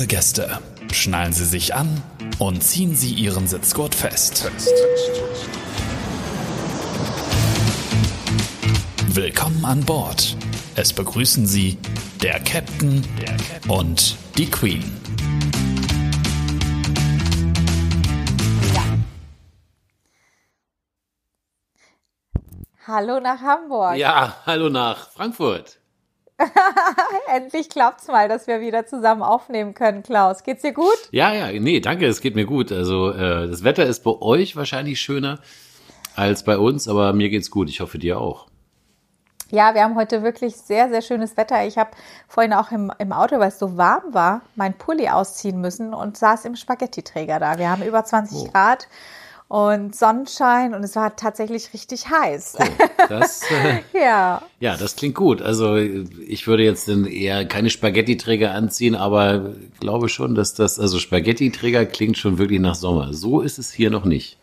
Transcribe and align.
Liebe 0.00 0.16
Gäste, 0.16 0.58
schnallen 0.90 1.34
Sie 1.34 1.44
sich 1.44 1.74
an 1.74 2.02
und 2.38 2.64
ziehen 2.64 2.96
Sie 2.96 3.12
Ihren 3.12 3.46
Sitzgurt 3.46 3.94
fest. 3.94 4.50
Willkommen 9.08 9.62
an 9.66 9.84
Bord. 9.84 10.38
Es 10.74 10.94
begrüßen 10.94 11.46
Sie 11.46 11.76
der 12.22 12.40
Captain 12.40 13.06
und 13.68 14.16
die 14.38 14.48
Queen. 14.48 14.90
Hallo 22.86 23.20
nach 23.20 23.42
Hamburg. 23.42 23.96
Ja, 23.96 24.36
hallo 24.46 24.70
nach 24.70 25.10
Frankfurt. 25.10 25.79
Endlich 27.34 27.68
klappt's 27.68 28.08
mal, 28.08 28.28
dass 28.28 28.46
wir 28.46 28.60
wieder 28.60 28.86
zusammen 28.86 29.22
aufnehmen 29.22 29.74
können, 29.74 30.02
Klaus. 30.02 30.42
Geht's 30.42 30.62
dir 30.62 30.72
gut? 30.72 30.96
Ja, 31.10 31.32
ja, 31.32 31.60
nee, 31.60 31.80
danke, 31.80 32.06
es 32.06 32.20
geht 32.20 32.34
mir 32.34 32.46
gut. 32.46 32.72
Also 32.72 33.10
äh, 33.10 33.48
das 33.48 33.64
Wetter 33.64 33.84
ist 33.86 34.04
bei 34.04 34.12
euch 34.12 34.56
wahrscheinlich 34.56 35.00
schöner 35.00 35.38
als 36.16 36.44
bei 36.44 36.58
uns, 36.58 36.88
aber 36.88 37.12
mir 37.12 37.30
geht's 37.30 37.50
gut. 37.50 37.68
Ich 37.68 37.80
hoffe 37.80 37.98
dir 37.98 38.20
auch. 38.20 38.46
Ja, 39.50 39.74
wir 39.74 39.82
haben 39.82 39.96
heute 39.96 40.22
wirklich 40.22 40.56
sehr, 40.56 40.88
sehr 40.90 41.02
schönes 41.02 41.36
Wetter. 41.36 41.66
Ich 41.66 41.76
habe 41.76 41.90
vorhin 42.28 42.52
auch 42.52 42.70
im, 42.70 42.92
im 42.98 43.12
Auto, 43.12 43.38
weil 43.40 43.48
es 43.48 43.58
so 43.58 43.76
warm 43.76 44.14
war, 44.14 44.42
mein 44.54 44.74
Pulli 44.74 45.08
ausziehen 45.08 45.60
müssen 45.60 45.92
und 45.92 46.16
saß 46.16 46.44
im 46.44 46.54
Spaghetti-Träger 46.54 47.40
da. 47.40 47.58
Wir 47.58 47.68
haben 47.68 47.82
über 47.82 48.04
20 48.04 48.38
oh. 48.38 48.44
Grad 48.52 48.86
und 49.50 49.96
Sonnenschein 49.96 50.74
und 50.74 50.84
es 50.84 50.94
war 50.94 51.16
tatsächlich 51.16 51.74
richtig 51.74 52.08
heiß. 52.08 52.54
Cool. 52.56 52.68
Das, 53.08 53.42
äh, 53.50 53.98
ja. 54.00 54.42
Ja, 54.60 54.76
das 54.76 54.94
klingt 54.94 55.16
gut. 55.16 55.42
Also 55.42 55.74
ich 55.74 56.46
würde 56.46 56.62
jetzt 56.62 56.88
eher 56.88 57.44
keine 57.46 57.68
Spaghetti-Träger 57.68 58.52
anziehen, 58.52 58.94
aber 58.94 59.54
glaube 59.80 60.08
schon, 60.08 60.36
dass 60.36 60.54
das, 60.54 60.78
also 60.78 61.00
Spaghetti-Träger 61.00 61.84
klingt 61.86 62.16
schon 62.16 62.38
wirklich 62.38 62.60
nach 62.60 62.76
Sommer. 62.76 63.12
So 63.12 63.40
ist 63.40 63.58
es 63.58 63.72
hier 63.72 63.90
noch 63.90 64.04
nicht. 64.04 64.38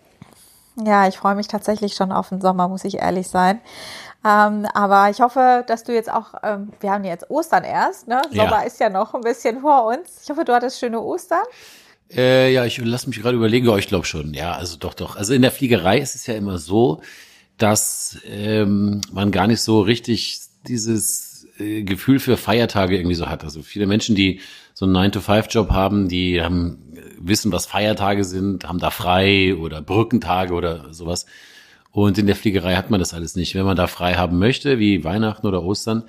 Ja, 0.76 1.08
ich 1.08 1.18
freue 1.18 1.36
mich 1.36 1.48
tatsächlich 1.48 1.96
schon 1.96 2.12
auf 2.12 2.28
den 2.28 2.42
Sommer, 2.42 2.68
muss 2.68 2.84
ich 2.84 2.98
ehrlich 2.98 3.30
sein. 3.30 3.62
Ähm, 4.26 4.68
aber 4.74 5.10
ich 5.10 5.22
hoffe, 5.22 5.64
dass 5.68 5.86
du 5.86 5.94
jetzt 5.94 6.12
auch, 6.12 6.34
ähm, 6.44 6.74
wir 6.82 6.92
haben 6.92 7.06
jetzt 7.06 7.30
Ostern 7.30 7.64
erst, 7.64 8.10
ne? 8.10 8.22
Sommer 8.30 8.60
ja. 8.60 8.62
ist 8.64 8.78
ja 8.82 8.90
noch 8.90 9.14
ein 9.14 9.22
bisschen 9.22 9.62
vor 9.62 9.86
uns. 9.86 10.24
Ich 10.24 10.30
hoffe, 10.30 10.44
du 10.44 10.54
hattest 10.54 10.80
schöne 10.80 11.00
Ostern. 11.00 11.44
Äh, 12.16 12.54
ja, 12.54 12.66
ich 12.66 12.78
lasse 12.78 13.10
mich 13.10 13.22
gerade 13.22 13.36
überlegen, 13.36 13.68
aber 13.68 13.80
ich 13.80 13.88
glaube 13.88 14.06
schon. 14.06 14.34
Ja, 14.34 14.54
also 14.54 14.78
doch, 14.78 14.94
doch. 14.94 15.16
Also 15.16 15.34
in 15.34 15.42
der 15.42 15.52
Fliegerei 15.52 16.00
ist 16.00 16.16
es 16.16 16.26
ja 16.28 16.36
immer 16.36 16.58
so, 16.58 17.02
dass 17.58 18.20
ähm, 18.26 19.02
man 19.12 19.32
gar 19.32 19.48
nicht 19.48 19.62
so 19.62 19.82
richtig 19.82 20.40
dieses 20.68 21.48
äh, 21.60 21.84
Gefühl 21.84 22.20
für 22.20 22.38
Feiertage 22.38 22.98
irgendwie 22.98 23.16
so 23.16 23.28
hat. 23.28 23.44
Also 23.44 23.62
viele 23.62 23.88
Menschen, 23.88 24.16
die 24.16 24.42
so 24.74 24.86
einen 24.86 24.96
9-to-5-Job 24.96 25.72
haben, 25.72 26.08
die 26.08 26.42
haben, 26.42 26.78
wissen, 27.20 27.52
was 27.52 27.66
Feiertage 27.66 28.24
sind, 28.24 28.66
haben 28.68 28.80
da 28.80 28.92
frei 28.92 29.56
oder 29.56 29.82
Brückentage 29.82 30.54
oder 30.54 30.94
sowas. 30.94 31.26
Und 31.92 32.18
in 32.18 32.28
der 32.28 32.36
Fliegerei 32.36 32.76
hat 32.76 32.92
man 32.92 33.00
das 33.00 33.14
alles 33.14 33.36
nicht. 33.36 33.56
Wenn 33.56 33.66
man 33.66 33.76
da 33.76 33.88
frei 33.88 34.14
haben 34.14 34.38
möchte, 34.38 34.78
wie 34.78 35.04
Weihnachten 35.04 35.48
oder 35.48 35.64
Ostern, 35.64 36.04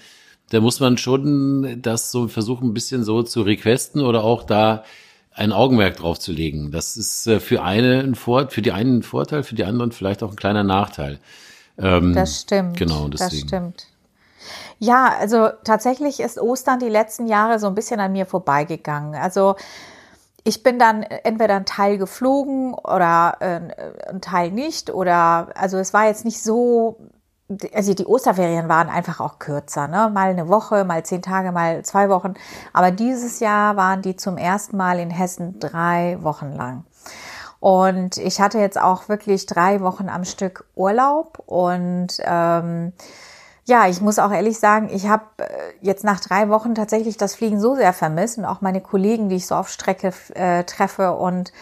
da 0.51 0.61
muss 0.61 0.81
man 0.81 0.99
schon 0.99 1.81
das 1.83 2.11
so 2.11 2.29
versuchen, 2.29 2.69
ein 2.69 2.75
bisschen 2.75 3.05
so 3.05 3.23
zu 3.23 3.43
requesten 3.43 4.03
oder 4.03 4.23
auch 4.23 4.45
da 4.45 4.85
ein 5.39 5.53
Augenmerk 5.53 5.97
drauf 5.97 6.19
zu 6.19 6.33
legen. 6.33 6.71
Das 6.73 6.97
ist 6.97 7.27
äh, 7.27 7.41
für 7.41 7.63
eine 7.63 8.01
ein 8.01 8.15
Vor 8.15 8.51
für 8.51 8.63
die 8.63 8.73
einen 8.73 8.99
ein 8.99 9.03
Vorteil, 9.03 9.43
für 9.43 9.55
die 9.55 9.65
anderen 9.65 9.93
vielleicht 9.93 10.23
auch 10.23 10.31
ein 10.31 10.37
kleiner 10.37 10.65
Nachteil. 10.65 11.19
Ähm, 11.79 12.15
das 12.15 12.41
stimmt. 12.41 12.77
Genau, 12.77 13.09
deswegen. 13.09 13.43
Das 13.43 13.49
stimmt. 13.49 13.87
Ja, 14.79 15.13
also 15.19 15.49
tatsächlich 15.65 16.21
ist 16.21 16.39
Ostern 16.39 16.79
die 16.79 16.89
letzten 16.89 17.27
Jahre 17.27 17.59
so 17.59 17.67
ein 17.67 17.75
bisschen 17.75 18.01
an 18.01 18.13
mir 18.13 18.27
vorbeigegangen. 18.27 19.15
Also 19.15 19.57
ich 20.45 20.63
bin 20.63 20.79
dann 20.79 21.03
entweder 21.03 21.57
ein 21.57 21.67
Teil 21.67 21.99
geflogen 21.99 22.75
oder 22.75 23.37
äh, 23.41 24.09
ein 24.09 24.21
Teil 24.21 24.51
nicht 24.51 24.91
oder 24.91 25.49
also 25.55 25.79
es 25.79 25.93
war 25.93 26.07
jetzt 26.07 26.25
nicht 26.25 26.43
so 26.43 26.97
also 27.73 27.95
die 27.95 28.07
Osterferien 28.07 28.69
waren 28.69 28.89
einfach 28.89 29.21
auch 29.21 29.39
kürzer, 29.39 29.89
ne? 29.89 30.11
Mal 30.13 30.31
eine 30.31 30.49
Woche, 30.49 30.85
mal 30.85 31.05
zehn 31.05 31.23
Tage, 31.23 31.53
mal 31.53 31.83
zwei 31.85 32.09
Wochen. 32.11 32.35
Aber 32.73 32.91
dieses 32.91 33.41
Jahr 33.41 33.77
waren 33.77 34.03
die 34.03 34.17
zum 34.17 34.37
ersten 34.37 34.77
Mal 34.77 34.99
in 34.99 35.11
Hessen 35.11 35.59
drei 35.59 36.19
Wochen 36.21 36.53
lang. 36.53 36.85
Und 37.61 38.19
ich 38.19 38.41
hatte 38.41 38.59
jetzt 38.59 38.81
auch 38.81 39.09
wirklich 39.09 39.47
drei 39.47 39.81
Wochen 39.81 40.09
am 40.09 40.25
Stück 40.25 40.65
Urlaub 40.77 41.43
und 41.47 42.09
ähm, 42.21 42.93
ja, 43.65 43.87
ich 43.87 44.01
muss 44.01 44.19
auch 44.19 44.31
ehrlich 44.31 44.59
sagen, 44.59 44.89
ich 44.91 45.09
habe 45.09 45.25
äh, 45.39 45.45
jetzt 45.83 46.05
nach 46.05 46.21
drei 46.21 46.49
Wochen 46.49 46.75
tatsächlich 46.75 47.17
das 47.17 47.35
Fliegen 47.35 47.61
so 47.61 47.75
sehr 47.75 47.93
vermisst 47.93 48.39
und 48.39 48.45
auch 48.45 48.61
meine 48.61 48.81
Kollegen, 48.81 49.29
die 49.29 49.37
ich 49.37 49.47
so 49.47 49.57
auf 49.57 49.69
Strecke 49.69 50.13
äh, 50.35 50.65
treffe 50.65 51.13
und 51.13 51.53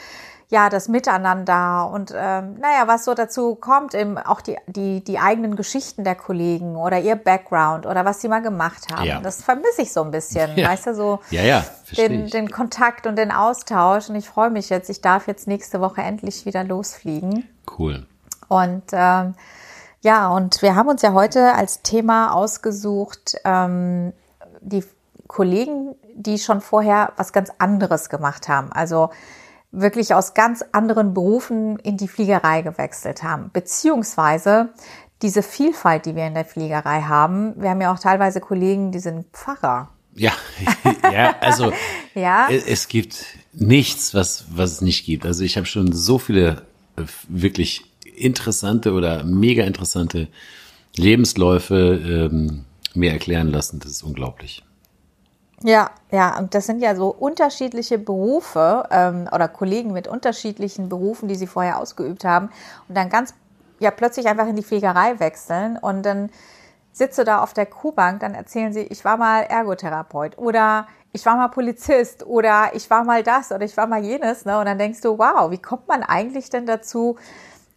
ja, 0.49 0.71
das 0.71 0.87
Miteinander 0.89 1.91
und 1.93 2.13
ähm, 2.17 2.55
naja, 2.61 2.87
was 2.87 3.05
so 3.05 3.15
dazu 3.15 3.57
kommt, 3.57 3.95
eben 3.95 4.17
auch 4.17 4.41
die, 4.41 4.57
die, 4.69 5.03
die 5.03 5.19
eigenen 5.19 5.57
Geschichten 5.57 6.05
der 6.05 6.15
Kollegen 6.15 6.77
oder 6.77 7.01
ihr 7.01 7.17
Background 7.17 7.85
oder 7.85 8.05
was 8.05 8.21
sie 8.21 8.29
mal 8.29 8.43
gemacht 8.43 8.87
haben. 8.93 9.05
Ja. 9.05 9.21
Das 9.21 9.43
vermisse 9.43 9.83
ich 9.83 9.93
so 9.93 10.03
ein 10.03 10.13
bisschen, 10.13 10.57
ja. 10.57 10.69
weißt 10.69 10.87
du, 10.87 10.95
so 10.95 11.21
ja, 11.31 11.43
ja, 11.43 11.65
den, 11.97 12.29
den 12.29 12.49
Kontakt 12.49 13.09
und 13.09 13.17
den 13.17 13.33
Austausch. 13.33 14.09
Und 14.09 14.15
ich 14.15 14.29
freue 14.29 14.51
mich 14.51 14.69
jetzt, 14.71 14.89
ich 14.89 15.01
darf 15.01 15.27
jetzt 15.27 15.49
nächste 15.49 15.81
Woche 15.81 16.03
endlich 16.03 16.47
wieder 16.47 16.63
losfliegen. 16.63 17.49
Cool. 17.77 18.07
Und 18.47 18.85
ähm, 18.93 19.35
ja, 20.03 20.29
und 20.29 20.63
wir 20.63 20.77
haben 20.77 20.89
uns 20.89 21.03
ja 21.03 21.13
heute 21.13 21.55
als 21.55 21.83
Thema 21.83 22.33
ausgesucht, 22.33 23.37
ähm, 23.45 24.13
die 24.61 24.85
Kollegen, 25.27 25.97
die 26.15 26.39
schon 26.39 26.61
vorher 26.61 27.13
was 27.17 27.33
ganz 27.33 27.51
anderes 27.59 28.09
gemacht 28.09 28.49
haben. 28.49 28.71
Also 28.73 29.11
wirklich 29.73 30.15
aus 30.15 30.35
ganz 30.35 30.65
anderen 30.73 31.15
Berufen 31.15 31.79
in 31.79 31.97
die 31.97 32.09
Fliegerei 32.09 32.63
gewechselt 32.63 33.23
haben, 33.23 33.51
beziehungsweise 33.53 34.71
diese 35.23 35.43
Vielfalt, 35.43 36.07
die 36.07 36.15
wir 36.15 36.27
in 36.27 36.35
der 36.35 36.45
Fliegerei 36.45 37.03
haben. 37.03 37.55
Wir 37.61 37.71
haben 37.71 37.81
ja 37.81 37.93
auch 37.93 37.99
teilweise 37.99 38.41
Kollegen, 38.41 38.93
die 38.93 38.99
sind 38.99 39.27
Pfarrer. 39.33 39.91
Ja, 40.15 40.33
ja, 41.13 41.37
also 41.41 41.73
ja. 42.15 42.49
es 42.49 42.89
gibt 42.89 43.25
nichts, 43.53 44.15
was, 44.15 44.47
was 44.51 44.73
es 44.73 44.81
nicht 44.81 45.05
gibt. 45.05 45.27
Also 45.27 45.45
ich 45.45 45.57
habe 45.57 45.67
schon 45.67 45.93
so 45.93 46.19
viele 46.19 46.63
äh, 46.97 47.03
wirklich 47.29 47.85
interessante 48.15 48.93
oder 48.93 49.25
mega 49.25 49.65
interessante 49.65 50.29
Lebensläufe 50.97 52.31
ähm, 52.33 52.65
mir 52.95 53.13
erklären 53.13 53.49
lassen. 53.49 53.79
Das 53.79 53.91
ist 53.91 54.03
unglaublich. 54.03 54.66
Ja, 55.63 55.91
ja, 56.11 56.37
und 56.39 56.55
das 56.55 56.67
sind 56.67 56.81
ja 56.83 56.95
so 56.95 57.09
unterschiedliche 57.09 57.99
Berufe 57.99 58.87
ähm, 58.91 59.27
oder 59.33 59.49
Kollegen 59.49 59.93
mit 59.93 60.07
unterschiedlichen 60.07 60.89
Berufen, 60.91 61.29
die 61.29 61.35
sie 61.35 61.47
vorher 61.47 61.79
ausgeübt 61.79 62.25
haben 62.25 62.51
und 62.89 62.95
dann 62.97 63.09
ganz 63.09 63.33
ja 63.79 63.91
plötzlich 63.91 64.27
einfach 64.27 64.47
in 64.47 64.57
die 64.57 64.63
Fliegerei 64.63 65.19
wechseln 65.19 65.79
und 65.79 66.03
dann 66.05 66.31
sitzt 66.93 67.19
du 67.19 67.25
da 67.25 67.43
auf 67.43 67.53
der 67.55 67.67
Kuhbank, 67.67 68.21
dann 68.21 68.35
erzählen 68.35 68.73
sie, 68.73 68.81
ich 68.83 69.05
war 69.05 69.17
mal 69.17 69.43
Ergotherapeut 69.43 70.39
oder 70.39 70.87
ich 71.13 71.25
war 71.25 71.37
mal 71.37 71.49
Polizist 71.49 72.27
oder 72.27 72.71
ich 72.75 72.91
war 72.91 73.05
mal 73.05 73.23
das 73.23 73.51
oder 73.51 73.65
ich 73.65 73.77
war 73.77 73.87
mal 73.87 74.03
jenes, 74.03 74.45
ne? 74.45 74.59
Und 74.59 74.67
dann 74.67 74.79
denkst 74.79 75.01
du, 75.01 75.19
wow, 75.19 75.51
wie 75.51 75.59
kommt 75.59 75.89
man 75.89 76.03
eigentlich 76.03 76.51
denn 76.51 76.67
dazu, 76.67 77.17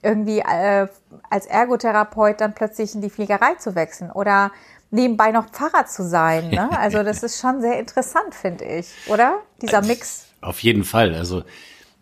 irgendwie 0.01 0.40
äh, 0.40 0.88
als 1.29 1.46
Ergotherapeut 1.46 2.40
dann 2.41 2.53
plötzlich 2.53 2.96
in 2.96 3.01
die 3.01 3.09
Fliegerei 3.09 3.56
zu 3.56 3.75
wechseln 3.75 4.11
oder 4.11 4.51
nebenbei 4.91 5.31
noch 5.31 5.50
Pfarrer 5.50 5.85
zu 5.85 6.07
sein. 6.07 6.50
Ne? 6.50 6.69
Also 6.79 7.03
das 7.03 7.23
ist 7.23 7.39
schon 7.39 7.61
sehr 7.61 7.79
interessant, 7.79 8.33
finde 8.33 8.66
ich, 8.66 8.88
oder? 9.07 9.41
Dieser 9.61 9.81
Mix. 9.81 10.25
Auf 10.41 10.61
jeden 10.63 10.83
Fall. 10.83 11.13
Also 11.16 11.44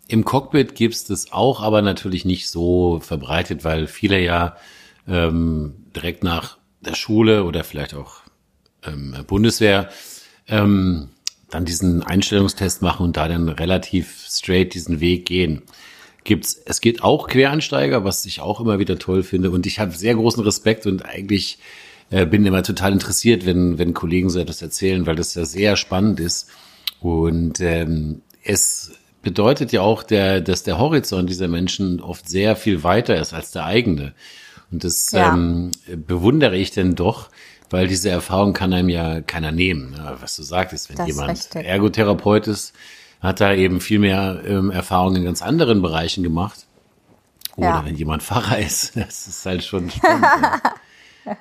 im 0.06 0.24
Cockpit 0.24 0.74
gibt's 0.74 1.04
das 1.04 1.32
auch, 1.32 1.62
aber 1.62 1.82
natürlich 1.82 2.24
nicht 2.24 2.48
so 2.48 3.00
verbreitet, 3.00 3.64
weil 3.64 3.86
viele 3.86 4.20
ja 4.20 4.56
ähm, 5.06 5.74
direkt 5.94 6.24
nach 6.24 6.58
der 6.80 6.94
Schule 6.94 7.44
oder 7.44 7.64
vielleicht 7.64 7.94
auch 7.94 8.22
ähm, 8.86 9.14
Bundeswehr 9.26 9.90
ähm, 10.46 11.10
dann 11.50 11.64
diesen 11.64 12.02
Einstellungstest 12.02 12.82
machen 12.82 13.04
und 13.04 13.16
da 13.16 13.28
dann 13.28 13.48
relativ 13.48 14.26
straight 14.28 14.74
diesen 14.74 15.00
Weg 15.00 15.26
gehen. 15.26 15.62
Gibt's, 16.24 16.60
es 16.64 16.80
geht 16.80 17.02
auch 17.02 17.28
Quereinsteiger, 17.28 18.04
was 18.04 18.24
ich 18.26 18.40
auch 18.40 18.60
immer 18.60 18.78
wieder 18.78 18.98
toll 18.98 19.22
finde. 19.22 19.50
Und 19.50 19.66
ich 19.66 19.78
habe 19.78 19.92
sehr 19.92 20.14
großen 20.14 20.42
Respekt 20.42 20.86
und 20.86 21.04
eigentlich 21.04 21.58
äh, 22.10 22.26
bin 22.26 22.46
immer 22.46 22.62
total 22.62 22.92
interessiert, 22.92 23.44
wenn, 23.46 23.78
wenn 23.78 23.94
Kollegen 23.94 24.30
so 24.30 24.38
etwas 24.38 24.62
erzählen, 24.62 25.06
weil 25.06 25.16
das 25.16 25.34
ja 25.34 25.44
sehr 25.44 25.76
spannend 25.76 26.20
ist. 26.20 26.48
Und 27.00 27.60
ähm, 27.60 28.22
es 28.42 28.92
bedeutet 29.22 29.72
ja 29.72 29.82
auch, 29.82 30.02
der, 30.02 30.40
dass 30.40 30.62
der 30.62 30.78
Horizont 30.78 31.28
dieser 31.28 31.48
Menschen 31.48 32.00
oft 32.00 32.28
sehr 32.28 32.56
viel 32.56 32.82
weiter 32.82 33.16
ist 33.16 33.34
als 33.34 33.50
der 33.50 33.66
eigene. 33.66 34.14
Und 34.70 34.84
das 34.84 35.12
ja. 35.12 35.32
ähm, 35.32 35.70
bewundere 36.06 36.56
ich 36.56 36.70
denn 36.70 36.94
doch, 36.94 37.28
weil 37.70 37.88
diese 37.88 38.10
Erfahrung 38.10 38.54
kann 38.54 38.72
einem 38.72 38.88
ja 38.88 39.20
keiner 39.20 39.52
nehmen. 39.52 39.94
Ja, 39.96 40.16
was 40.20 40.36
du 40.36 40.42
sagtest, 40.42 40.88
wenn 40.88 40.96
das 40.96 41.06
jemand 41.06 41.54
Ergotherapeut 41.54 42.46
ist, 42.46 42.72
hat 43.20 43.40
da 43.40 43.52
eben 43.52 43.80
viel 43.80 43.98
mehr 43.98 44.42
ähm, 44.46 44.70
Erfahrung 44.70 45.16
in 45.16 45.24
ganz 45.24 45.42
anderen 45.42 45.82
Bereichen 45.82 46.22
gemacht. 46.22 46.66
Oder 47.56 47.68
ja. 47.68 47.84
wenn 47.84 47.96
jemand 47.96 48.22
Pfarrer 48.22 48.58
ist, 48.66 48.96
das 48.96 49.26
ist 49.26 49.44
halt 49.44 49.64
schon 49.64 49.90
spannend. 49.90 50.24
Ja, 50.24 51.34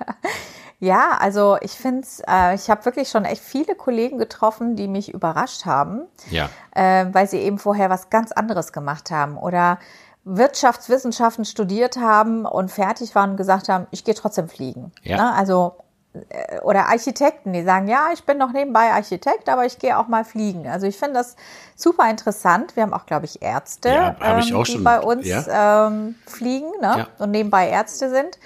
also 1.20 1.58
ich 1.62 1.72
finde 1.72 2.02
es, 2.02 2.22
äh, 2.28 2.54
ich 2.54 2.70
habe 2.70 2.86
wirklich 2.86 3.10
schon 3.10 3.26
echt 3.26 3.42
viele 3.42 3.76
Kollegen 3.76 4.18
getroffen, 4.18 4.76
die 4.76 4.88
mich 4.88 5.14
überrascht 5.14 5.66
haben, 5.66 6.04
ja. 6.30 6.50
äh, 6.76 7.08
weil 7.12 7.28
sie 7.28 7.40
eben 7.40 7.58
vorher 7.58 7.90
was 7.90 8.10
ganz 8.10 8.32
anderes 8.32 8.72
gemacht 8.72 9.10
haben 9.10 9.38
oder 9.38 9.80
Wirtschaftswissenschaften 10.24 11.46
studiert 11.46 11.98
haben 11.98 12.46
und 12.46 12.70
fertig 12.70 13.16
waren 13.16 13.32
und 13.32 13.38
gesagt 13.38 13.70
haben, 13.70 13.88
ich 13.92 14.04
gehe 14.04 14.14
trotzdem 14.14 14.50
fliegen. 14.50 14.92
Ja. 15.02 15.18
Ne? 15.18 15.34
Also 15.34 15.78
äh, 16.30 16.60
oder 16.60 16.88
Architekten, 16.88 17.54
die 17.54 17.64
sagen, 17.64 17.88
ja, 17.88 18.10
ich 18.14 18.24
bin 18.26 18.38
noch 18.38 18.52
nebenbei 18.52 18.92
Architekt, 18.92 19.50
aber 19.50 19.66
ich 19.66 19.80
gehe 19.80 19.98
auch 19.98 20.08
mal 20.08 20.26
fliegen. 20.26 20.68
Also 20.68 20.86
ich 20.86 20.98
finde 20.98 21.16
das 21.16 21.36
super 21.76 22.10
interessant. 22.10 22.76
Wir 22.76 22.84
haben 22.84 22.94
auch, 22.94 23.06
glaube 23.06 23.26
ich, 23.26 23.42
Ärzte, 23.42 23.90
ja, 23.90 24.16
ähm, 24.22 24.40
ich 24.40 24.54
die 24.54 24.66
schon, 24.66 24.84
bei 24.84 25.00
uns 25.00 25.26
ja. 25.26 25.88
ähm, 25.88 26.16
fliegen 26.26 26.70
ne? 26.82 26.98
Ja. 26.98 27.08
und 27.20 27.32
nebenbei 27.32 27.70
Ärzte 27.70 28.10
sind. 28.10 28.38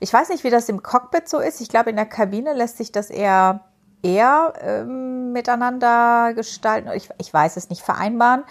Ich 0.00 0.12
weiß 0.12 0.30
nicht, 0.30 0.44
wie 0.44 0.50
das 0.50 0.68
im 0.68 0.82
Cockpit 0.82 1.28
so 1.28 1.38
ist. 1.38 1.60
Ich 1.60 1.68
glaube, 1.68 1.90
in 1.90 1.96
der 1.96 2.06
Kabine 2.06 2.54
lässt 2.54 2.78
sich 2.78 2.90
das 2.90 3.10
eher 3.10 3.64
eher 4.02 4.54
ähm, 4.62 5.32
miteinander 5.32 6.32
gestalten. 6.34 6.88
Ich, 6.96 7.08
ich 7.18 7.32
weiß 7.32 7.56
es 7.56 7.68
nicht 7.70 7.82
vereinbaren 7.82 8.44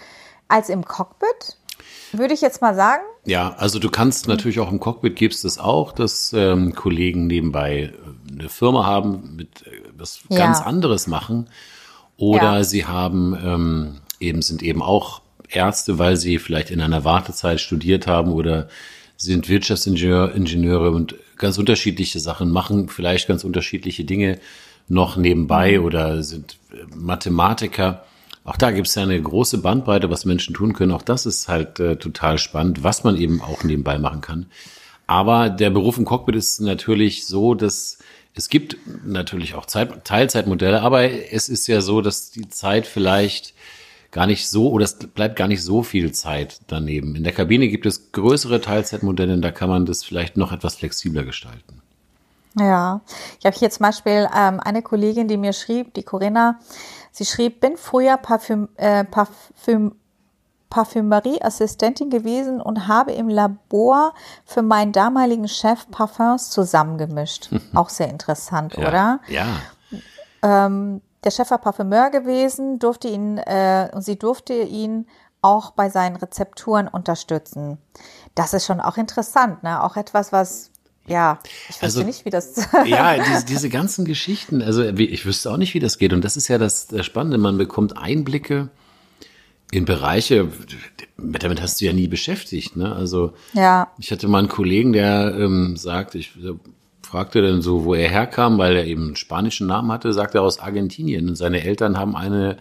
als 0.48 0.68
im 0.68 0.84
Cockpit. 0.84 1.56
Würde 2.12 2.34
ich 2.34 2.40
jetzt 2.40 2.60
mal 2.60 2.74
sagen. 2.74 3.02
Ja, 3.24 3.54
also 3.56 3.78
du 3.78 3.90
kannst 3.90 4.26
natürlich 4.28 4.60
auch 4.60 4.70
im 4.70 4.80
Cockpit 4.80 5.16
gibst 5.16 5.44
es 5.44 5.58
auch, 5.58 5.92
dass 5.92 6.32
ähm, 6.32 6.74
Kollegen 6.74 7.26
nebenbei 7.26 7.92
äh, 7.92 8.32
eine 8.32 8.48
Firma 8.48 8.84
haben, 8.86 9.36
mit 9.36 9.66
äh, 9.66 9.82
was 9.96 10.20
ja. 10.28 10.38
ganz 10.38 10.60
anderes 10.60 11.06
machen. 11.06 11.48
Oder 12.16 12.58
ja. 12.58 12.64
sie 12.64 12.86
haben 12.86 13.38
ähm, 13.42 14.00
eben 14.18 14.42
sind 14.42 14.62
eben 14.62 14.82
auch 14.82 15.22
Ärzte, 15.48 15.98
weil 15.98 16.16
sie 16.16 16.38
vielleicht 16.38 16.70
in 16.70 16.80
einer 16.80 17.04
Wartezeit 17.04 17.60
studiert 17.60 18.06
haben 18.06 18.32
oder 18.32 18.68
sind 19.16 19.48
Wirtschaftsingenieure 19.48 20.90
und 20.90 21.16
ganz 21.40 21.58
unterschiedliche 21.58 22.20
Sachen 22.20 22.50
machen, 22.50 22.88
vielleicht 22.88 23.26
ganz 23.26 23.42
unterschiedliche 23.42 24.04
Dinge 24.04 24.38
noch 24.88 25.16
nebenbei 25.16 25.78
mhm. 25.78 25.84
oder 25.84 26.22
sind 26.22 26.58
äh, 26.72 26.76
Mathematiker. 26.94 28.04
Auch 28.44 28.56
da 28.56 28.70
gibt 28.70 28.86
es 28.86 28.94
ja 28.94 29.02
eine 29.02 29.20
große 29.20 29.58
Bandbreite, 29.58 30.10
was 30.10 30.24
Menschen 30.24 30.54
tun 30.54 30.72
können. 30.72 30.92
Auch 30.92 31.02
das 31.02 31.26
ist 31.26 31.48
halt 31.48 31.80
äh, 31.80 31.96
total 31.96 32.38
spannend, 32.38 32.82
was 32.82 33.04
man 33.04 33.16
eben 33.16 33.40
auch 33.40 33.64
nebenbei 33.64 33.98
machen 33.98 34.20
kann. 34.20 34.46
Aber 35.06 35.50
der 35.50 35.70
Beruf 35.70 35.98
im 35.98 36.04
Cockpit 36.04 36.36
ist 36.36 36.60
natürlich 36.60 37.26
so, 37.26 37.54
dass 37.54 37.98
es 38.34 38.48
gibt 38.48 38.76
natürlich 39.04 39.54
auch 39.54 39.66
Zeit, 39.66 40.04
Teilzeitmodelle, 40.04 40.82
aber 40.82 41.10
es 41.10 41.48
ist 41.48 41.66
ja 41.66 41.80
so, 41.80 42.00
dass 42.00 42.30
die 42.30 42.48
Zeit 42.48 42.86
vielleicht 42.86 43.54
gar 44.10 44.26
nicht 44.26 44.48
so, 44.48 44.70
oder 44.70 44.84
es 44.84 44.96
bleibt 44.96 45.36
gar 45.36 45.48
nicht 45.48 45.62
so 45.62 45.82
viel 45.82 46.12
Zeit 46.12 46.60
daneben. 46.66 47.14
In 47.14 47.24
der 47.24 47.32
Kabine 47.32 47.68
gibt 47.68 47.86
es 47.86 48.12
größere 48.12 48.60
Teilzeitmodelle, 48.60 49.38
da 49.38 49.50
kann 49.50 49.68
man 49.68 49.86
das 49.86 50.04
vielleicht 50.04 50.36
noch 50.36 50.52
etwas 50.52 50.76
flexibler 50.76 51.24
gestalten. 51.24 51.80
Ja, 52.58 53.00
ich 53.38 53.46
habe 53.46 53.56
hier 53.56 53.70
zum 53.70 53.84
Beispiel 53.84 54.28
ähm, 54.36 54.58
eine 54.58 54.82
Kollegin, 54.82 55.28
die 55.28 55.36
mir 55.36 55.52
schrieb, 55.52 55.94
die 55.94 56.02
Corinna, 56.02 56.58
sie 57.12 57.24
schrieb, 57.24 57.60
bin 57.60 57.76
früher 57.76 58.16
Parfüm, 58.16 58.68
äh, 58.76 59.04
Parfüm, 59.04 59.94
Parfümerieassistentin 60.68 62.10
gewesen 62.10 62.60
und 62.60 62.88
habe 62.88 63.12
im 63.12 63.28
Labor 63.28 64.14
für 64.44 64.62
meinen 64.62 64.92
damaligen 64.92 65.48
Chef 65.48 65.88
Parfums 65.90 66.50
zusammengemischt. 66.50 67.50
Auch 67.74 67.88
sehr 67.88 68.08
interessant, 68.08 68.76
ja, 68.76 68.88
oder? 68.88 69.20
Ja. 69.28 69.46
Ähm, 70.42 71.02
der 71.24 71.30
Chef 71.30 71.50
war 71.50 71.58
Parfümeur 71.58 72.10
gewesen, 72.10 72.78
durfte 72.78 73.08
ihn 73.08 73.38
äh, 73.38 73.90
und 73.92 74.02
sie 74.02 74.18
durfte 74.18 74.54
ihn 74.54 75.06
auch 75.42 75.72
bei 75.72 75.88
seinen 75.88 76.16
Rezepturen 76.16 76.88
unterstützen. 76.88 77.78
Das 78.34 78.52
ist 78.54 78.66
schon 78.66 78.80
auch 78.80 78.96
interessant, 78.96 79.62
ne? 79.62 79.82
Auch 79.82 79.96
etwas, 79.96 80.32
was 80.32 80.70
ja, 81.06 81.40
ich 81.42 81.68
wüsste 81.68 81.84
also, 81.84 82.02
nicht, 82.02 82.24
wie 82.24 82.30
das. 82.30 82.68
ja, 82.86 83.16
diese, 83.24 83.44
diese 83.44 83.68
ganzen 83.68 84.04
Geschichten, 84.04 84.62
also 84.62 84.84
ich 84.84 85.26
wüsste 85.26 85.50
auch 85.50 85.56
nicht, 85.56 85.74
wie 85.74 85.80
das 85.80 85.98
geht. 85.98 86.12
Und 86.12 86.24
das 86.24 86.36
ist 86.36 86.48
ja 86.48 86.58
das, 86.58 86.86
das 86.86 87.04
Spannende. 87.04 87.38
Man 87.38 87.58
bekommt 87.58 87.96
Einblicke 87.96 88.68
in 89.72 89.84
Bereiche, 89.84 90.48
damit 91.16 91.60
hast 91.62 91.80
du 91.80 91.84
ja 91.84 91.92
nie 91.92 92.08
beschäftigt. 92.08 92.76
Ne? 92.76 92.94
Also 92.94 93.32
ja. 93.52 93.90
ich 93.98 94.10
hatte 94.12 94.28
mal 94.28 94.38
einen 94.38 94.48
Kollegen, 94.48 94.92
der 94.92 95.34
ähm, 95.36 95.76
sagt, 95.76 96.14
ich 96.14 96.32
fragte 97.10 97.42
dann 97.42 97.60
so, 97.60 97.84
wo 97.84 97.94
er 97.94 98.08
herkam, 98.08 98.56
weil 98.58 98.76
er 98.76 98.86
eben 98.86 99.06
einen 99.06 99.16
spanischen 99.16 99.66
Namen 99.66 99.90
hatte, 99.90 100.12
sagte 100.12 100.38
er 100.38 100.42
aus 100.42 100.60
Argentinien. 100.60 101.28
Und 101.28 101.34
seine 101.34 101.64
Eltern 101.64 101.98
haben 101.98 102.14
eine, 102.14 102.56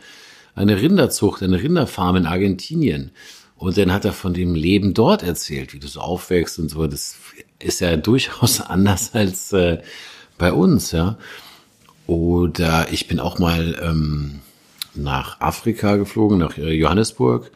eine 0.56 0.82
Rinderzucht, 0.82 1.44
eine 1.44 1.62
Rinderfarm 1.62 2.16
in 2.16 2.26
Argentinien. 2.26 3.12
Und 3.58 3.78
dann 3.78 3.94
hat 3.94 4.06
er 4.06 4.14
von 4.14 4.34
dem 4.34 4.56
Leben 4.56 4.96
dort 4.96 5.22
erzählt, 5.22 5.74
wie 5.74 5.80
du 5.80 5.88
so 5.88 6.00
aufwächst 6.00 6.58
und 6.58 6.70
so. 6.70 6.88
Das 6.88 7.18
ist 7.60 7.80
ja 7.80 7.96
durchaus 7.96 8.60
anders 8.68 9.14
als 9.14 9.54
äh, 9.54 9.82
bei 10.40 10.52
uns, 10.52 10.94
ja. 10.94 11.20
Oder 12.08 12.92
ich 12.92 13.08
bin 13.08 13.20
auch 13.20 13.38
mal 13.38 13.80
ähm, 13.84 14.40
nach 14.96 15.42
Afrika 15.42 15.98
geflogen, 15.98 16.40
nach 16.40 16.58
äh, 16.58 16.72
Johannesburg. 16.72 17.52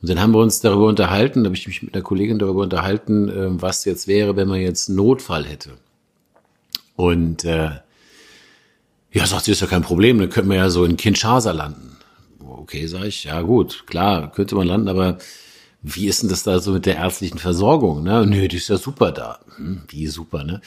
Und 0.00 0.08
dann 0.10 0.20
haben 0.20 0.32
wir 0.32 0.40
uns 0.40 0.60
darüber 0.60 0.88
unterhalten, 0.88 1.44
da 1.44 1.48
habe 1.48 1.56
ich 1.56 1.68
mich 1.68 1.84
mit 1.84 1.94
einer 1.94 2.02
Kollegin 2.02 2.40
darüber 2.40 2.62
unterhalten, 2.62 3.28
äh, 3.28 3.62
was 3.62 3.84
jetzt 3.84 4.08
wäre, 4.08 4.34
wenn 4.34 4.48
man 4.48 4.60
jetzt 4.60 4.88
einen 4.88 4.96
Notfall 4.96 5.44
hätte. 5.44 5.70
Und 7.02 7.44
äh, 7.44 7.70
ja, 9.10 9.26
sagt 9.26 9.46
sie, 9.46 9.50
ist 9.50 9.60
ja 9.60 9.66
kein 9.66 9.82
Problem, 9.82 10.20
dann 10.20 10.30
könnten 10.30 10.50
wir 10.50 10.58
ja 10.58 10.70
so 10.70 10.84
in 10.84 10.96
Kinshasa 10.96 11.50
landen. 11.50 11.96
Okay, 12.38 12.86
sage 12.86 13.08
ich, 13.08 13.24
ja 13.24 13.42
gut, 13.42 13.88
klar, 13.88 14.30
könnte 14.30 14.54
man 14.54 14.68
landen, 14.68 14.86
aber 14.86 15.18
wie 15.82 16.06
ist 16.06 16.22
denn 16.22 16.28
das 16.28 16.44
da 16.44 16.60
so 16.60 16.70
mit 16.70 16.86
der 16.86 16.98
ärztlichen 16.98 17.38
Versorgung? 17.38 18.04
Ne? 18.04 18.24
Nö, 18.24 18.46
die 18.46 18.58
ist 18.58 18.68
ja 18.68 18.76
super 18.76 19.10
da. 19.10 19.40
Hm, 19.56 19.82
wie 19.88 20.06
super, 20.06 20.44
ne? 20.44 20.60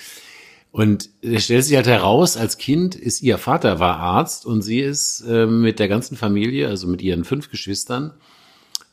Und 0.71 1.09
es 1.21 1.45
stellt 1.45 1.63
sich 1.63 1.77
halt 1.77 1.87
heraus, 1.87 2.35
als 2.35 2.57
Kind 2.57 2.95
ist 2.95 3.21
ihr 3.21 3.37
Vater 3.37 3.79
war 3.79 3.95
Arzt 3.95 4.45
und 4.45 4.61
sie 4.61 4.81
ist 4.81 5.21
äh, 5.21 5.45
mit 5.45 5.79
der 5.79 5.87
ganzen 5.87 6.17
Familie, 6.17 6.67
also 6.67 6.87
mit 6.87 7.01
ihren 7.01 7.23
fünf 7.23 7.49
Geschwistern, 7.49 8.11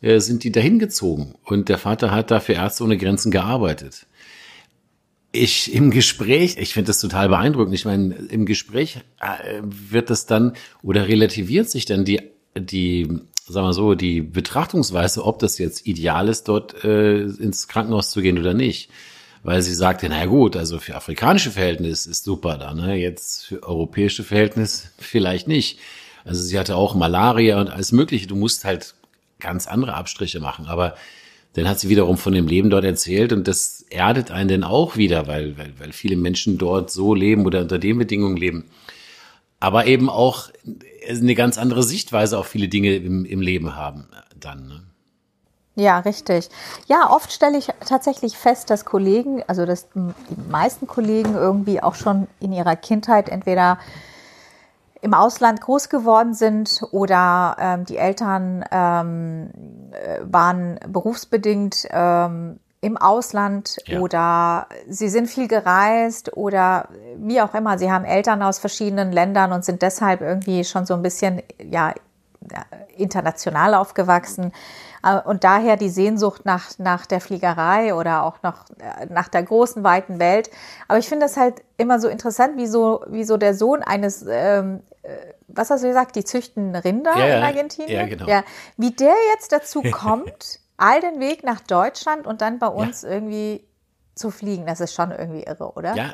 äh, 0.01 0.21
sind 0.21 0.45
die 0.45 0.53
dahin 0.53 0.79
gezogen. 0.79 1.35
Und 1.43 1.69
der 1.69 1.79
Vater 1.79 2.13
hat 2.13 2.31
da 2.31 2.39
für 2.39 2.53
Ärzte 2.53 2.85
ohne 2.85 2.99
Grenzen 2.99 3.33
gearbeitet 3.33 4.07
ich 5.33 5.73
im 5.73 5.91
Gespräch, 5.91 6.57
ich 6.59 6.75
finde 6.75 6.89
das 6.89 7.01
total 7.01 7.29
beeindruckend. 7.29 7.75
Ich 7.75 7.85
meine, 7.85 8.15
im 8.15 8.47
Gespräch 8.47 9.01
äh, 9.21 9.61
wird 9.63 10.11
das 10.11 10.27
dann 10.27 10.53
oder 10.83 11.09
relativiert 11.09 11.71
sich 11.71 11.87
dann 11.87 12.05
die 12.05 12.21
die 12.55 13.09
sagen 13.47 13.67
wir 13.67 13.73
so 13.73 13.95
die 13.95 14.21
Betrachtungsweise, 14.21 15.25
ob 15.25 15.39
das 15.39 15.59
jetzt 15.59 15.87
ideal 15.87 16.29
ist, 16.29 16.49
dort 16.49 16.85
äh, 16.85 17.23
ins 17.23 17.69
Krankenhaus 17.69 18.11
zu 18.11 18.21
gehen 18.23 18.39
oder 18.39 18.55
nicht. 18.55 18.91
Weil 19.43 19.63
sie 19.63 19.75
sagte, 19.75 20.09
na 20.09 20.25
gut, 20.27 20.57
also 20.57 20.79
für 20.79 20.95
afrikanische 20.95 21.51
Verhältnisse 21.51 22.11
ist 22.11 22.23
super 22.23 22.59
da, 22.59 22.75
ne? 22.75 22.95
Jetzt 22.95 23.47
für 23.47 23.63
europäische 23.65 24.23
Verhältnisse 24.23 24.89
vielleicht 24.99 25.49
nicht. 25.49 25.81
Also 26.25 26.43
sie 26.43 26.57
hatte 26.59 26.77
auch 26.77 26.95
Malaria 26.95 27.61
und 27.61 27.69
alles 27.69 27.91
Mögliche. 27.91 28.29
Du 28.29 28.37
musst 28.37 28.65
halt 28.65 28.95
ganz 29.41 29.67
andere 29.67 29.95
Abstriche 29.95 30.39
machen, 30.39 30.67
aber 30.67 30.95
dann 31.55 31.69
hat 31.69 31.79
sie 31.79 31.89
wiederum 31.89 32.17
von 32.17 32.33
dem 32.33 32.47
Leben 32.47 32.71
dort 32.71 32.85
erzählt 32.85 33.33
und 33.33 33.47
das 33.47 33.85
erdet 33.91 34.31
einen 34.31 34.49
dann 34.49 34.65
auch 34.65 34.97
wieder, 34.97 35.27
weil, 35.27 35.59
weil, 35.59 35.73
weil 35.79 35.93
viele 35.93 36.17
Menschen 36.17 36.59
dort 36.59 36.91
so 36.91 37.15
leben 37.15 37.45
oder 37.45 37.61
unter 37.61 37.79
den 37.79 37.99
Bedingungen 37.99 38.37
leben. 38.37 38.71
Aber 39.61 39.87
eben 39.87 40.09
auch 40.09 40.49
eine 41.09 41.35
ganz 41.35 41.59
andere 41.59 41.83
Sichtweise 41.83 42.39
auf 42.39 42.47
viele 42.47 42.69
Dinge 42.69 42.97
im, 42.97 43.25
im 43.25 43.41
Leben 43.41 43.77
haben 43.77 44.09
dann. 44.39 44.67
Ne? 44.67 44.83
Ja, 45.75 46.01
richtig. 46.01 46.49
Ja, 46.87 47.11
oft 47.11 47.33
stelle 47.33 47.57
ich 47.57 47.69
tatsächlich 47.87 48.37
fest, 48.37 48.69
dass 48.69 48.85
Kollegen, 48.85 49.43
also 49.47 49.65
dass 49.65 49.89
die 49.91 50.51
meisten 50.51 50.87
Kollegen 50.87 51.35
irgendwie 51.35 51.83
auch 51.83 51.95
schon 51.95 52.27
in 52.41 52.53
ihrer 52.53 52.77
Kindheit 52.77 53.29
entweder 53.29 53.79
im 55.03 55.15
Ausland 55.15 55.61
groß 55.61 55.89
geworden 55.89 56.33
sind 56.33 56.83
oder 56.93 57.57
ähm, 57.59 57.85
die 57.85 57.99
Eltern 57.99 58.65
ähm, 58.71 59.51
äh, 59.91 60.21
waren 60.23 60.79
berufsbedingt 60.89 61.89
ähm, 61.91 62.61
im 62.81 62.97
Ausland 62.97 63.77
ja. 63.87 63.99
oder 63.99 64.67
sie 64.89 65.09
sind 65.09 65.29
viel 65.29 65.49
gereist 65.49 66.37
oder 66.37 66.89
wie 67.17 67.41
auch 67.41 67.55
immer. 67.55 67.79
Sie 67.79 67.91
haben 67.91 68.05
Eltern 68.05 68.43
aus 68.43 68.61
verschiedenen 68.61 69.13
Ländern 69.13 69.53
und 69.53 69.65
sind 69.65 69.83
deshalb 69.83 70.21
irgendwie 70.21 70.65
schon 70.65 70.87
so 70.87 70.95
ein 70.95 71.03
bisschen 71.03 71.43
ja 71.59 71.93
international 72.97 73.75
aufgewachsen. 73.75 74.53
Äh, 75.03 75.21
und 75.21 75.45
daher 75.45 75.77
die 75.77 75.89
Sehnsucht 75.89 76.45
nach, 76.45 76.79
nach 76.79 77.07
der 77.07 77.21
Fliegerei 77.21 77.95
oder 77.95 78.25
auch 78.25 78.37
nach, 78.43 78.65
äh, 78.79 79.07
nach 79.07 79.29
der 79.29 79.43
großen, 79.43 79.83
weiten 79.85 80.19
Welt. 80.19 80.51
Aber 80.89 80.99
ich 80.99 81.09
finde 81.09 81.27
das 81.27 81.37
halt 81.37 81.63
immer 81.77 82.01
so 82.01 82.09
interessant, 82.09 82.57
wie 82.57 82.67
so, 82.67 83.05
wie 83.09 83.25
so 83.25 83.37
der 83.37 83.55
Sohn 83.55 83.83
eines, 83.83 84.25
ähm, 84.29 84.81
äh, 85.03 85.09
was 85.49 85.71
hast 85.71 85.83
du 85.83 85.89
gesagt, 85.89 86.17
die 86.17 86.25
züchten 86.25 86.75
Rinder 86.75 87.17
ja, 87.17 87.39
in 87.39 87.43
Argentinien? 87.43 87.91
Ja, 87.93 88.07
genau. 88.07 88.27
Ja, 88.27 88.45
wie 88.77 88.91
der 88.91 89.15
jetzt 89.35 89.53
dazu 89.53 89.83
kommt, 89.91 90.61
all 90.77 91.01
den 91.01 91.21
Weg 91.21 91.45
nach 91.45 91.61
Deutschland 91.61 92.27
und 92.27 92.41
dann 92.41 92.59
bei 92.59 92.69
uns 92.69 93.03
ja. 93.03 93.11
irgendwie 93.11 93.65
zu 94.15 94.31
fliegen, 94.31 94.67
das 94.67 94.81
ist 94.81 94.95
schon 94.95 95.11
irgendwie 95.11 95.43
irre, 95.45 95.73
oder? 95.73 95.97
Ja, 95.97 96.13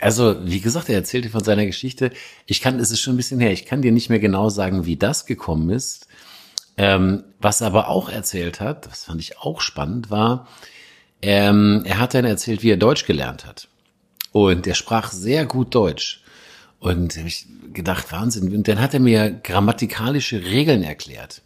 also 0.00 0.36
wie 0.46 0.60
gesagt, 0.60 0.88
er 0.88 0.94
erzählte 0.94 1.30
von 1.30 1.42
seiner 1.42 1.66
Geschichte. 1.66 2.12
Ich 2.46 2.60
kann, 2.60 2.78
es 2.78 2.92
ist 2.92 3.00
schon 3.00 3.14
ein 3.14 3.16
bisschen 3.16 3.40
her, 3.40 3.50
ich 3.50 3.66
kann 3.66 3.82
dir 3.82 3.90
nicht 3.90 4.08
mehr 4.08 4.20
genau 4.20 4.50
sagen, 4.50 4.86
wie 4.86 4.96
das 4.96 5.26
gekommen 5.26 5.70
ist. 5.70 6.06
Ähm, 6.82 7.24
was 7.38 7.60
er 7.60 7.66
aber 7.66 7.88
auch 7.88 8.08
erzählt 8.08 8.58
hat, 8.58 8.86
das 8.86 9.04
fand 9.04 9.20
ich 9.20 9.38
auch 9.38 9.60
spannend, 9.60 10.10
war, 10.10 10.48
ähm, 11.20 11.82
er 11.84 11.98
hat 11.98 12.14
dann 12.14 12.24
erzählt, 12.24 12.62
wie 12.62 12.70
er 12.70 12.78
Deutsch 12.78 13.04
gelernt 13.04 13.44
hat. 13.44 13.68
Und 14.32 14.66
er 14.66 14.74
sprach 14.74 15.12
sehr 15.12 15.44
gut 15.44 15.74
Deutsch. 15.74 16.22
Und 16.78 17.18
habe 17.18 17.28
ich 17.28 17.46
gedacht, 17.74 18.10
Wahnsinn. 18.12 18.54
Und 18.54 18.66
dann 18.66 18.80
hat 18.80 18.94
er 18.94 19.00
mir 19.00 19.30
grammatikalische 19.30 20.42
Regeln 20.42 20.82
erklärt. 20.82 21.42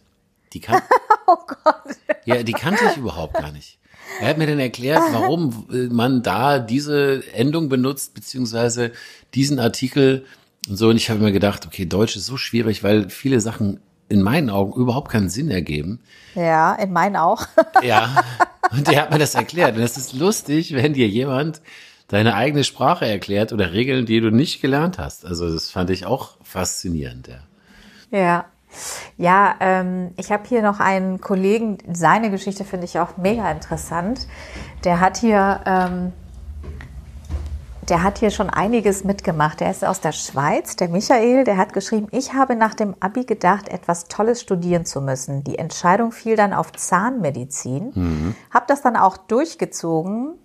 Die 0.53 0.61
kann, 0.61 0.81
oh 1.27 1.35
Gott. 1.45 1.97
Ja, 2.23 2.41
die 2.41 2.53
kannte 2.53 2.85
ich 2.89 2.95
überhaupt 2.95 3.33
gar 3.33 3.51
nicht. 3.51 3.77
Er 4.21 4.29
hat 4.29 4.37
mir 4.37 4.47
dann 4.47 4.59
erklärt, 4.59 5.01
warum 5.11 5.65
man 5.91 6.23
da 6.23 6.59
diese 6.59 7.29
Endung 7.33 7.67
benutzt, 7.67 8.13
beziehungsweise 8.13 8.93
diesen 9.33 9.59
Artikel 9.59 10.25
und 10.69 10.77
so. 10.77 10.87
Und 10.87 10.95
ich 10.95 11.09
habe 11.09 11.19
mir 11.19 11.33
gedacht, 11.33 11.65
okay, 11.65 11.85
Deutsch 11.85 12.15
ist 12.15 12.25
so 12.25 12.37
schwierig, 12.37 12.83
weil 12.83 13.09
viele 13.09 13.41
Sachen 13.41 13.81
in 14.09 14.21
meinen 14.21 14.49
Augen 14.49 14.79
überhaupt 14.79 15.11
keinen 15.11 15.29
Sinn 15.29 15.49
ergeben. 15.49 15.99
Ja, 16.35 16.73
in 16.75 16.91
meinen 16.91 17.15
auch. 17.15 17.47
Ja, 17.83 18.23
und 18.71 18.87
der 18.87 19.01
hat 19.01 19.11
mir 19.11 19.19
das 19.19 19.35
erklärt. 19.35 19.75
Und 19.75 19.81
das 19.81 19.97
ist 19.97 20.13
lustig, 20.13 20.73
wenn 20.73 20.93
dir 20.93 21.07
jemand 21.07 21.61
deine 22.07 22.35
eigene 22.35 22.63
Sprache 22.63 23.05
erklärt 23.05 23.53
oder 23.53 23.73
Regeln, 23.73 24.05
die 24.05 24.19
du 24.21 24.31
nicht 24.31 24.61
gelernt 24.61 24.97
hast. 24.97 25.25
Also 25.25 25.51
das 25.51 25.69
fand 25.69 25.89
ich 25.89 26.05
auch 26.05 26.37
faszinierend. 26.43 27.29
Ja, 28.11 28.19
ja. 28.19 28.45
Ja, 29.17 29.55
ähm, 29.61 30.11
ich 30.17 30.31
habe 30.31 30.43
hier 30.47 30.61
noch 30.61 30.81
einen 30.81 31.21
Kollegen, 31.21 31.77
seine 31.93 32.29
Geschichte 32.29 32.65
finde 32.65 32.85
ich 32.85 32.99
auch 32.99 33.15
mega 33.15 33.49
interessant. 33.49 34.27
Der 34.83 34.99
hat 34.99 35.17
hier, 35.17 35.61
ähm, 35.65 36.13
der 37.89 38.03
hat 38.03 38.17
hier 38.17 38.31
schon 38.31 38.49
einiges 38.49 39.03
mitgemacht. 39.03 39.59
Der 39.59 39.71
ist 39.71 39.85
aus 39.85 40.01
der 40.01 40.11
Schweiz, 40.11 40.75
der 40.75 40.89
Michael, 40.89 41.43
der 41.43 41.57
hat 41.57 41.73
geschrieben, 41.73 42.07
ich 42.11 42.33
habe 42.33 42.55
nach 42.55 42.73
dem 42.73 42.95
Abi 42.99 43.25
gedacht, 43.25 43.69
etwas 43.69 44.07
Tolles 44.07 44.41
studieren 44.41 44.85
zu 44.85 45.01
müssen. 45.01 45.43
Die 45.43 45.57
Entscheidung 45.57 46.11
fiel 46.11 46.35
dann 46.35 46.53
auf 46.53 46.71
Zahnmedizin, 46.71 47.91
mhm. 47.93 48.35
habe 48.53 48.65
das 48.67 48.81
dann 48.81 48.95
auch 48.95 49.17
durchgezogen 49.17 50.35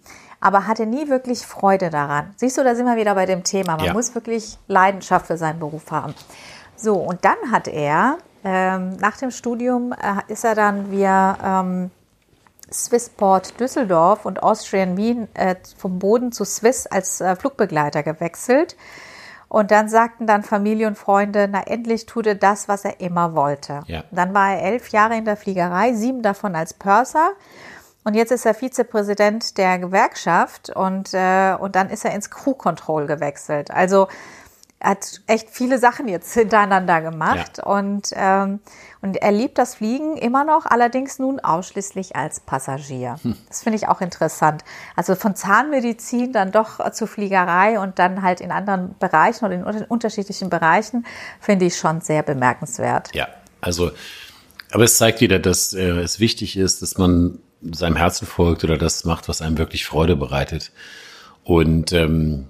aber 0.41 0.67
hatte 0.67 0.87
nie 0.87 1.09
wirklich 1.09 1.47
Freude 1.47 1.91
daran. 1.91 2.33
Siehst 2.37 2.57
du, 2.57 2.65
da 2.65 2.75
sind 2.75 2.87
wir 2.87 2.97
wieder 2.97 3.15
bei 3.15 3.27
dem 3.27 3.45
Thema. 3.45 3.77
Man 3.77 3.87
ja. 3.87 3.93
muss 3.93 4.15
wirklich 4.15 4.59
Leidenschaft 4.67 5.27
für 5.27 5.37
seinen 5.37 5.61
Beruf 5.61 5.91
haben. 5.91 6.15
So, 6.77 6.95
und 6.95 7.25
dann 7.25 7.37
hat 7.51 7.69
er, 7.69 8.17
ähm, 8.43 8.97
nach 8.97 9.19
dem 9.19 9.31
Studium 9.31 9.93
äh, 9.93 10.33
ist 10.33 10.45
er 10.45 10.55
dann 10.55 10.91
via 10.91 11.63
ähm, 11.63 11.91
Swissport 12.73 13.59
Düsseldorf 13.61 14.25
und 14.25 14.43
Austrian 14.43 14.97
Wien 14.97 15.29
äh, 15.35 15.57
vom 15.77 15.99
Boden 15.99 16.33
zu 16.33 16.45
Swiss 16.45 16.87
als 16.87 17.21
äh, 17.21 17.37
Flugbegleiter 17.37 18.03
gewechselt. 18.03 18.77
Und 19.49 19.73
dann 19.73 19.89
sagten 19.89 20.29
dann 20.29 20.45
Familie 20.45 20.87
und 20.87 20.97
Freunde, 20.97 21.49
na 21.51 21.63
endlich 21.67 22.07
tut 22.07 22.27
er 22.29 22.37
das, 22.37 22.69
was 22.69 22.85
er 22.85 23.01
immer 23.01 23.35
wollte. 23.35 23.81
Ja. 23.87 24.05
Dann 24.13 24.33
war 24.33 24.53
er 24.53 24.63
elf 24.63 24.91
Jahre 24.91 25.17
in 25.17 25.25
der 25.25 25.37
Fliegerei, 25.37 25.93
sieben 25.93 26.23
davon 26.23 26.55
als 26.55 26.73
Purser. 26.73 27.33
Und 28.05 28.15
jetzt 28.15 28.31
ist 28.31 28.47
er 28.47 28.55
Vizepräsident 28.55 29.59
der 29.59 29.79
Gewerkschaft 29.79 30.71
und, 30.71 31.13
äh, 31.13 31.55
und 31.59 31.77
dann 31.77 31.91
ist 31.91 32.05
er 32.05 32.15
ins 32.15 32.31
Crew 32.31 32.55
Control 32.55 33.07
gewechselt. 33.07 33.71
Also 33.71 34.07
er 34.81 34.91
hat 34.91 35.21
echt 35.27 35.51
viele 35.51 35.79
Sachen 35.79 36.09
jetzt 36.09 36.33
hintereinander 36.35 37.03
gemacht 37.03 37.59
ja. 37.59 37.65
und, 37.65 38.11
ähm, 38.15 38.61
und 39.03 39.17
er 39.17 39.31
liebt 39.31 39.59
das 39.59 39.77
Fliegen 39.77 40.17
immer 40.17 40.45
noch, 40.45 40.67
allerdings 40.67 41.19
nun 41.19 41.39
ausschließlich 41.39 42.17
als 42.17 42.41
Passagier. 42.41 43.17
Hm. 43.23 43.37
Das 43.49 43.63
finde 43.63 43.77
ich 43.77 43.89
auch 43.89 44.01
interessant. 44.01 44.65
Also 44.97 45.15
von 45.15 45.37
Zahnmedizin 45.37 46.33
dann 46.33 46.51
doch 46.51 46.91
zur 46.93 47.09
Fliegerei 47.09 47.79
und 47.79 47.99
dann 47.99 48.23
halt 48.23 48.41
in 48.41 48.51
anderen 48.51 48.97
Bereichen 48.99 49.45
oder 49.45 49.55
in 49.55 49.85
unterschiedlichen 49.85 50.51
Bereichen 50.51 51.07
finde 51.41 51.67
ich 51.67 51.77
schon 51.77 52.01
sehr 52.01 52.23
bemerkenswert. 52.23 53.15
Ja, 53.15 53.29
also, 53.61 53.91
aber 54.73 54.85
es 54.85 54.97
zeigt 54.97 55.21
wieder, 55.21 55.39
dass 55.39 55.75
äh, 55.75 56.01
es 56.01 56.21
wichtig 56.21 56.57
ist, 56.57 56.81
dass 56.81 56.97
man 56.97 57.39
seinem 57.63 57.97
Herzen 57.97 58.27
folgt 58.27 58.65
oder 58.65 58.79
das 58.79 59.05
macht, 59.05 59.29
was 59.29 59.43
einem 59.43 59.59
wirklich 59.59 59.85
Freude 59.85 60.17
bereitet. 60.17 60.73
Und 61.45 61.93
ähm, 61.93 62.49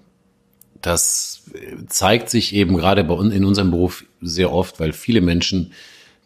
das 0.83 1.43
zeigt 1.89 2.31
sich 2.31 2.55
eben 2.55 2.77
gerade 2.77 3.05
bei 3.05 3.15
uns 3.15 3.35
in 3.35 3.45
unserem 3.45 3.71
Beruf 3.71 4.05
sehr 4.21 4.53
oft, 4.53 4.81
weil 4.81 4.93
viele 4.93 5.21
Menschen 5.21 5.73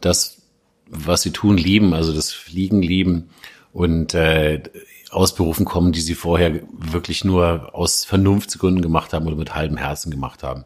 das, 0.00 0.42
was 0.88 1.22
sie 1.22 1.30
tun, 1.30 1.56
lieben, 1.56 1.94
also 1.94 2.12
das 2.12 2.32
Fliegen 2.32 2.82
lieben 2.82 3.30
und 3.72 4.14
äh, 4.14 4.62
aus 5.10 5.34
Berufen 5.34 5.64
kommen, 5.64 5.92
die 5.92 6.00
sie 6.00 6.14
vorher 6.14 6.60
wirklich 6.72 7.24
nur 7.24 7.74
aus 7.74 8.04
Vernunftsgründen 8.04 8.82
gemacht 8.82 9.12
haben 9.12 9.26
oder 9.26 9.36
mit 9.36 9.54
halbem 9.54 9.76
Herzen 9.76 10.10
gemacht 10.10 10.42
haben. 10.42 10.64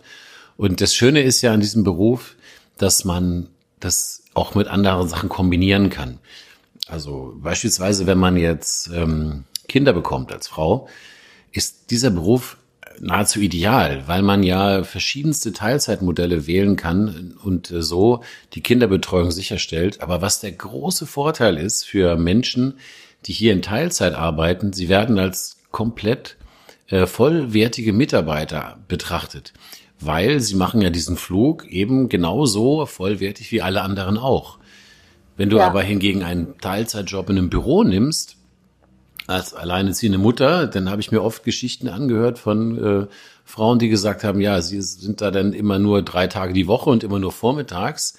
Und 0.56 0.80
das 0.80 0.94
Schöne 0.94 1.22
ist 1.22 1.42
ja 1.42 1.52
an 1.52 1.60
diesem 1.60 1.84
Beruf, 1.84 2.34
dass 2.78 3.04
man 3.04 3.48
das 3.80 4.24
auch 4.34 4.54
mit 4.54 4.68
anderen 4.68 5.08
Sachen 5.08 5.28
kombinieren 5.28 5.90
kann. 5.90 6.18
Also 6.88 7.34
beispielsweise, 7.36 8.06
wenn 8.06 8.18
man 8.18 8.36
jetzt 8.36 8.90
ähm, 8.92 9.44
Kinder 9.68 9.92
bekommt 9.92 10.32
als 10.32 10.48
Frau, 10.48 10.88
ist 11.52 11.90
dieser 11.90 12.10
Beruf 12.10 12.56
nahezu 13.00 13.40
ideal, 13.40 14.04
weil 14.06 14.22
man 14.22 14.42
ja 14.42 14.82
verschiedenste 14.84 15.52
Teilzeitmodelle 15.52 16.46
wählen 16.46 16.76
kann 16.76 17.36
und 17.42 17.72
so 17.72 18.22
die 18.54 18.60
Kinderbetreuung 18.60 19.30
sicherstellt. 19.30 20.00
Aber 20.00 20.22
was 20.22 20.40
der 20.40 20.52
große 20.52 21.06
Vorteil 21.06 21.56
ist 21.58 21.84
für 21.84 22.16
Menschen, 22.16 22.74
die 23.26 23.32
hier 23.32 23.52
in 23.52 23.62
Teilzeit 23.62 24.14
arbeiten, 24.14 24.72
sie 24.72 24.88
werden 24.88 25.18
als 25.18 25.58
komplett 25.70 26.36
äh, 26.88 27.06
vollwertige 27.06 27.92
Mitarbeiter 27.92 28.78
betrachtet, 28.88 29.52
weil 30.00 30.40
sie 30.40 30.54
machen 30.54 30.80
ja 30.80 30.90
diesen 30.90 31.16
Flug 31.16 31.66
eben 31.66 32.08
genauso 32.08 32.86
vollwertig 32.86 33.52
wie 33.52 33.62
alle 33.62 33.82
anderen 33.82 34.16
auch. 34.16 34.58
Wenn 35.36 35.50
du 35.50 35.58
ja. 35.58 35.66
aber 35.66 35.82
hingegen 35.82 36.22
einen 36.22 36.58
Teilzeitjob 36.58 37.30
in 37.30 37.38
einem 37.38 37.50
Büro 37.50 37.84
nimmst, 37.84 38.37
als 39.28 39.54
alleineziehende 39.54 40.18
Mutter, 40.18 40.66
dann 40.66 40.90
habe 40.90 41.00
ich 41.00 41.12
mir 41.12 41.22
oft 41.22 41.44
Geschichten 41.44 41.88
angehört 41.88 42.38
von 42.38 43.02
äh, 43.02 43.06
Frauen, 43.44 43.78
die 43.78 43.88
gesagt 43.88 44.24
haben, 44.24 44.40
ja, 44.40 44.60
sie 44.60 44.82
sind 44.82 45.20
da 45.20 45.30
dann 45.30 45.52
immer 45.52 45.78
nur 45.78 46.02
drei 46.02 46.26
Tage 46.26 46.52
die 46.52 46.66
Woche 46.66 46.90
und 46.90 47.04
immer 47.04 47.18
nur 47.18 47.30
vormittags. 47.30 48.18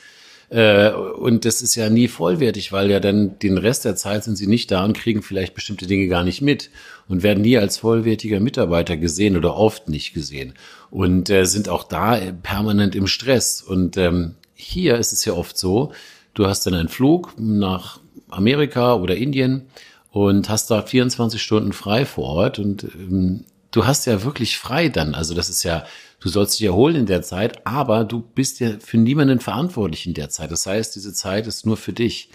Äh, 0.50 0.92
und 0.92 1.46
das 1.46 1.62
ist 1.62 1.76
ja 1.76 1.90
nie 1.90 2.08
vollwertig, 2.08 2.72
weil 2.72 2.90
ja 2.90 3.00
dann 3.00 3.38
den 3.40 3.58
Rest 3.58 3.86
der 3.86 3.96
Zeit 3.96 4.24
sind 4.24 4.38
sie 4.38 4.48
nicht 4.48 4.72
da 4.72 4.86
und 4.86 4.94
kriegen 4.94 5.22
vielleicht 5.22 5.54
bestimmte 5.54 5.88
Dinge 5.88 6.08
gar 6.08 6.24
nicht 6.24 6.42
mit 6.42 6.70
und 7.08 7.24
werden 7.24 7.42
nie 7.42 7.58
als 7.58 7.78
vollwertiger 7.78 8.40
Mitarbeiter 8.40 8.96
gesehen 8.96 9.36
oder 9.36 9.56
oft 9.56 9.90
nicht 9.90 10.14
gesehen 10.14 10.54
und 10.90 11.30
äh, 11.30 11.46
sind 11.46 11.70
auch 11.70 11.84
da 11.84 12.20
permanent 12.42 12.96
im 12.96 13.08
Stress. 13.08 13.62
Und 13.62 13.98
ähm, 13.98 14.36
hier 14.54 14.98
ist 14.98 15.12
es 15.12 15.26
ja 15.26 15.34
oft 15.34 15.58
so, 15.58 15.92
Du 16.40 16.48
hast 16.48 16.66
dann 16.66 16.74
einen 16.74 16.88
Flug 16.88 17.34
nach 17.38 18.00
Amerika 18.30 18.96
oder 18.96 19.18
Indien 19.18 19.64
und 20.12 20.50
hast 20.50 20.72
da 20.72 20.82
24 20.82 21.42
Stunden 21.42 21.74
frei 21.74 22.06
vor 22.06 22.26
Ort 22.26 22.60
und 22.60 22.84
ähm, 22.84 23.46
du 23.72 23.86
hast 23.86 24.06
ja 24.06 24.24
wirklich 24.24 24.58
frei 24.58 24.90
dann. 24.90 25.14
Also 25.16 25.34
das 25.34 25.50
ist 25.50 25.64
ja, 25.64 25.86
du 26.20 26.30
sollst 26.30 26.60
dich 26.60 26.66
erholen 26.66 26.96
in 26.96 27.06
der 27.06 27.22
Zeit, 27.22 27.66
aber 27.66 28.04
du 28.04 28.22
bist 28.22 28.60
ja 28.60 28.72
für 28.80 28.98
niemanden 28.98 29.40
verantwortlich 29.40 30.08
in 30.08 30.14
der 30.14 30.30
Zeit. 30.30 30.52
Das 30.52 30.66
heißt, 30.66 30.96
diese 30.96 31.14
Zeit 31.14 31.48
ist 31.48 31.66
nur 31.66 31.78
für 31.78 31.94
dich. 31.94 32.30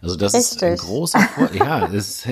Also 0.00 0.16
das 0.16 0.34
Richtig. 0.34 0.56
ist 0.56 0.62
ein 0.62 0.76
großer 0.76 1.20
Vor 1.20 1.54
ja, 1.54 1.88
das 1.88 2.24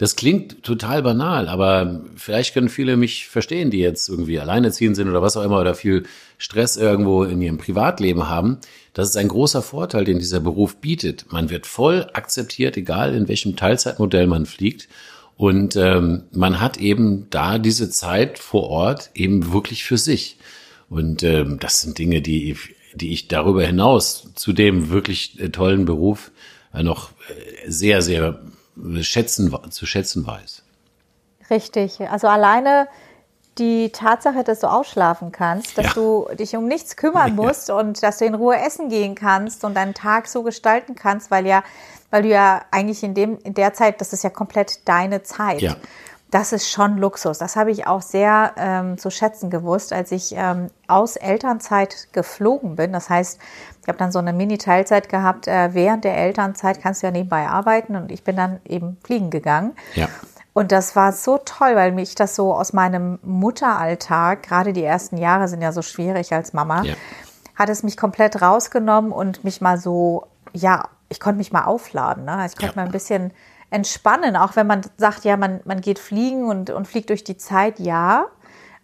das 0.00 0.16
klingt 0.16 0.62
total 0.62 1.02
banal, 1.02 1.46
aber 1.46 2.00
vielleicht 2.16 2.54
können 2.54 2.70
viele 2.70 2.96
mich 2.96 3.28
verstehen, 3.28 3.70
die 3.70 3.80
jetzt 3.80 4.08
irgendwie 4.08 4.40
alleinerziehend 4.40 4.96
sind 4.96 5.10
oder 5.10 5.20
was 5.20 5.36
auch 5.36 5.42
immer 5.42 5.60
oder 5.60 5.74
viel 5.74 6.04
Stress 6.38 6.78
irgendwo 6.78 7.24
in 7.24 7.42
ihrem 7.42 7.58
Privatleben 7.58 8.26
haben. 8.26 8.60
Das 8.92 9.08
ist 9.08 9.16
ein 9.16 9.28
großer 9.28 9.62
Vorteil, 9.62 10.04
den 10.04 10.18
dieser 10.18 10.40
Beruf 10.40 10.76
bietet. 10.76 11.32
Man 11.32 11.50
wird 11.50 11.66
voll 11.66 12.08
akzeptiert, 12.12 12.76
egal 12.76 13.14
in 13.14 13.28
welchem 13.28 13.56
Teilzeitmodell 13.56 14.26
man 14.26 14.46
fliegt. 14.46 14.88
Und 15.36 15.76
ähm, 15.76 16.24
man 16.32 16.60
hat 16.60 16.76
eben 16.76 17.28
da 17.30 17.58
diese 17.58 17.88
Zeit 17.88 18.38
vor 18.38 18.68
Ort 18.68 19.10
eben 19.14 19.52
wirklich 19.52 19.84
für 19.84 19.96
sich. 19.96 20.36
Und 20.90 21.22
ähm, 21.22 21.58
das 21.60 21.80
sind 21.80 21.98
Dinge, 21.98 22.20
die, 22.20 22.56
die 22.94 23.12
ich 23.12 23.28
darüber 23.28 23.64
hinaus 23.64 24.28
zu 24.34 24.52
dem 24.52 24.90
wirklich 24.90 25.40
äh, 25.40 25.48
tollen 25.50 25.84
Beruf 25.84 26.32
äh, 26.74 26.82
noch 26.82 27.12
äh, 27.28 27.70
sehr, 27.70 28.02
sehr 28.02 28.40
schätzen, 29.00 29.54
zu 29.70 29.86
schätzen 29.86 30.26
weiß. 30.26 30.62
Richtig. 31.48 32.00
Also 32.00 32.28
alleine 32.28 32.88
die 33.60 33.92
Tatsache, 33.92 34.42
dass 34.42 34.60
du 34.60 34.66
ausschlafen 34.66 35.30
kannst, 35.30 35.78
dass 35.78 35.86
ja. 35.86 35.92
du 35.92 36.28
dich 36.34 36.56
um 36.56 36.66
nichts 36.66 36.96
kümmern 36.96 37.36
musst 37.36 37.68
ja. 37.68 37.76
und 37.76 38.02
dass 38.02 38.18
du 38.18 38.24
in 38.24 38.34
Ruhe 38.34 38.56
essen 38.56 38.88
gehen 38.88 39.14
kannst 39.14 39.64
und 39.64 39.74
deinen 39.74 39.94
Tag 39.94 40.26
so 40.26 40.42
gestalten 40.42 40.94
kannst, 40.94 41.30
weil 41.30 41.46
ja, 41.46 41.62
weil 42.10 42.22
du 42.22 42.28
ja 42.28 42.62
eigentlich 42.70 43.04
in 43.04 43.14
dem, 43.14 43.38
in 43.44 43.54
der 43.54 43.72
Zeit, 43.74 44.00
das 44.00 44.12
ist 44.12 44.24
ja 44.24 44.30
komplett 44.30 44.88
deine 44.88 45.22
Zeit. 45.22 45.60
Ja. 45.60 45.76
Das 46.30 46.52
ist 46.52 46.70
schon 46.70 46.96
Luxus. 46.96 47.38
Das 47.38 47.56
habe 47.56 47.72
ich 47.72 47.88
auch 47.88 48.02
sehr 48.02 48.52
ähm, 48.56 48.98
zu 48.98 49.10
schätzen 49.10 49.50
gewusst, 49.50 49.92
als 49.92 50.12
ich 50.12 50.32
ähm, 50.36 50.70
aus 50.86 51.16
Elternzeit 51.16 52.08
geflogen 52.12 52.76
bin. 52.76 52.92
Das 52.92 53.10
heißt, 53.10 53.40
ich 53.82 53.88
habe 53.88 53.98
dann 53.98 54.12
so 54.12 54.20
eine 54.20 54.32
Mini-Teilzeit 54.32 55.08
gehabt. 55.08 55.48
Äh, 55.48 55.74
während 55.74 56.04
der 56.04 56.16
Elternzeit 56.16 56.80
kannst 56.80 57.02
du 57.02 57.08
ja 57.08 57.10
nebenbei 57.10 57.48
arbeiten 57.48 57.96
und 57.96 58.12
ich 58.12 58.22
bin 58.22 58.36
dann 58.36 58.60
eben 58.64 58.96
fliegen 59.02 59.30
gegangen. 59.30 59.72
Ja. 59.94 60.08
Und 60.52 60.72
das 60.72 60.96
war 60.96 61.12
so 61.12 61.38
toll, 61.38 61.76
weil 61.76 61.92
mich 61.92 62.14
das 62.14 62.34
so 62.34 62.54
aus 62.54 62.72
meinem 62.72 63.18
Mutteralltag, 63.22 64.42
gerade 64.42 64.72
die 64.72 64.84
ersten 64.84 65.16
Jahre 65.16 65.48
sind 65.48 65.62
ja 65.62 65.72
so 65.72 65.82
schwierig 65.82 66.32
als 66.32 66.52
Mama, 66.52 66.82
ja. 66.82 66.94
hat 67.54 67.68
es 67.68 67.82
mich 67.82 67.96
komplett 67.96 68.42
rausgenommen 68.42 69.12
und 69.12 69.44
mich 69.44 69.60
mal 69.60 69.78
so, 69.78 70.26
ja, 70.52 70.88
ich 71.08 71.20
konnte 71.20 71.38
mich 71.38 71.52
mal 71.52 71.64
aufladen. 71.64 72.24
Ne? 72.24 72.44
Ich 72.46 72.56
konnte 72.56 72.74
ja. 72.76 72.82
mal 72.82 72.86
ein 72.86 72.92
bisschen 72.92 73.32
entspannen, 73.70 74.36
auch 74.36 74.56
wenn 74.56 74.66
man 74.66 74.82
sagt, 74.96 75.24
ja, 75.24 75.36
man, 75.36 75.60
man 75.64 75.80
geht 75.80 75.98
fliegen 75.98 76.44
und, 76.44 76.70
und 76.70 76.88
fliegt 76.88 77.10
durch 77.10 77.22
die 77.22 77.36
Zeit, 77.36 77.78
ja. 77.78 78.26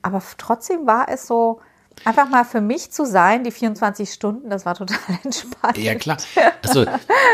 Aber 0.03 0.23
trotzdem 0.39 0.87
war 0.87 1.09
es 1.09 1.27
so, 1.27 1.61
Einfach 2.05 2.29
mal 2.29 2.45
für 2.45 2.61
mich 2.61 2.91
zu 2.91 3.05
sein, 3.05 3.43
die 3.43 3.51
24 3.51 4.11
Stunden, 4.11 4.51
das 4.51 4.65
war 4.67 4.75
total 4.75 4.99
entspannt. 5.25 5.79
Ja, 5.79 5.95
klar. 5.95 6.19
Also 6.63 6.85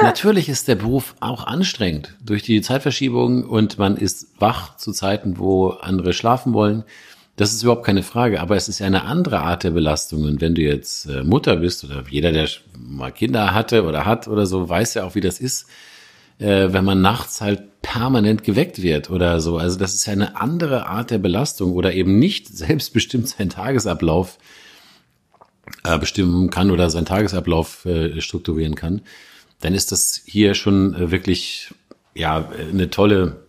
natürlich 0.02 0.49
ist 0.49 0.69
der 0.69 0.76
Beruf 0.76 1.14
auch 1.21 1.47
anstrengend 1.47 2.16
durch 2.25 2.42
die 2.42 2.62
Zeitverschiebung 2.62 3.45
und 3.45 3.78
man 3.78 3.97
ist 3.97 4.28
wach 4.38 4.76
zu 4.76 4.92
Zeiten, 4.92 5.38
wo 5.38 5.71
andere 5.71 6.12
schlafen 6.12 6.54
wollen. 6.54 6.85
Das 7.37 7.52
ist 7.52 7.62
überhaupt 7.62 7.85
keine 7.85 8.02
Frage, 8.02 8.40
aber 8.40 8.57
es 8.57 8.69
ist 8.69 8.78
ja 8.78 8.87
eine 8.87 9.04
andere 9.04 9.40
Art 9.40 9.64
der 9.64 9.71
Belastung. 9.71 10.25
Und 10.25 10.40
wenn 10.40 10.54
du 10.54 10.62
jetzt 10.62 11.07
äh, 11.07 11.23
Mutter 11.23 11.57
bist 11.57 11.83
oder 11.85 12.04
jeder, 12.09 12.31
der 12.31 12.49
mal 12.78 13.11
Kinder 13.11 13.54
hatte 13.54 13.85
oder 13.85 14.04
hat 14.04 14.28
oder 14.28 14.47
so, 14.47 14.69
weiß 14.69 14.95
ja 14.95 15.04
auch, 15.04 15.14
wie 15.14 15.23
das 15.23 15.40
ist, 15.40 15.66
äh, 16.39 16.73
wenn 16.73 16.85
man 16.85 17.01
nachts 17.01 17.41
halt 17.41 17.83
permanent 17.83 18.45
geweckt 18.45 18.81
wird 18.81 19.11
oder 19.11 19.41
so. 19.41 19.59
Also 19.59 19.79
das 19.79 19.95
ist 19.95 20.07
ja 20.07 20.12
eine 20.12 20.37
andere 20.37 20.87
Art 20.87 21.11
der 21.11 21.19
Belastung 21.19 21.73
oder 21.73 21.93
eben 21.93 22.19
nicht 22.19 22.49
selbstbestimmt 22.49 23.29
seinen 23.29 23.51
Tagesablauf 23.51 24.39
äh, 25.85 25.99
bestimmen 25.99 26.51
kann 26.51 26.71
oder 26.71 26.91
seinen 26.91 27.07
Tagesablauf 27.07 27.85
äh, 27.85 28.21
strukturieren 28.21 28.75
kann. 28.75 29.03
Dann 29.61 29.75
ist 29.75 29.93
das 29.93 30.23
hier 30.25 30.55
schon 30.55 30.95
äh, 30.95 31.11
wirklich 31.11 31.75
ja 32.15 32.49
eine 32.49 32.91
tolle 32.91 33.47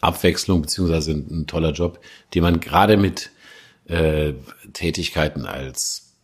Abwechslung 0.00 0.62
beziehungsweise 0.62 1.12
ein, 1.12 1.26
ein 1.30 1.46
toller 1.46 1.72
Job, 1.72 2.00
den 2.34 2.42
man 2.42 2.60
gerade 2.60 2.96
mit 2.96 3.30
äh, 3.86 4.34
Tätigkeiten 4.72 5.46
als 5.46 6.14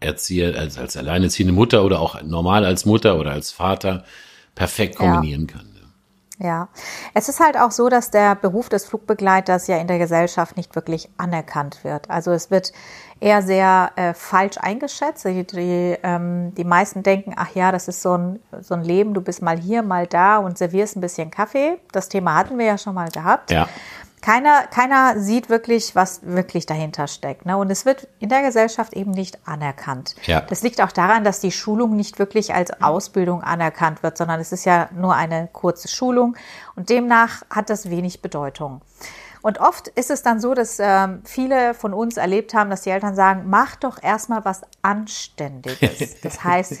Erzieher, 0.00 0.58
als, 0.58 0.78
als 0.78 0.96
alleinerziehende 0.96 1.54
Mutter 1.54 1.84
oder 1.84 2.00
auch 2.00 2.20
normal 2.22 2.64
als 2.64 2.84
Mutter 2.84 3.18
oder 3.18 3.32
als 3.32 3.50
Vater 3.50 4.04
perfekt 4.54 4.96
kombinieren 4.96 5.46
ja. 5.48 5.56
kann. 5.56 5.74
Ja, 6.38 6.68
es 7.14 7.28
ist 7.28 7.38
halt 7.38 7.56
auch 7.56 7.70
so, 7.70 7.88
dass 7.88 8.10
der 8.10 8.34
Beruf 8.34 8.68
des 8.68 8.84
Flugbegleiters 8.86 9.68
ja 9.68 9.76
in 9.76 9.86
der 9.86 9.98
Gesellschaft 9.98 10.56
nicht 10.56 10.74
wirklich 10.74 11.08
anerkannt 11.16 11.84
wird. 11.84 12.10
Also 12.10 12.32
es 12.32 12.50
wird 12.50 12.72
eher 13.20 13.40
sehr 13.40 13.92
äh, 13.94 14.14
falsch 14.14 14.58
eingeschätzt. 14.58 15.24
Die, 15.24 15.46
die, 15.46 15.96
ähm, 16.02 16.52
die 16.56 16.64
meisten 16.64 17.04
denken, 17.04 17.34
ach 17.36 17.54
ja, 17.54 17.70
das 17.70 17.86
ist 17.86 18.02
so 18.02 18.16
ein, 18.16 18.40
so 18.60 18.74
ein 18.74 18.82
Leben, 18.82 19.14
du 19.14 19.20
bist 19.20 19.42
mal 19.42 19.56
hier, 19.56 19.82
mal 19.82 20.08
da 20.08 20.38
und 20.38 20.58
servierst 20.58 20.96
ein 20.96 21.00
bisschen 21.00 21.30
Kaffee. 21.30 21.78
Das 21.92 22.08
Thema 22.08 22.34
hatten 22.34 22.58
wir 22.58 22.66
ja 22.66 22.78
schon 22.78 22.94
mal 22.94 23.10
gehabt. 23.10 23.52
Ja 23.52 23.68
keiner, 24.24 24.62
keiner 24.68 25.20
sieht 25.20 25.50
wirklich, 25.50 25.94
was 25.94 26.20
wirklich 26.22 26.64
dahinter 26.64 27.08
steckt. 27.08 27.44
Ne? 27.44 27.58
Und 27.58 27.70
es 27.70 27.84
wird 27.84 28.08
in 28.20 28.30
der 28.30 28.40
Gesellschaft 28.40 28.94
eben 28.94 29.10
nicht 29.10 29.38
anerkannt. 29.46 30.16
Ja. 30.24 30.40
Das 30.40 30.62
liegt 30.62 30.80
auch 30.80 30.92
daran, 30.92 31.24
dass 31.24 31.40
die 31.40 31.52
Schulung 31.52 31.94
nicht 31.94 32.18
wirklich 32.18 32.54
als 32.54 32.70
Ausbildung 32.80 33.42
anerkannt 33.42 34.02
wird, 34.02 34.16
sondern 34.16 34.40
es 34.40 34.50
ist 34.50 34.64
ja 34.64 34.88
nur 34.96 35.14
eine 35.14 35.50
kurze 35.52 35.88
Schulung 35.88 36.36
und 36.74 36.88
demnach 36.88 37.42
hat 37.50 37.68
das 37.68 37.90
wenig 37.90 38.22
Bedeutung. 38.22 38.80
Und 39.44 39.60
oft 39.60 39.88
ist 39.88 40.10
es 40.10 40.22
dann 40.22 40.40
so, 40.40 40.54
dass 40.54 40.78
ähm, 40.80 41.20
viele 41.22 41.74
von 41.74 41.92
uns 41.92 42.16
erlebt 42.16 42.54
haben, 42.54 42.70
dass 42.70 42.80
die 42.80 42.88
Eltern 42.88 43.14
sagen, 43.14 43.42
mach 43.46 43.76
doch 43.76 44.02
erstmal 44.02 44.42
was 44.46 44.62
Anständiges. 44.80 46.16
Das 46.22 46.42
heißt, 46.42 46.80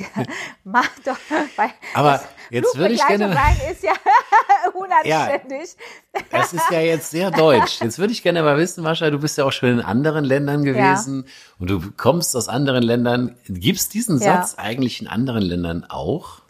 mach 0.64 0.88
doch, 1.04 1.18
weil 1.56 1.68
Aber 1.92 2.22
jetzt 2.48 2.74
würde 2.78 2.94
ich 2.94 3.06
gerne 3.06 3.34
sein 3.34 3.56
ist 3.70 3.82
ja 3.82 3.92
unanständig. 4.72 5.76
Ja, 6.14 6.20
das 6.30 6.54
ist 6.54 6.70
ja 6.70 6.80
jetzt 6.80 7.10
sehr 7.10 7.30
deutsch. 7.30 7.82
Jetzt 7.82 7.98
würde 7.98 8.14
ich 8.14 8.22
gerne 8.22 8.42
mal 8.42 8.56
wissen, 8.56 8.82
Mascha, 8.82 9.10
du 9.10 9.18
bist 9.18 9.36
ja 9.36 9.44
auch 9.44 9.52
schon 9.52 9.68
in 9.68 9.80
anderen 9.82 10.24
Ländern 10.24 10.64
gewesen 10.64 11.24
ja. 11.26 11.32
und 11.58 11.68
du 11.68 11.82
kommst 11.98 12.34
aus 12.34 12.48
anderen 12.48 12.82
Ländern. 12.82 13.36
Gibt 13.46 13.78
es 13.78 13.90
diesen 13.90 14.18
ja. 14.22 14.36
Satz 14.36 14.54
eigentlich 14.56 15.02
in 15.02 15.06
anderen 15.06 15.42
Ländern 15.42 15.84
auch? 15.84 16.40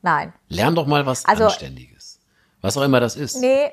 Nein. 0.00 0.32
Lern 0.48 0.74
doch 0.74 0.86
mal 0.86 1.04
was 1.04 1.26
also, 1.26 1.44
Anständiges. 1.44 2.20
Was 2.62 2.78
auch 2.78 2.82
immer 2.82 3.00
das 3.00 3.16
ist. 3.16 3.38
Nee, 3.38 3.70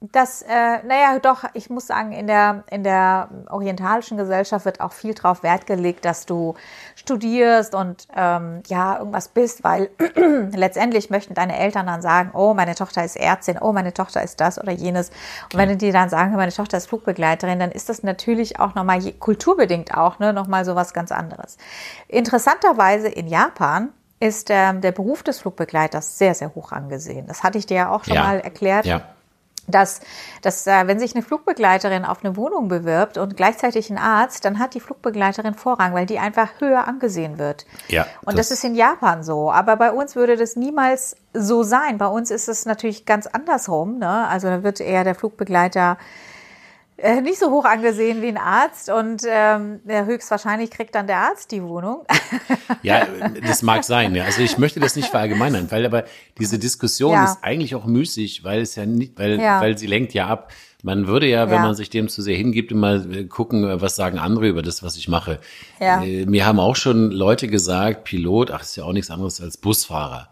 das, 0.00 0.42
äh, 0.42 0.46
naja, 0.86 1.18
doch, 1.18 1.42
ich 1.54 1.70
muss 1.70 1.88
sagen, 1.88 2.12
in 2.12 2.28
der, 2.28 2.62
in 2.70 2.84
der 2.84 3.28
orientalischen 3.50 4.16
Gesellschaft 4.16 4.64
wird 4.64 4.80
auch 4.80 4.92
viel 4.92 5.12
drauf 5.12 5.42
Wert 5.42 5.66
gelegt, 5.66 6.04
dass 6.04 6.24
du 6.24 6.54
studierst 6.94 7.74
und 7.74 8.06
ähm, 8.16 8.62
ja, 8.68 8.98
irgendwas 8.98 9.28
bist, 9.28 9.64
weil 9.64 9.90
letztendlich 10.54 11.10
möchten 11.10 11.34
deine 11.34 11.58
Eltern 11.58 11.86
dann 11.86 12.00
sagen, 12.00 12.30
oh, 12.32 12.54
meine 12.54 12.76
Tochter 12.76 13.04
ist 13.04 13.16
Ärztin, 13.16 13.58
oh, 13.60 13.72
meine 13.72 13.92
Tochter 13.92 14.22
ist 14.22 14.40
das 14.40 14.60
oder 14.60 14.70
jenes. 14.70 15.10
Und 15.52 15.58
wenn 15.58 15.76
die 15.76 15.90
dann 15.90 16.08
sagen, 16.08 16.32
meine 16.36 16.52
Tochter 16.52 16.76
ist 16.76 16.88
Flugbegleiterin, 16.88 17.58
dann 17.58 17.72
ist 17.72 17.88
das 17.88 18.04
natürlich 18.04 18.60
auch 18.60 18.76
nochmal 18.76 19.00
kulturbedingt 19.14 19.96
auch, 19.96 20.20
ne, 20.20 20.32
nochmal 20.32 20.64
so 20.64 20.76
was 20.76 20.94
ganz 20.94 21.10
anderes. 21.10 21.56
Interessanterweise 22.06 23.08
in 23.08 23.26
Japan 23.26 23.88
ist 24.20 24.48
ähm, 24.50 24.80
der 24.80 24.92
Beruf 24.92 25.24
des 25.24 25.40
Flugbegleiters 25.40 26.18
sehr, 26.18 26.36
sehr 26.36 26.54
hoch 26.54 26.70
angesehen. 26.70 27.26
Das 27.26 27.42
hatte 27.42 27.58
ich 27.58 27.66
dir 27.66 27.76
ja 27.76 27.90
auch 27.90 28.04
schon 28.04 28.14
ja. 28.14 28.22
mal 28.22 28.38
erklärt. 28.38 28.86
Ja 28.86 29.02
dass, 29.68 30.00
dass 30.42 30.66
äh, 30.66 30.86
wenn 30.86 30.98
sich 30.98 31.14
eine 31.14 31.22
Flugbegleiterin 31.22 32.04
auf 32.04 32.24
eine 32.24 32.36
Wohnung 32.36 32.68
bewirbt 32.68 33.18
und 33.18 33.36
gleichzeitig 33.36 33.90
ein 33.90 33.98
Arzt, 33.98 34.44
dann 34.44 34.58
hat 34.58 34.74
die 34.74 34.80
Flugbegleiterin 34.80 35.54
Vorrang, 35.54 35.94
weil 35.94 36.06
die 36.06 36.18
einfach 36.18 36.48
höher 36.58 36.88
angesehen 36.88 37.38
wird. 37.38 37.66
Ja, 37.88 38.06
und 38.24 38.38
das, 38.38 38.48
das 38.48 38.58
ist 38.58 38.64
in 38.64 38.74
Japan 38.74 39.22
so. 39.22 39.52
Aber 39.52 39.76
bei 39.76 39.92
uns 39.92 40.16
würde 40.16 40.36
das 40.36 40.56
niemals 40.56 41.16
so 41.34 41.62
sein. 41.62 41.98
Bei 41.98 42.06
uns 42.06 42.30
ist 42.30 42.48
es 42.48 42.66
natürlich 42.66 43.06
ganz 43.06 43.26
andersrum. 43.26 43.98
Ne? 43.98 44.26
Also 44.28 44.48
da 44.48 44.62
wird 44.62 44.80
eher 44.80 45.04
der 45.04 45.14
Flugbegleiter 45.14 45.98
äh, 47.00 47.20
nicht 47.20 47.38
so 47.38 47.50
hoch 47.50 47.64
angesehen 47.64 48.22
wie 48.22 48.28
ein 48.28 48.36
Arzt 48.36 48.90
und 48.90 49.22
ähm, 49.24 49.80
höchstwahrscheinlich 49.86 50.70
kriegt 50.70 50.96
dann 50.96 51.06
der 51.06 51.18
Arzt 51.18 51.52
die 51.52 51.62
Wohnung. 51.62 52.04
ja, 52.82 53.06
das 53.46 53.62
mag 53.62 53.84
sein. 53.84 54.16
Ja. 54.16 54.24
Also 54.24 54.42
ich 54.42 54.58
möchte 54.58 54.80
das 54.80 54.96
nicht 54.96 55.08
verallgemeinern, 55.08 55.70
weil 55.70 55.86
aber 55.86 56.04
diese 56.40 56.58
Diskussion 56.58 57.12
ja. 57.12 57.24
ist 57.24 57.38
eigentlich 57.42 57.76
auch 57.76 57.86
müßig, 57.86 58.42
weil 58.42 58.62
es 58.62 58.74
ja 58.74 58.84
nicht, 58.84 59.16
weil, 59.16 59.40
ja. 59.40 59.60
weil 59.60 59.78
sie 59.78 59.86
lenkt 59.86 60.12
ja 60.12 60.26
ab. 60.26 60.50
Man 60.82 61.06
würde 61.06 61.28
ja, 61.28 61.46
wenn 61.46 61.56
ja. 61.56 61.62
man 61.62 61.76
sich 61.76 61.88
dem 61.88 62.08
zu 62.08 62.20
sehr 62.20 62.36
hingibt, 62.36 62.72
immer 62.72 62.94
äh, 62.94 63.24
gucken, 63.26 63.62
äh, 63.62 63.80
was 63.80 63.94
sagen 63.94 64.18
andere 64.18 64.48
über 64.48 64.62
das, 64.62 64.82
was 64.82 64.96
ich 64.96 65.06
mache. 65.06 65.38
Ja. 65.80 66.00
Mir 66.00 66.46
haben 66.46 66.58
auch 66.58 66.76
schon 66.76 67.12
Leute 67.12 67.46
gesagt, 67.46 68.04
Pilot, 68.04 68.50
ach, 68.50 68.62
ist 68.62 68.76
ja 68.76 68.82
auch 68.82 68.92
nichts 68.92 69.10
anderes 69.10 69.40
als 69.40 69.56
Busfahrer. 69.56 70.28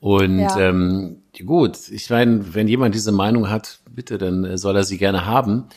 Und 0.00 0.38
ja. 0.38 0.58
ähm, 0.60 1.22
gut, 1.44 1.90
ich 1.90 2.08
meine, 2.08 2.54
wenn 2.54 2.68
jemand 2.68 2.94
diese 2.94 3.12
Meinung 3.12 3.50
hat, 3.50 3.80
bitte, 3.90 4.16
dann 4.16 4.56
soll 4.56 4.76
er 4.76 4.84
sie 4.84 4.96
gerne 4.96 5.26
haben. 5.26 5.68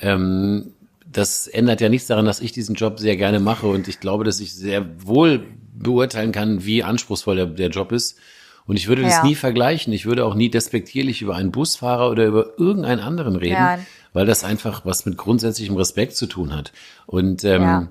Ähm, 0.00 0.72
das 1.10 1.46
ändert 1.46 1.80
ja 1.80 1.88
nichts 1.88 2.08
daran, 2.08 2.26
dass 2.26 2.40
ich 2.40 2.52
diesen 2.52 2.74
Job 2.74 2.98
sehr 2.98 3.16
gerne 3.16 3.40
mache 3.40 3.66
und 3.66 3.88
ich 3.88 4.00
glaube, 4.00 4.24
dass 4.24 4.40
ich 4.40 4.54
sehr 4.54 4.86
wohl 5.04 5.46
beurteilen 5.74 6.32
kann, 6.32 6.64
wie 6.64 6.82
anspruchsvoll 6.82 7.36
der, 7.36 7.46
der 7.46 7.70
Job 7.70 7.92
ist. 7.92 8.18
Und 8.66 8.76
ich 8.76 8.88
würde 8.88 9.02
das 9.02 9.12
ja. 9.12 9.24
nie 9.24 9.34
vergleichen. 9.36 9.92
Ich 9.92 10.06
würde 10.06 10.24
auch 10.24 10.34
nie 10.34 10.50
despektierlich 10.50 11.22
über 11.22 11.36
einen 11.36 11.52
Busfahrer 11.52 12.10
oder 12.10 12.26
über 12.26 12.58
irgendeinen 12.58 13.00
anderen 13.00 13.36
reden, 13.36 13.54
ja. 13.54 13.78
weil 14.12 14.26
das 14.26 14.42
einfach 14.42 14.84
was 14.84 15.06
mit 15.06 15.16
grundsätzlichem 15.16 15.76
Respekt 15.76 16.16
zu 16.16 16.26
tun 16.26 16.54
hat. 16.54 16.72
Und 17.06 17.44
ähm, 17.44 17.62
ja. 17.62 17.88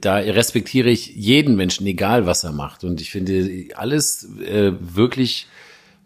da 0.00 0.16
respektiere 0.16 0.90
ich 0.90 1.14
jeden 1.14 1.54
Menschen, 1.54 1.86
egal 1.86 2.26
was 2.26 2.42
er 2.42 2.52
macht. 2.52 2.82
Und 2.82 3.00
ich 3.00 3.10
finde 3.10 3.68
alles 3.76 4.28
äh, 4.40 4.72
wirklich, 4.80 5.46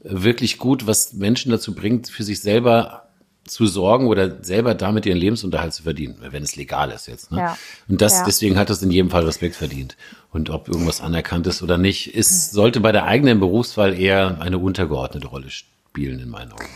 wirklich 0.02 0.58
gut, 0.58 0.86
was 0.86 1.14
Menschen 1.14 1.50
dazu 1.50 1.74
bringt, 1.74 2.08
für 2.08 2.24
sich 2.24 2.40
selber 2.40 3.03
zu 3.46 3.66
sorgen 3.66 4.06
oder 4.06 4.42
selber 4.42 4.74
damit 4.74 5.06
ihren 5.06 5.18
Lebensunterhalt 5.18 5.72
zu 5.72 5.82
verdienen, 5.82 6.16
wenn 6.20 6.42
es 6.42 6.56
legal 6.56 6.90
ist 6.90 7.06
jetzt. 7.06 7.30
Ne? 7.30 7.38
Ja. 7.38 7.58
Und 7.88 8.00
das, 8.00 8.14
ja. 8.14 8.24
deswegen 8.24 8.58
hat 8.58 8.70
das 8.70 8.82
in 8.82 8.90
jedem 8.90 9.10
Fall 9.10 9.24
Respekt 9.24 9.56
verdient. 9.56 9.96
Und 10.32 10.50
ob 10.50 10.68
irgendwas 10.68 11.00
anerkannt 11.00 11.46
ist 11.46 11.62
oder 11.62 11.78
nicht, 11.78 12.14
ist, 12.14 12.52
sollte 12.52 12.80
bei 12.80 12.92
der 12.92 13.04
eigenen 13.04 13.40
Berufswahl 13.40 13.98
eher 13.98 14.40
eine 14.40 14.58
untergeordnete 14.58 15.26
Rolle 15.26 15.50
spielen, 15.50 16.18
in 16.20 16.30
meinen 16.30 16.52
Augen. 16.52 16.68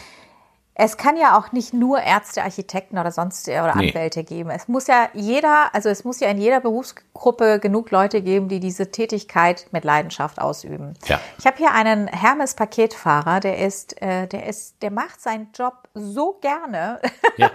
Es 0.81 0.97
kann 0.97 1.17
ja 1.17 1.37
auch 1.37 1.51
nicht 1.51 1.75
nur 1.75 2.01
Ärzte, 2.01 2.45
Architekten 2.45 2.99
oder 2.99 3.11
sonst 3.11 3.49
oder 3.49 3.75
nee. 3.75 3.89
Anwälte 3.89 4.23
geben. 4.23 4.49
Es 4.51 4.69
muss 4.69 4.87
ja 4.87 5.09
jeder, 5.13 5.75
also 5.75 5.89
es 5.89 6.05
muss 6.05 6.21
ja 6.21 6.29
in 6.29 6.39
jeder 6.39 6.61
Berufsgruppe 6.61 7.59
genug 7.59 7.91
Leute 7.91 8.23
geben, 8.23 8.49
die 8.49 8.61
diese 8.61 8.93
Tätigkeit 8.93 9.67
mit 9.73 9.83
Leidenschaft 9.83 10.41
ausüben. 10.41 10.95
Ja. 11.07 11.19
Ich 11.37 11.47
habe 11.47 11.57
hier 11.57 11.73
einen 11.73 12.07
Hermes 12.07 12.55
Paketfahrer, 12.55 13.41
der 13.41 13.59
ist, 13.59 14.01
äh, 14.01 14.29
der 14.29 14.47
ist, 14.47 14.81
der 14.81 14.93
macht 14.93 15.21
seinen 15.21 15.49
Job 15.53 15.89
so 15.95 16.39
gerne. 16.41 17.01
Ja. 17.37 17.51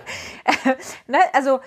ne? 1.08 1.20
Also 1.32 1.62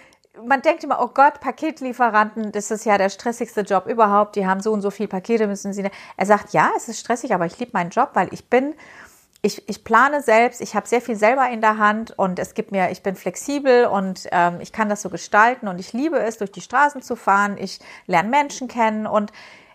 man 0.45 0.61
denkt 0.61 0.85
immer, 0.85 1.01
oh 1.03 1.09
Gott, 1.09 1.40
Paketlieferanten, 1.40 2.53
das 2.53 2.71
ist 2.71 2.85
ja 2.85 2.99
der 2.99 3.09
stressigste 3.09 3.62
Job 3.62 3.87
überhaupt. 3.87 4.37
Die 4.37 4.47
haben 4.47 4.61
so 4.61 4.73
und 4.73 4.83
so 4.83 4.90
viel 4.90 5.09
Pakete 5.09 5.47
müssen 5.47 5.73
sie. 5.73 5.88
Er 6.19 6.27
sagt, 6.27 6.53
ja, 6.53 6.71
es 6.77 6.88
ist 6.88 7.01
stressig, 7.01 7.33
aber 7.33 7.47
ich 7.47 7.59
liebe 7.59 7.71
meinen 7.73 7.90
Job, 7.90 8.11
weil 8.12 8.29
ich 8.33 8.51
bin 8.51 8.75
ich, 9.46 9.68
ich 9.68 9.85
plane 9.85 10.22
selbst, 10.22 10.61
ich 10.61 10.74
habe 10.74 10.88
sehr 10.88 11.00
viel 11.00 11.14
selber 11.14 11.48
in 11.48 11.61
der 11.61 11.78
Hand 11.78 12.11
und 12.18 12.40
es 12.40 12.54
gibt 12.54 12.72
mir, 12.72 12.90
ich 12.90 13.02
bin 13.02 13.14
flexibel 13.14 13.87
und 13.87 14.26
ähm, 14.32 14.59
ich 14.61 14.72
kann 14.72 14.88
das 14.88 15.02
so 15.02 15.09
gestalten 15.09 15.68
und 15.68 15.78
ich 15.78 15.92
liebe 15.92 16.18
es, 16.18 16.38
durch 16.38 16.50
die 16.50 16.61
Straßen 16.61 17.00
zu 17.00 17.14
fahren. 17.14 17.56
Ich 17.56 17.78
lerne 18.06 18.28
Menschen 18.28 18.66
kennen 18.66 19.06
und 19.06 19.30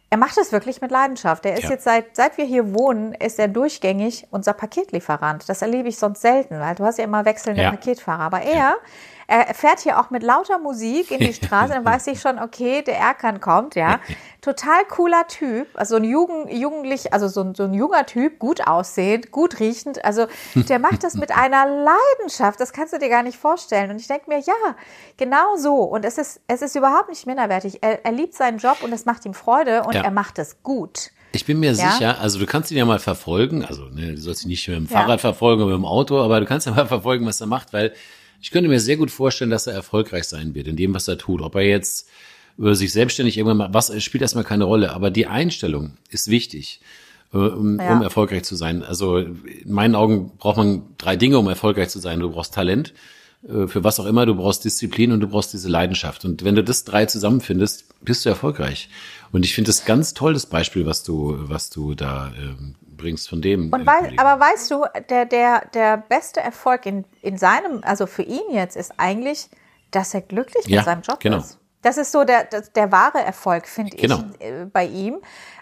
er 0.10 0.18
macht 0.18 0.38
es 0.38 0.52
wirklich 0.52 0.82
mit 0.82 0.92
Leidenschaft. 0.92 1.46
Er 1.46 1.54
ist 1.54 1.64
ja. 1.64 1.70
jetzt 1.70 1.86
seit, 1.86 2.18
seit 2.18 2.38
wir 2.38 2.44
hier 2.44 2.74
wohnen, 2.74 3.14
ist 3.14 3.40
er 3.40 3.48
durchgängig 3.48 4.28
unser 4.30 4.52
Paketlieferant. 4.52 5.48
Das 5.48 5.62
erlebe 5.62 5.88
ich 5.88 5.98
sonst 5.98 6.20
selten, 6.20 6.60
weil 6.60 6.76
du 6.76 6.84
hast 6.84 6.98
ja 6.98 7.06
immer 7.06 7.24
wechselnde 7.24 7.62
ja. 7.62 7.70
Paketfahrer. 7.70 8.24
Aber 8.24 8.42
er, 8.42 8.76
er 9.32 9.54
fährt 9.54 9.80
hier 9.80 10.00
auch 10.00 10.10
mit 10.10 10.24
lauter 10.24 10.60
Musik 10.60 11.12
in 11.12 11.20
die 11.20 11.34
Straße, 11.34 11.74
dann 11.74 11.86
weiß 11.86 12.08
ich 12.08 12.20
schon, 12.20 12.40
okay, 12.40 12.82
der 12.82 12.98
Erkan 12.98 13.40
kommt, 13.40 13.76
ja. 13.76 14.00
Total 14.42 14.84
cooler 14.90 15.28
Typ, 15.28 15.68
also 15.76 15.96
ein 15.96 16.04
Jugend, 16.04 16.52
jugendlich, 16.52 17.14
also 17.14 17.28
so 17.28 17.42
ein, 17.42 17.56
so 17.56 17.64
ein 17.64 17.74
junger 17.74 18.06
Typ, 18.06 18.40
gut 18.40 18.68
aussehend, 18.68 19.32
gut 19.32 19.60
riechend, 19.60 20.04
also 20.04 20.28
der 20.56 20.80
macht 20.80 21.04
das 21.04 21.16
mit 21.16 21.32
einer 21.38 21.66
Leidenschaft, 21.66 22.60
das 22.60 22.74
kannst 22.74 22.94
du 22.94 23.00
dir 23.00 23.10
gar 23.10 23.24
nicht 23.24 23.38
vorstellen. 23.38 23.92
Und 23.92 24.02
ich 24.02 24.08
denke 24.08 24.26
mir, 24.28 24.40
ja, 24.40 24.76
genau 25.18 25.56
so. 25.58 25.76
Und 25.76 26.04
es 26.04 26.18
ist, 26.18 26.42
es 26.48 26.62
ist 26.62 26.76
überhaupt 26.76 27.10
nicht 27.10 27.26
minderwertig. 27.26 27.80
Er, 27.82 28.04
er 28.06 28.12
liebt 28.12 28.34
seinen 28.34 28.58
Job 28.58 28.78
und 28.84 28.92
es 28.92 29.06
macht 29.06 29.26
ihm 29.26 29.34
Freude 29.34 29.84
und 29.84 29.96
ja. 29.96 30.02
er 30.02 30.12
macht 30.12 30.40
es 30.40 30.62
gut. 30.64 31.12
Ich 31.34 31.46
bin 31.46 31.60
mir 31.60 31.72
ja? 31.72 31.92
sicher, 31.92 32.20
also 32.20 32.40
du 32.40 32.46
kannst 32.46 32.72
ihn 32.72 32.78
ja 32.78 32.86
mal 32.86 33.00
verfolgen, 33.00 33.64
also 33.64 33.86
ne, 33.86 34.16
du 34.16 34.18
sollst 34.18 34.44
ihn 34.44 34.50
nicht 34.50 34.68
mit 34.68 34.76
dem 34.76 34.88
Fahrrad 34.88 35.10
ja. 35.10 35.18
verfolgen 35.18 35.62
oder 35.62 35.78
mit 35.78 35.84
dem 35.84 35.86
Auto, 35.86 36.22
aber 36.22 36.40
du 36.42 36.46
kannst 36.46 36.68
ja 36.68 36.74
mal 36.74 36.86
verfolgen, 36.88 37.26
was 37.26 37.40
er 37.40 37.48
macht, 37.48 37.72
weil 37.72 37.94
ich 38.42 38.52
könnte 38.52 38.70
mir 38.70 38.80
sehr 38.80 38.98
gut 38.98 39.12
vorstellen, 39.12 39.52
dass 39.52 39.68
er 39.68 39.74
erfolgreich 39.74 40.26
sein 40.26 40.56
wird 40.56 40.68
in 40.68 40.76
dem, 40.76 40.94
was 40.94 41.08
er 41.08 41.18
tut. 41.18 41.42
Ob 41.42 41.56
er 41.56 41.62
jetzt 41.62 42.10
über 42.58 42.76
sich 42.76 42.92
selbstständig 42.92 43.38
irgendwann 43.38 43.58
macht, 43.58 43.74
was 43.74 44.04
spielt 44.04 44.22
erstmal 44.22 44.44
keine 44.44 44.66
Rolle, 44.66 44.94
aber 44.94 45.12
die 45.12 45.28
Einstellung 45.28 45.94
ist 46.10 46.28
wichtig, 46.28 46.82
äh, 47.34 47.38
um, 47.38 47.80
ja. 47.80 47.94
um 47.94 48.02
erfolgreich 48.02 48.44
zu 48.44 48.56
sein. 48.56 48.84
Also 48.84 49.18
in 49.18 49.40
meinen 49.66 49.96
Augen 49.96 50.32
braucht 50.38 50.58
man 50.58 50.84
drei 50.98 51.16
Dinge, 51.16 51.38
um 51.38 51.48
erfolgreich 51.48 51.90
zu 51.90 52.00
sein. 52.00 52.20
Du 52.20 52.32
brauchst 52.32 52.54
Talent, 52.54 52.94
äh, 53.48 53.68
für 53.68 53.84
was 53.84 54.00
auch 54.00 54.06
immer, 54.06 54.26
du 54.26 54.36
brauchst 54.36 54.66
Disziplin 54.66 55.12
und 55.12 55.22
du 55.22 55.28
brauchst 55.28 55.54
diese 55.54 55.70
Leidenschaft. 55.70 56.26
Und 56.26 56.44
wenn 56.44 56.56
du 56.56 56.64
das 56.64 56.84
drei 56.84 57.06
zusammenfindest, 57.06 57.86
bist 58.02 58.26
du 58.26 58.30
erfolgreich. 58.30 58.90
Und 59.32 59.46
ich 59.46 59.54
finde 59.54 59.70
das 59.70 59.86
ganz 59.86 60.14
toll, 60.14 60.34
das 60.34 60.46
Beispiel, 60.46 60.86
was 60.86 61.04
du, 61.04 61.36
was 61.42 61.70
du 61.70 61.94
da 61.96 62.34
ähm, 62.38 62.76
bringst 63.02 63.30
von 63.30 63.42
dem. 63.42 63.72
Und 63.72 63.86
weil, 63.86 64.14
aber 64.18 64.40
weißt 64.40 64.72
du, 64.72 64.86
der, 65.10 65.26
der, 65.26 65.66
der 65.74 65.98
beste 65.98 66.40
Erfolg 66.40 66.86
in, 66.86 67.06
in 67.22 67.38
seinem, 67.38 67.82
also 67.84 68.06
für 68.06 68.24
ihn 68.24 68.52
jetzt, 68.52 68.76
ist 68.76 68.94
eigentlich, 68.98 69.50
dass 69.92 70.14
er 70.14 70.22
glücklich 70.22 70.66
ja, 70.68 70.78
mit 70.78 70.86
seinem 70.86 71.02
Job 71.02 71.20
genau. 71.20 71.38
ist. 71.38 71.60
Das 71.82 71.98
ist 71.98 72.12
so 72.12 72.24
der, 72.24 72.46
der, 72.46 72.62
der 72.62 72.92
wahre 72.92 73.20
Erfolg, 73.20 73.68
finde 73.68 73.96
genau. 73.98 74.24
ich, 74.40 74.46
äh, 74.46 74.66
bei 74.72 74.86
ihm. 74.86 75.18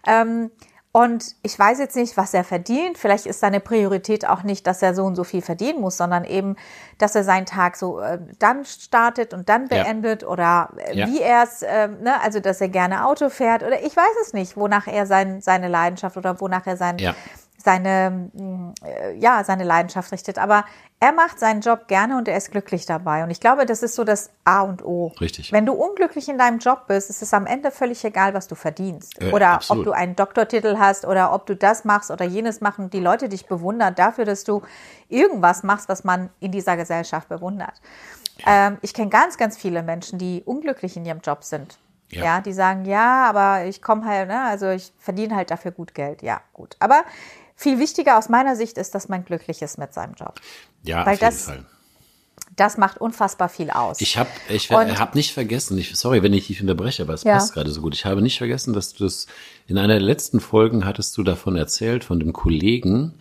Ähm, 0.06 0.52
und 0.92 1.36
ich 1.44 1.58
weiß 1.58 1.78
jetzt 1.78 1.96
nicht, 1.96 2.18
was 2.18 2.34
er 2.34 2.44
verdient. 2.44 2.98
Vielleicht 2.98 3.28
ist 3.28 3.42
seine 3.42 3.60
Priorität 3.60 4.28
auch 4.28 4.42
nicht, 4.42 4.66
dass 4.66 4.82
er 4.82 4.96
so 4.96 5.04
und 5.04 5.16
so 5.16 5.24
viel 5.24 5.44
verdienen 5.44 5.80
muss, 5.82 5.98
sondern 5.98 6.24
eben, 6.24 6.56
dass 6.98 7.14
er 7.14 7.24
seinen 7.24 7.46
Tag 7.46 7.76
so 7.76 8.00
äh, 8.00 8.18
dann 8.40 8.66
startet 8.66 9.36
und 9.36 9.50
dann 9.50 9.68
beendet 9.68 10.24
ja. 10.24 10.28
oder 10.28 10.70
äh, 10.78 10.98
ja. 10.98 11.08
wie 11.08 11.22
er 11.22 11.44
es, 11.44 11.62
äh, 11.62 11.90
ne, 11.90 12.20
also 12.22 12.40
dass 12.40 12.60
er 12.60 12.70
gerne 12.70 13.06
Auto 13.06 13.30
fährt 13.30 13.62
oder 13.62 13.84
ich 13.84 13.96
weiß 13.96 14.16
es 14.24 14.34
nicht, 14.34 14.58
wonach 14.58 14.88
er 14.88 15.06
sein, 15.06 15.42
seine 15.42 15.68
Leidenschaft 15.68 16.18
oder 16.18 16.42
wonach 16.42 16.66
er 16.66 16.78
sein, 16.78 16.98
ja 16.98 17.14
seine, 17.62 18.30
mm, 18.34 18.74
äh, 18.84 19.14
ja, 19.16 19.44
seine 19.44 19.64
Leidenschaft 19.64 20.12
richtet. 20.12 20.38
Aber 20.38 20.66
er 21.00 21.12
macht 21.12 21.40
seinen 21.40 21.62
Job 21.62 21.88
gerne 21.88 22.18
und 22.18 22.28
er 22.28 22.38
ist 22.38 22.52
glücklich 22.52 22.86
dabei. 22.86 23.24
Und 23.24 23.30
ich 23.30 23.40
glaube, 23.40 23.66
das 23.66 23.84
ist 23.84 23.96
so 23.96 24.04
das 24.04 24.32
A 24.44 24.62
und 24.62 24.84
O. 24.84 25.14
Richtig. 25.20 25.52
Wenn 25.52 25.66
du 25.66 25.74
unglücklich 25.74 26.28
in 26.30 26.38
deinem 26.38 26.60
Job 26.60 26.88
bist, 26.88 27.10
ist 27.10 27.22
es 27.22 27.34
am 27.34 27.46
Ende 27.46 27.72
völlig 27.72 28.04
egal, 28.04 28.34
was 28.34 28.48
du 28.48 28.56
verdienst. 28.56 29.22
Äh, 29.22 29.32
oder 29.32 29.50
absolut. 29.52 29.88
ob 29.88 29.94
du 29.94 29.98
einen 29.98 30.16
Doktortitel 30.16 30.78
hast 30.78 31.06
oder 31.06 31.34
ob 31.34 31.46
du 31.46 31.56
das 31.56 31.86
machst 31.86 32.12
oder 32.12 32.26
jenes 32.26 32.62
machen. 32.62 32.90
Die 32.90 33.00
Leute 33.00 33.30
dich 33.30 33.46
bewundern 33.46 33.96
dafür, 33.96 34.26
dass 34.26 34.44
du 34.44 34.62
irgendwas 35.08 35.64
machst, 35.64 35.90
was 35.90 36.04
man 36.04 36.30
in 36.40 36.52
dieser 36.52 36.78
Gesellschaft 36.78 37.30
bewundert. 37.30 37.82
Ja. 38.38 38.68
Ähm, 38.68 38.78
ich 38.82 38.94
kenne 38.94 39.10
ganz, 39.10 39.38
ganz 39.38 39.58
viele 39.58 39.84
Menschen, 39.84 40.20
die 40.20 40.44
unglücklich 40.46 40.96
in 40.98 41.06
ihrem 41.06 41.20
Job 41.20 41.44
sind. 41.44 41.78
Ja. 42.12 42.24
ja, 42.24 42.42
die 42.42 42.54
sagen, 42.54 42.86
ja, 42.86 43.30
aber 43.30 43.66
ich 43.66 43.84
komme 43.84 44.04
halt, 44.06 44.30
ne, 44.30 44.42
also 44.46 44.70
ich 44.70 44.92
verdiene 44.98 45.36
halt 45.36 45.52
dafür 45.52 45.72
gut 45.72 45.94
Geld. 45.94 46.24
Ja, 46.24 46.42
gut. 46.54 46.76
Aber 46.80 47.04
viel 47.60 47.78
wichtiger 47.78 48.18
aus 48.18 48.30
meiner 48.30 48.56
Sicht 48.56 48.78
ist, 48.78 48.96
dass 48.96 49.10
man 49.10 49.26
glücklich 49.26 49.62
ist 49.62 49.78
mit 49.78 49.94
seinem 49.94 50.14
Job. 50.14 50.40
Ja, 50.84 51.06
Weil 51.06 51.16
auf 51.16 51.22
jeden 51.22 51.32
das, 51.32 51.46
Fall. 51.46 51.66
Das 52.56 52.78
macht 52.78 53.02
unfassbar 53.02 53.50
viel 53.50 53.70
aus. 53.70 54.00
Ich 54.00 54.18
habe 54.18 54.30
ich 54.48 54.72
hab 54.72 55.14
nicht 55.14 55.34
vergessen, 55.34 55.78
ich, 55.78 55.96
sorry, 55.98 56.24
wenn 56.24 56.32
ich 56.32 56.48
dich 56.48 56.62
unterbreche, 56.62 57.04
aber 57.04 57.14
es 57.14 57.24
ja. 57.24 57.34
passt 57.34 57.54
gerade 57.54 57.70
so 57.72 57.82
gut. 57.82 57.94
Ich 57.96 58.06
habe 58.06 58.22
nicht 58.22 58.38
vergessen, 58.38 58.74
dass 58.74 58.94
du 58.94 59.04
das 59.04 59.28
in 59.68 59.78
einer 59.78 59.96
der 59.96 60.02
letzten 60.02 60.40
Folgen 60.40 60.86
hattest 60.86 61.18
du 61.18 61.24
davon 61.24 61.58
erzählt, 61.58 62.06
von 62.06 62.20
dem 62.20 62.32
Kollegen, 62.32 63.16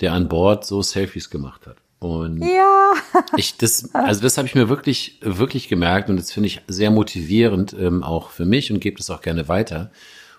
der 0.00 0.12
an 0.12 0.28
Bord 0.28 0.66
so 0.66 0.82
Selfies 0.82 1.30
gemacht 1.30 1.66
hat. 1.66 1.76
Und 2.00 2.42
ja. 2.42 2.92
ich 3.36 3.56
das, 3.56 3.94
also 3.94 4.20
das 4.20 4.36
habe 4.36 4.46
ich 4.46 4.54
mir 4.54 4.68
wirklich, 4.68 5.18
wirklich 5.22 5.68
gemerkt 5.68 6.10
und 6.10 6.18
das 6.18 6.32
finde 6.32 6.48
ich 6.48 6.60
sehr 6.66 6.90
motivierend 6.90 7.74
ähm, 7.78 8.02
auch 8.02 8.28
für 8.28 8.44
mich 8.44 8.70
und 8.70 8.80
gebe 8.80 8.98
das 8.98 9.08
auch 9.08 9.22
gerne 9.22 9.48
weiter. 9.48 9.90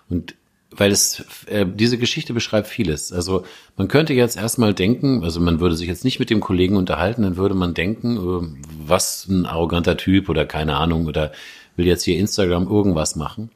Und 0.08 0.36
weil 0.76 0.90
es 0.90 1.24
äh, 1.46 1.66
diese 1.66 1.98
Geschichte 1.98 2.32
beschreibt 2.32 2.66
vieles. 2.66 3.12
Also 3.12 3.44
man 3.76 3.88
könnte 3.88 4.14
jetzt 4.14 4.36
erstmal 4.36 4.74
denken, 4.74 5.22
also 5.24 5.40
man 5.40 5.60
würde 5.60 5.76
sich 5.76 5.88
jetzt 5.88 6.04
nicht 6.04 6.18
mit 6.18 6.30
dem 6.30 6.40
Kollegen 6.40 6.76
unterhalten, 6.76 7.22
dann 7.22 7.36
würde 7.36 7.54
man 7.54 7.74
denken, 7.74 8.16
äh, 8.16 8.86
was 8.86 9.26
ein 9.28 9.46
arroganter 9.46 9.96
Typ 9.96 10.28
oder 10.28 10.46
keine 10.46 10.76
Ahnung 10.76 11.06
oder 11.06 11.32
will 11.76 11.86
jetzt 11.86 12.04
hier 12.04 12.18
Instagram 12.18 12.68
irgendwas 12.68 13.16
machen. 13.16 13.50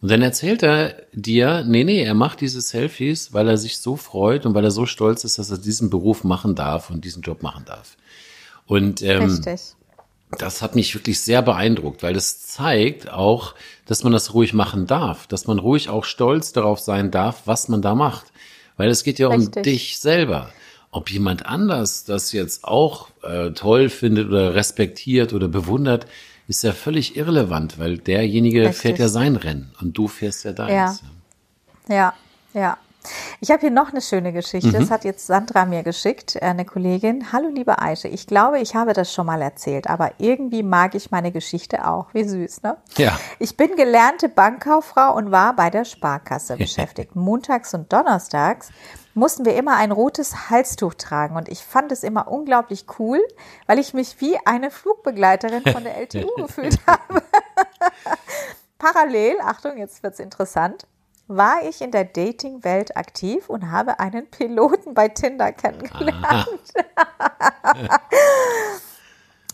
Und 0.00 0.10
dann 0.10 0.22
erzählt 0.22 0.62
er 0.62 0.94
dir, 1.12 1.64
nee, 1.66 1.82
nee, 1.82 2.02
er 2.02 2.14
macht 2.14 2.40
diese 2.40 2.60
Selfies, 2.60 3.32
weil 3.32 3.48
er 3.48 3.56
sich 3.56 3.78
so 3.78 3.96
freut 3.96 4.46
und 4.46 4.54
weil 4.54 4.62
er 4.62 4.70
so 4.70 4.86
stolz 4.86 5.24
ist, 5.24 5.38
dass 5.38 5.50
er 5.50 5.58
diesen 5.58 5.90
Beruf 5.90 6.22
machen 6.22 6.54
darf 6.54 6.90
und 6.90 7.04
diesen 7.04 7.22
Job 7.22 7.42
machen 7.42 7.64
darf. 7.66 7.96
Und 8.66 9.02
ähm, 9.02 9.24
Richtig 9.24 9.77
das 10.36 10.60
hat 10.60 10.74
mich 10.74 10.94
wirklich 10.94 11.20
sehr 11.20 11.42
beeindruckt, 11.42 12.02
weil 12.02 12.12
das 12.12 12.46
zeigt 12.46 13.10
auch, 13.10 13.54
dass 13.86 14.04
man 14.04 14.12
das 14.12 14.34
ruhig 14.34 14.52
machen 14.52 14.86
darf, 14.86 15.26
dass 15.26 15.46
man 15.46 15.58
ruhig 15.58 15.88
auch 15.88 16.04
stolz 16.04 16.52
darauf 16.52 16.80
sein 16.80 17.10
darf, 17.10 17.42
was 17.46 17.68
man 17.68 17.80
da 17.80 17.94
macht. 17.94 18.32
Weil 18.76 18.90
es 18.90 19.04
geht 19.04 19.18
ja 19.18 19.28
Richtig. 19.28 19.56
um 19.56 19.62
dich 19.62 19.98
selber. 19.98 20.50
Ob 20.90 21.10
jemand 21.10 21.46
anders 21.46 22.04
das 22.04 22.32
jetzt 22.32 22.64
auch 22.64 23.08
äh, 23.22 23.50
toll 23.50 23.88
findet 23.88 24.28
oder 24.28 24.54
respektiert 24.54 25.32
oder 25.32 25.48
bewundert, 25.48 26.06
ist 26.46 26.62
ja 26.62 26.72
völlig 26.72 27.16
irrelevant, 27.16 27.78
weil 27.78 27.98
derjenige 27.98 28.62
Richtig. 28.62 28.78
fährt 28.78 28.98
ja 28.98 29.08
sein 29.08 29.36
Rennen 29.36 29.74
und 29.80 29.96
du 29.98 30.08
fährst 30.08 30.44
ja 30.44 30.52
deins. 30.52 31.02
Ja, 31.88 31.94
ja, 31.94 32.14
ja. 32.54 32.78
Ich 33.40 33.50
habe 33.50 33.60
hier 33.60 33.70
noch 33.70 33.90
eine 33.90 34.00
schöne 34.00 34.32
Geschichte. 34.32 34.68
Mhm. 34.68 34.80
Das 34.80 34.90
hat 34.90 35.04
jetzt 35.04 35.26
Sandra 35.26 35.64
mir 35.64 35.82
geschickt, 35.82 36.36
äh, 36.36 36.40
eine 36.40 36.64
Kollegin. 36.64 37.32
Hallo 37.32 37.48
liebe 37.48 37.80
Aische, 37.80 38.08
ich 38.08 38.26
glaube, 38.26 38.60
ich 38.60 38.74
habe 38.74 38.92
das 38.92 39.12
schon 39.12 39.26
mal 39.26 39.42
erzählt, 39.42 39.88
aber 39.88 40.12
irgendwie 40.18 40.62
mag 40.62 40.94
ich 40.94 41.10
meine 41.10 41.32
Geschichte 41.32 41.86
auch. 41.86 42.06
Wie 42.12 42.24
süß, 42.24 42.62
ne? 42.62 42.76
Ja. 42.96 43.18
Ich 43.38 43.56
bin 43.56 43.76
gelernte 43.76 44.28
Bankkauffrau 44.28 45.14
und 45.14 45.30
war 45.30 45.54
bei 45.54 45.70
der 45.70 45.84
Sparkasse 45.84 46.56
beschäftigt. 46.56 47.16
Montags 47.16 47.74
und 47.74 47.92
Donnerstags 47.92 48.70
mussten 49.14 49.44
wir 49.44 49.56
immer 49.56 49.76
ein 49.76 49.92
rotes 49.92 50.48
Halstuch 50.48 50.94
tragen 50.94 51.36
und 51.36 51.48
ich 51.48 51.62
fand 51.62 51.92
es 51.92 52.02
immer 52.02 52.28
unglaublich 52.28 52.86
cool, 52.98 53.20
weil 53.66 53.78
ich 53.78 53.92
mich 53.92 54.20
wie 54.20 54.38
eine 54.46 54.70
Flugbegleiterin 54.70 55.62
von 55.72 55.82
der 55.82 55.96
LTU 56.00 56.28
gefühlt 56.36 56.78
habe. 56.86 57.22
Parallel, 58.78 59.36
Achtung, 59.42 59.76
jetzt 59.76 60.02
wird's 60.02 60.20
interessant, 60.20 60.86
war 61.28 61.62
ich 61.62 61.80
in 61.80 61.90
der 61.90 62.04
Dating-Welt 62.04 62.96
aktiv 62.96 63.48
und 63.48 63.70
habe 63.70 64.00
einen 64.00 64.28
Piloten 64.30 64.94
bei 64.94 65.08
Tinder 65.08 65.52
kennengelernt. 65.52 66.48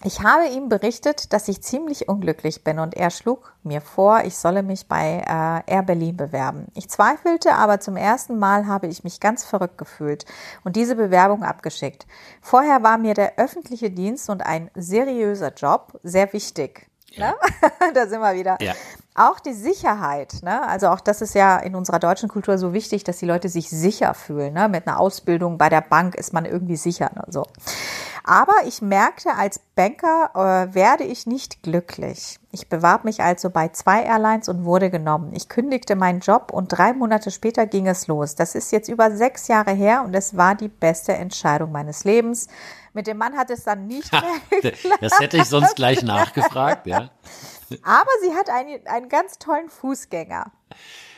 Ich 0.07 0.21
habe 0.21 0.49
ihm 0.49 0.69
berichtet, 0.69 1.33
dass 1.33 1.49
ich 1.49 1.63
ziemlich 1.63 2.11
unglücklich 2.11 2.63
bin 2.63 2.79
und 2.79 2.95
er 2.95 3.09
schlug 3.09 3.55
mir 3.63 3.81
vor, 3.81 4.23
ich 4.25 4.37
solle 4.37 4.63
mich 4.63 4.87
bei 4.87 5.23
äh, 5.27 5.73
Air 5.73 5.83
Berlin 5.83 6.19
bewerben. 6.19 6.67
Ich 6.75 6.91
zweifelte, 6.91 7.55
aber 7.55 7.81
zum 7.81 7.97
ersten 7.97 8.39
Mal 8.39 8.67
habe 8.67 8.87
ich 8.87 9.03
mich 9.03 9.19
ganz 9.19 9.45
verrückt 9.45 9.79
gefühlt 9.79 10.27
und 10.63 10.77
diese 10.77 10.95
Bewerbung 10.95 11.43
abgeschickt. 11.43 12.07
Vorher 12.43 12.83
war 12.83 12.99
mir 12.99 13.15
der 13.15 13.39
öffentliche 13.39 13.91
Dienst 13.91 14.29
und 14.29 14.45
ein 14.45 14.71
seriöser 14.75 15.55
Job 15.55 15.99
sehr 16.03 16.31
wichtig. 16.35 16.87
Ja. 17.13 17.31
Ne? 17.31 17.35
da 17.95 18.07
sind 18.07 18.21
wir 18.21 18.35
wieder. 18.35 18.59
Ja. 18.61 18.75
Auch 19.17 19.39
die 19.39 19.53
Sicherheit, 19.53 20.43
ne? 20.43 20.67
also 20.67 20.89
auch 20.89 20.99
das 20.99 21.23
ist 21.23 21.37
ja 21.37 21.57
in 21.59 21.77
unserer 21.77 22.01
deutschen 22.01 22.29
Kultur 22.29 22.59
so 22.59 22.73
wichtig, 22.73 23.05
dass 23.05 23.19
die 23.19 23.27
Leute 23.27 23.49
sich 23.49 23.71
sicher 23.71 24.13
fühlen. 24.13 24.55
Ne? 24.55 24.69
Mit 24.69 24.89
einer 24.89 24.99
Ausbildung 24.99 25.57
bei 25.57 25.69
der 25.69 25.83
Bank 25.83 26.17
ist 26.17 26.33
man 26.33 26.45
irgendwie 26.45 26.75
sicher. 26.75 27.13
Ne? 27.15 27.23
So. 27.29 27.45
Aber 28.25 28.55
ich 28.67 28.83
merkte, 28.83 29.35
als 29.35 29.61
Banker 29.77 30.31
äh, 30.35 30.75
werde 30.75 31.05
ich 31.05 31.29
nicht 31.29 31.63
glücklich. 31.63 32.41
Ich 32.51 32.69
bewarb 32.69 33.05
mich 33.05 33.23
also 33.23 33.51
bei 33.51 33.69
zwei 33.69 34.03
Airlines 34.03 34.49
und 34.49 34.65
wurde 34.65 34.91
genommen. 34.91 35.33
Ich 35.33 35.49
kündigte 35.49 35.95
meinen 35.95 36.19
Job 36.19 36.51
und 36.51 36.69
drei 36.69 36.93
Monate 36.93 37.31
später 37.31 37.67
ging 37.67 37.87
es 37.87 38.09
los. 38.09 38.35
Das 38.35 38.57
ist 38.57 38.73
jetzt 38.73 38.89
über 38.89 39.15
sechs 39.15 39.47
Jahre 39.47 39.73
her 39.73 40.03
und 40.05 40.15
es 40.15 40.37
war 40.37 40.57
die 40.57 40.69
beste 40.69 41.13
Entscheidung 41.13 41.71
meines 41.71 42.03
Lebens. 42.03 42.49
Mit 42.95 43.07
dem 43.07 43.19
Mann 43.19 43.37
hat 43.37 43.51
es 43.51 43.63
dann 43.63 43.87
nicht 43.87 44.11
mehr 44.11 44.23
geklappt. 44.51 45.03
Das 45.03 45.21
hätte 45.21 45.37
ich 45.37 45.45
sonst 45.45 45.77
gleich 45.77 46.03
nachgefragt, 46.03 46.89
ja. 46.89 47.11
Aber 47.83 48.11
sie 48.23 48.35
hat 48.35 48.51
einen, 48.51 48.87
einen 48.87 49.09
ganz 49.09 49.39
tollen 49.39 49.69
Fußgänger. 49.69 50.53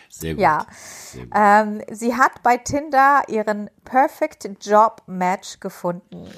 Sehr 0.09 0.35
gut. 0.35 0.43
Ja. 0.43 0.67
Sehr 0.71 1.25
gut. 1.25 1.33
Ähm, 1.35 1.83
sie 1.91 2.15
hat 2.15 2.43
bei 2.43 2.57
Tinder 2.57 3.23
ihren 3.29 3.71
Perfect 3.85 4.49
Job 4.63 5.03
Match 5.07 5.61
gefunden. 5.61 6.29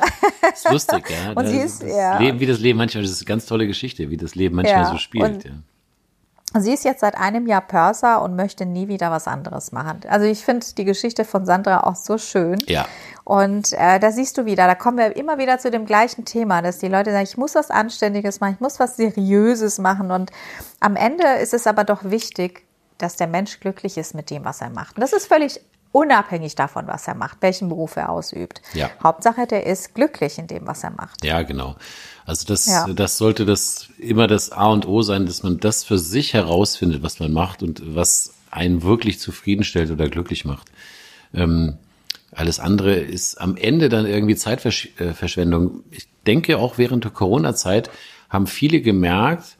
Das 0.40 0.64
ist 0.64 0.70
lustig, 0.72 1.10
ja. 1.10 1.28
Und 1.34 1.44
das, 1.44 1.50
sie 1.50 1.58
ist, 1.58 1.82
das 1.82 1.90
ja. 1.90 2.18
Leben, 2.18 2.40
wie 2.40 2.46
das 2.46 2.58
Leben 2.58 2.78
manchmal, 2.78 3.02
das 3.02 3.12
ist 3.12 3.20
eine 3.20 3.26
ganz 3.26 3.46
tolle 3.46 3.66
Geschichte, 3.66 4.10
wie 4.10 4.16
das 4.16 4.34
Leben 4.34 4.56
manchmal 4.56 4.82
ja. 4.82 4.90
so 4.90 4.98
spielt. 4.98 5.24
Und, 5.24 5.44
ja. 5.44 5.52
Sie 6.54 6.72
ist 6.72 6.84
jetzt 6.84 7.00
seit 7.00 7.14
einem 7.16 7.46
Jahr 7.46 7.60
Purser 7.60 8.22
und 8.22 8.34
möchte 8.34 8.64
nie 8.64 8.88
wieder 8.88 9.10
was 9.10 9.28
anderes 9.28 9.70
machen. 9.70 10.00
Also 10.08 10.24
ich 10.24 10.44
finde 10.44 10.66
die 10.76 10.86
Geschichte 10.86 11.26
von 11.26 11.44
Sandra 11.44 11.80
auch 11.80 11.94
so 11.94 12.16
schön. 12.16 12.58
Ja. 12.66 12.86
Und 13.24 13.74
äh, 13.74 13.98
da 13.98 14.10
siehst 14.10 14.38
du 14.38 14.46
wieder, 14.46 14.66
da 14.66 14.74
kommen 14.74 14.96
wir 14.96 15.14
immer 15.16 15.36
wieder 15.36 15.58
zu 15.58 15.70
dem 15.70 15.84
gleichen 15.84 16.24
Thema, 16.24 16.62
dass 16.62 16.78
die 16.78 16.88
Leute 16.88 17.10
sagen, 17.10 17.24
ich 17.24 17.36
muss 17.36 17.54
was 17.54 17.70
Anständiges 17.70 18.40
machen, 18.40 18.54
ich 18.54 18.60
muss 18.60 18.80
was 18.80 18.96
Seriöses 18.96 19.78
machen. 19.78 20.10
Und 20.10 20.30
am 20.80 20.96
Ende 20.96 21.26
ist 21.42 21.52
es 21.52 21.66
aber 21.66 21.84
doch 21.84 22.04
wichtig, 22.04 22.64
dass 22.96 23.16
der 23.16 23.26
Mensch 23.26 23.60
glücklich 23.60 23.98
ist 23.98 24.14
mit 24.14 24.30
dem, 24.30 24.46
was 24.46 24.62
er 24.62 24.70
macht. 24.70 24.96
Und 24.96 25.02
das 25.02 25.12
ist 25.12 25.26
völlig 25.26 25.60
unabhängig 25.92 26.54
davon, 26.54 26.86
was 26.86 27.08
er 27.08 27.14
macht, 27.14 27.38
welchen 27.40 27.68
Beruf 27.68 27.96
er 27.96 28.10
ausübt. 28.10 28.62
Ja. 28.74 28.90
Hauptsache, 29.02 29.46
der 29.46 29.66
ist 29.66 29.94
glücklich 29.94 30.38
in 30.38 30.46
dem, 30.46 30.66
was 30.66 30.84
er 30.84 30.90
macht. 30.90 31.24
Ja, 31.24 31.42
genau. 31.42 31.76
Also 32.26 32.46
das, 32.46 32.66
ja. 32.66 32.86
das 32.88 33.16
sollte 33.18 33.46
das 33.46 33.88
immer 33.98 34.26
das 34.26 34.52
A 34.52 34.66
und 34.66 34.86
O 34.86 35.02
sein, 35.02 35.26
dass 35.26 35.42
man 35.42 35.60
das 35.60 35.84
für 35.84 35.98
sich 35.98 36.34
herausfindet, 36.34 37.02
was 37.02 37.20
man 37.20 37.32
macht 37.32 37.62
und 37.62 37.94
was 37.94 38.34
einen 38.50 38.82
wirklich 38.82 39.18
zufriedenstellt 39.18 39.90
oder 39.90 40.08
glücklich 40.08 40.44
macht. 40.44 40.70
Ähm, 41.34 41.78
alles 42.32 42.60
andere 42.60 42.94
ist 42.94 43.40
am 43.40 43.56
Ende 43.56 43.88
dann 43.88 44.06
irgendwie 44.06 44.36
Zeitverschwendung. 44.36 45.84
Ich 45.90 46.06
denke, 46.26 46.58
auch 46.58 46.78
während 46.78 47.04
der 47.04 47.10
Corona-Zeit 47.10 47.90
haben 48.28 48.46
viele 48.46 48.80
gemerkt, 48.80 49.56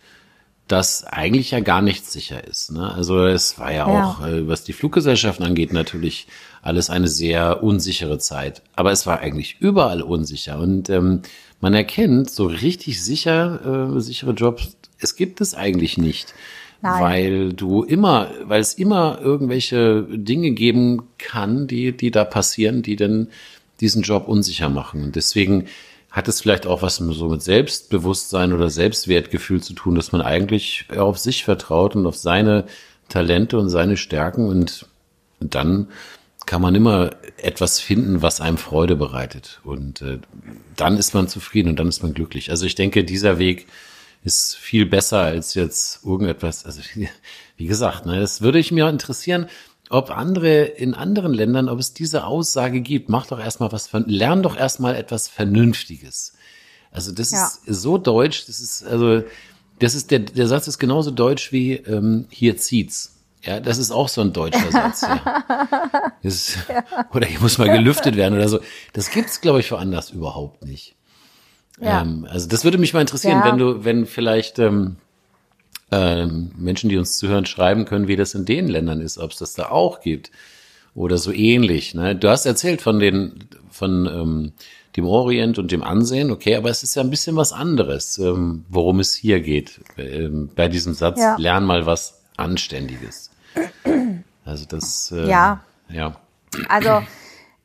dass 0.69 1.05
eigentlich 1.05 1.51
ja 1.51 1.61
gar 1.61 1.83
nichts 1.83 2.13
sicher 2.13 2.47
ist. 2.47 2.71
Ne? 2.73 2.93
Also 2.93 3.27
es 3.27 3.59
war 3.59 3.73
ja, 3.73 3.89
ja. 3.89 4.05
auch, 4.05 4.27
äh, 4.27 4.47
was 4.47 4.65
die 4.65 4.75
Fluggesellschaften 4.75 5.45
angeht, 5.45 5.73
natürlich 5.73 6.27
alles 6.63 6.91
eine 6.91 7.09
sehr 7.09 7.63
unsichere 7.63 8.19
Zeit. 8.19 8.63
Aber 8.77 8.93
es 8.93 9.07
war 9.07 9.21
eigentlich 9.21 9.57
überall 9.61 10.03
unsicher. 10.03 10.59
Und 10.59 10.91
ähm, 10.91 11.23
man 11.61 11.75
erkennt, 11.75 12.31
so 12.31 12.47
richtig 12.47 13.03
sicher, 13.03 13.95
äh, 13.97 14.01
sichere 14.01 14.33
Jobs, 14.33 14.77
es 14.99 15.17
gibt 15.17 15.41
es 15.41 15.55
eigentlich 15.55 15.97
nicht. 15.97 16.35
Nein. 16.81 17.03
Weil 17.03 17.53
du 17.55 17.83
immer, 17.83 18.31
weil 18.45 18.61
es 18.61 18.75
immer 18.75 19.19
irgendwelche 19.21 20.07
Dinge 20.11 20.53
geben 20.53 21.09
kann, 21.19 21.67
die, 21.67 21.97
die 21.97 22.11
da 22.11 22.25
passieren, 22.25 22.83
die 22.83 22.95
dann 22.95 23.29
diesen 23.81 24.03
Job 24.03 24.29
unsicher 24.29 24.69
machen. 24.69 25.03
Und 25.03 25.17
deswegen 25.17 25.67
hat 26.19 26.27
es 26.27 26.41
vielleicht 26.41 26.67
auch 26.67 26.83
was 26.83 26.97
so 26.97 27.29
mit 27.29 27.43
Selbstbewusstsein 27.43 28.53
oder 28.53 28.71
Selbstwertgefühl 28.71 29.63
zu 29.63 29.73
tun, 29.73 29.95
dass 29.95 30.11
man 30.11 30.21
eigentlich 30.21 30.87
auf 30.97 31.17
sich 31.17 31.45
vertraut 31.45 31.95
und 31.95 32.07
auf 32.07 32.17
seine 32.17 32.65
Talente 33.09 33.57
und 33.57 33.71
seine 33.71 33.97
Stärken 33.97 34.49
und 34.49 34.87
dann 35.39 35.87
kann 36.45 36.61
man 36.61 36.75
immer 36.75 37.11
etwas 37.37 37.79
finden, 37.79 38.21
was 38.21 38.41
einem 38.41 38.57
Freude 38.57 38.97
bereitet. 38.97 39.61
Und 39.63 40.03
äh, 40.03 40.19
dann 40.77 40.97
ist 40.97 41.15
man 41.15 41.29
zufrieden 41.29 41.69
und 41.69 41.79
dann 41.79 41.89
ist 41.89 42.03
man 42.03 42.15
glücklich. 42.15 42.51
Also 42.51 42.67
ich 42.67 42.75
denke, 42.75 43.05
dieser 43.05 43.39
Weg 43.39 43.69
ist 44.25 44.57
viel 44.57 44.87
besser 44.87 45.21
als 45.21 45.55
jetzt 45.55 46.05
irgendetwas. 46.05 46.65
Also 46.65 46.81
wie 47.57 47.67
gesagt, 47.67 48.07
ne, 48.07 48.19
das 48.19 48.41
würde 48.41 48.59
ich 48.59 48.73
mir 48.73 48.89
interessieren, 48.89 49.47
ob 49.91 50.11
andere 50.11 50.65
in 50.65 50.95
anderen 50.95 51.33
Ländern, 51.33 51.69
ob 51.69 51.79
es 51.79 51.95
diese 51.95 52.25
Aussage 52.25 52.81
gibt. 52.81 53.09
Mach 53.09 53.27
doch 53.27 53.41
erstmal 53.41 53.73
was, 53.73 53.91
lern 53.93 54.43
doch 54.43 54.57
erstmal 54.57 54.95
etwas 54.97 55.29
Vernünftiges. 55.29 56.35
Also 56.91 57.13
das 57.13 57.31
ja. 57.31 57.47
ist 57.47 57.61
so 57.67 57.99
deutsch. 57.99 58.47
Das 58.47 58.61
ist 58.61 58.85
also 58.85 59.23
das 59.79 59.95
ist 59.95 60.11
der 60.11 60.21
der 60.21 60.49
Satz 60.49 60.69
ist 60.69 60.79
genauso 60.79 61.11
deutsch 61.11 61.53
wie 61.53 61.75
ähm, 61.75 62.27
hier 62.31 62.57
zieht's. 62.57 63.15
Ja, 63.43 63.61
das 63.61 63.79
ist 63.79 63.93
auch 63.93 64.09
so 64.09 64.21
ein 64.21 64.33
deutscher 64.33 64.71
Satz. 64.71 65.03
Ja. 65.03 66.13
Ist, 66.23 66.59
ja. 66.69 66.85
Oder 67.15 67.27
hier 67.29 67.39
muss 67.39 67.57
mal 67.57 67.71
gelüftet 67.71 68.17
werden 68.17 68.35
oder 68.35 68.49
so. 68.49 68.59
Das 68.93 69.11
gibt's, 69.11 69.41
glaube 69.41 69.61
ich, 69.61 69.71
woanders 69.71 70.11
überhaupt 70.11 70.65
nicht. 70.65 70.97
Ja. 71.81 72.03
Ähm, 72.03 72.27
also 72.29 72.49
das 72.49 72.65
würde 72.65 72.79
mich 72.79 72.95
mal 72.95 73.01
interessieren, 73.01 73.43
wenn 73.45 73.57
du, 73.57 73.85
wenn 73.85 74.07
vielleicht 74.07 74.59
ähm, 74.59 74.97
ähm, 75.91 76.51
Menschen, 76.57 76.91
die 76.91 76.99
uns 76.99 77.19
zuhören, 77.19 77.47
schreiben 77.47 77.85
können, 77.85 78.09
wie 78.09 78.17
das 78.17 78.35
in 78.35 78.45
den 78.45 78.69
Ländern 78.69 79.01
ist, 79.01 79.19
ob 79.19 79.33
es 79.33 79.39
das 79.39 79.55
da 79.55 79.71
auch 79.71 80.01
gibt 80.01 80.31
oder 80.95 81.17
so 81.17 81.33
ähnlich. 81.33 81.95
Ne? 81.95 82.15
Du 82.15 82.29
hast 82.29 82.47
erzählt 82.47 82.83
von 82.83 82.99
den, 82.99 83.49
von 83.71 84.07
ähm, 84.07 84.53
dem 84.97 85.07
Orient 85.07 85.59
und 85.59 85.71
dem 85.71 85.83
Ansehen, 85.83 86.31
okay, 86.31 86.57
aber 86.57 86.71
es 86.71 86.83
ist 86.83 86.95
ja 86.97 87.03
ein 87.03 87.11
bisschen 87.11 87.37
was 87.37 87.53
anderes, 87.53 88.19
ähm, 88.19 88.65
worum 88.69 89.01
es 89.01 89.15
hier 89.15 89.41
geht. 89.41 89.81
Ähm, 89.97 90.51
bei 90.55 90.69
diesem 90.69 90.95
Satz, 90.95 91.21
ja. 91.21 91.37
lern 91.39 91.65
mal 91.65 91.87
was 91.87 92.21
Anständiges. 92.37 93.31
Also 94.45 94.65
das, 94.67 95.13
äh, 95.13 95.29
ja. 95.29 95.63
ja. 95.89 96.17
Also 96.69 97.03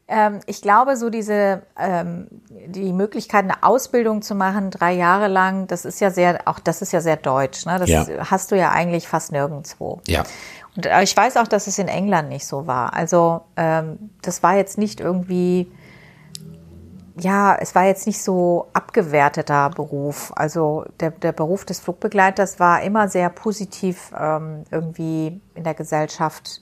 ähm, 0.07 0.39
ich 0.45 0.61
glaube, 0.61 0.97
so 0.97 1.09
diese 1.09 1.63
ähm, 1.79 2.27
die 2.49 2.93
Möglichkeit, 2.93 3.43
eine 3.43 3.63
Ausbildung 3.63 4.21
zu 4.21 4.35
machen, 4.35 4.69
drei 4.71 4.93
Jahre 4.93 5.27
lang, 5.27 5.67
das 5.67 5.85
ist 5.85 6.01
ja 6.01 6.11
sehr, 6.11 6.41
auch 6.45 6.59
das 6.59 6.81
ist 6.81 6.91
ja 6.91 7.01
sehr 7.01 7.17
deutsch. 7.17 7.65
Ne? 7.65 7.79
Das 7.79 7.89
ja. 7.89 8.05
hast 8.29 8.51
du 8.51 8.57
ja 8.57 8.71
eigentlich 8.71 9.07
fast 9.07 9.31
nirgendwo. 9.31 10.01
Ja. 10.07 10.23
Und 10.75 10.85
äh, 10.85 11.03
ich 11.03 11.15
weiß 11.15 11.37
auch, 11.37 11.47
dass 11.47 11.67
es 11.67 11.79
in 11.79 11.87
England 11.87 12.29
nicht 12.29 12.45
so 12.45 12.67
war. 12.67 12.93
Also 12.93 13.41
ähm, 13.55 14.09
das 14.21 14.43
war 14.43 14.55
jetzt 14.55 14.77
nicht 14.77 14.99
irgendwie 14.99 15.71
ja, 17.15 17.55
es 17.55 17.75
war 17.75 17.85
jetzt 17.85 18.07
nicht 18.07 18.23
so 18.23 18.69
abgewerteter 18.73 19.69
Beruf. 19.69 20.31
Also 20.35 20.85
der, 20.99 21.11
der 21.11 21.31
Beruf 21.31 21.63
des 21.63 21.79
Flugbegleiters 21.79 22.59
war 22.59 22.81
immer 22.81 23.07
sehr 23.07 23.29
positiv 23.29 24.11
ähm, 24.19 24.63
irgendwie 24.71 25.39
in 25.53 25.63
der 25.63 25.75
Gesellschaft 25.75 26.61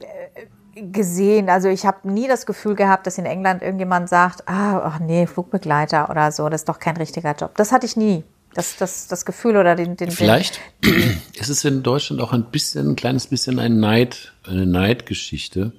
äh, 0.00 0.46
gesehen. 0.74 1.48
Also 1.48 1.68
ich 1.68 1.86
habe 1.86 2.10
nie 2.10 2.28
das 2.28 2.46
Gefühl 2.46 2.74
gehabt, 2.74 3.06
dass 3.06 3.18
in 3.18 3.26
England 3.26 3.62
irgendjemand 3.62 4.08
sagt, 4.08 4.48
ah, 4.48 4.80
ach 4.84 4.98
nee, 5.00 5.26
Flugbegleiter 5.26 6.10
oder 6.10 6.32
so, 6.32 6.48
das 6.48 6.62
ist 6.62 6.68
doch 6.68 6.78
kein 6.78 6.96
richtiger 6.96 7.34
Job. 7.34 7.52
Das 7.56 7.72
hatte 7.72 7.86
ich 7.86 7.96
nie. 7.96 8.24
Das, 8.54 8.76
das, 8.76 9.06
das 9.06 9.24
Gefühl 9.24 9.56
oder 9.56 9.76
den, 9.76 9.96
den 9.96 10.10
Vielleicht 10.10 10.60
den, 10.84 11.20
ist 11.38 11.48
es 11.48 11.64
in 11.64 11.84
Deutschland 11.84 12.20
auch 12.20 12.32
ein 12.32 12.50
bisschen, 12.50 12.90
ein 12.90 12.96
kleines 12.96 13.28
bisschen 13.28 13.60
ein 13.60 13.78
Neid, 13.78 14.32
eine 14.44 14.66
Neidgeschichte 14.66 15.72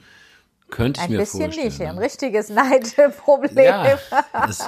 könnte 0.71 1.01
ich 1.01 1.05
ein 1.05 1.11
mir 1.11 1.25
vorstellen. 1.25 1.43
Ein 1.43 1.49
bisschen 1.49 1.65
nicht, 1.67 1.81
ein 1.81 1.97
richtiges 1.97 2.49
Neidproblem. 2.49 3.65
Ja, 3.65 3.99
das 4.31 4.61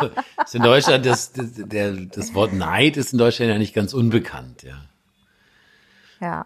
ist 0.45 0.55
in 0.55 0.61
Deutschland, 0.61 1.05
das, 1.05 1.31
der, 1.33 1.93
das 1.93 2.33
Wort 2.33 2.53
Neid 2.53 2.97
ist 2.97 3.13
in 3.13 3.19
Deutschland 3.19 3.51
ja 3.51 3.57
nicht 3.57 3.73
ganz 3.73 3.93
unbekannt, 3.93 4.63
ja. 4.63 4.81
Ja. 6.19 6.45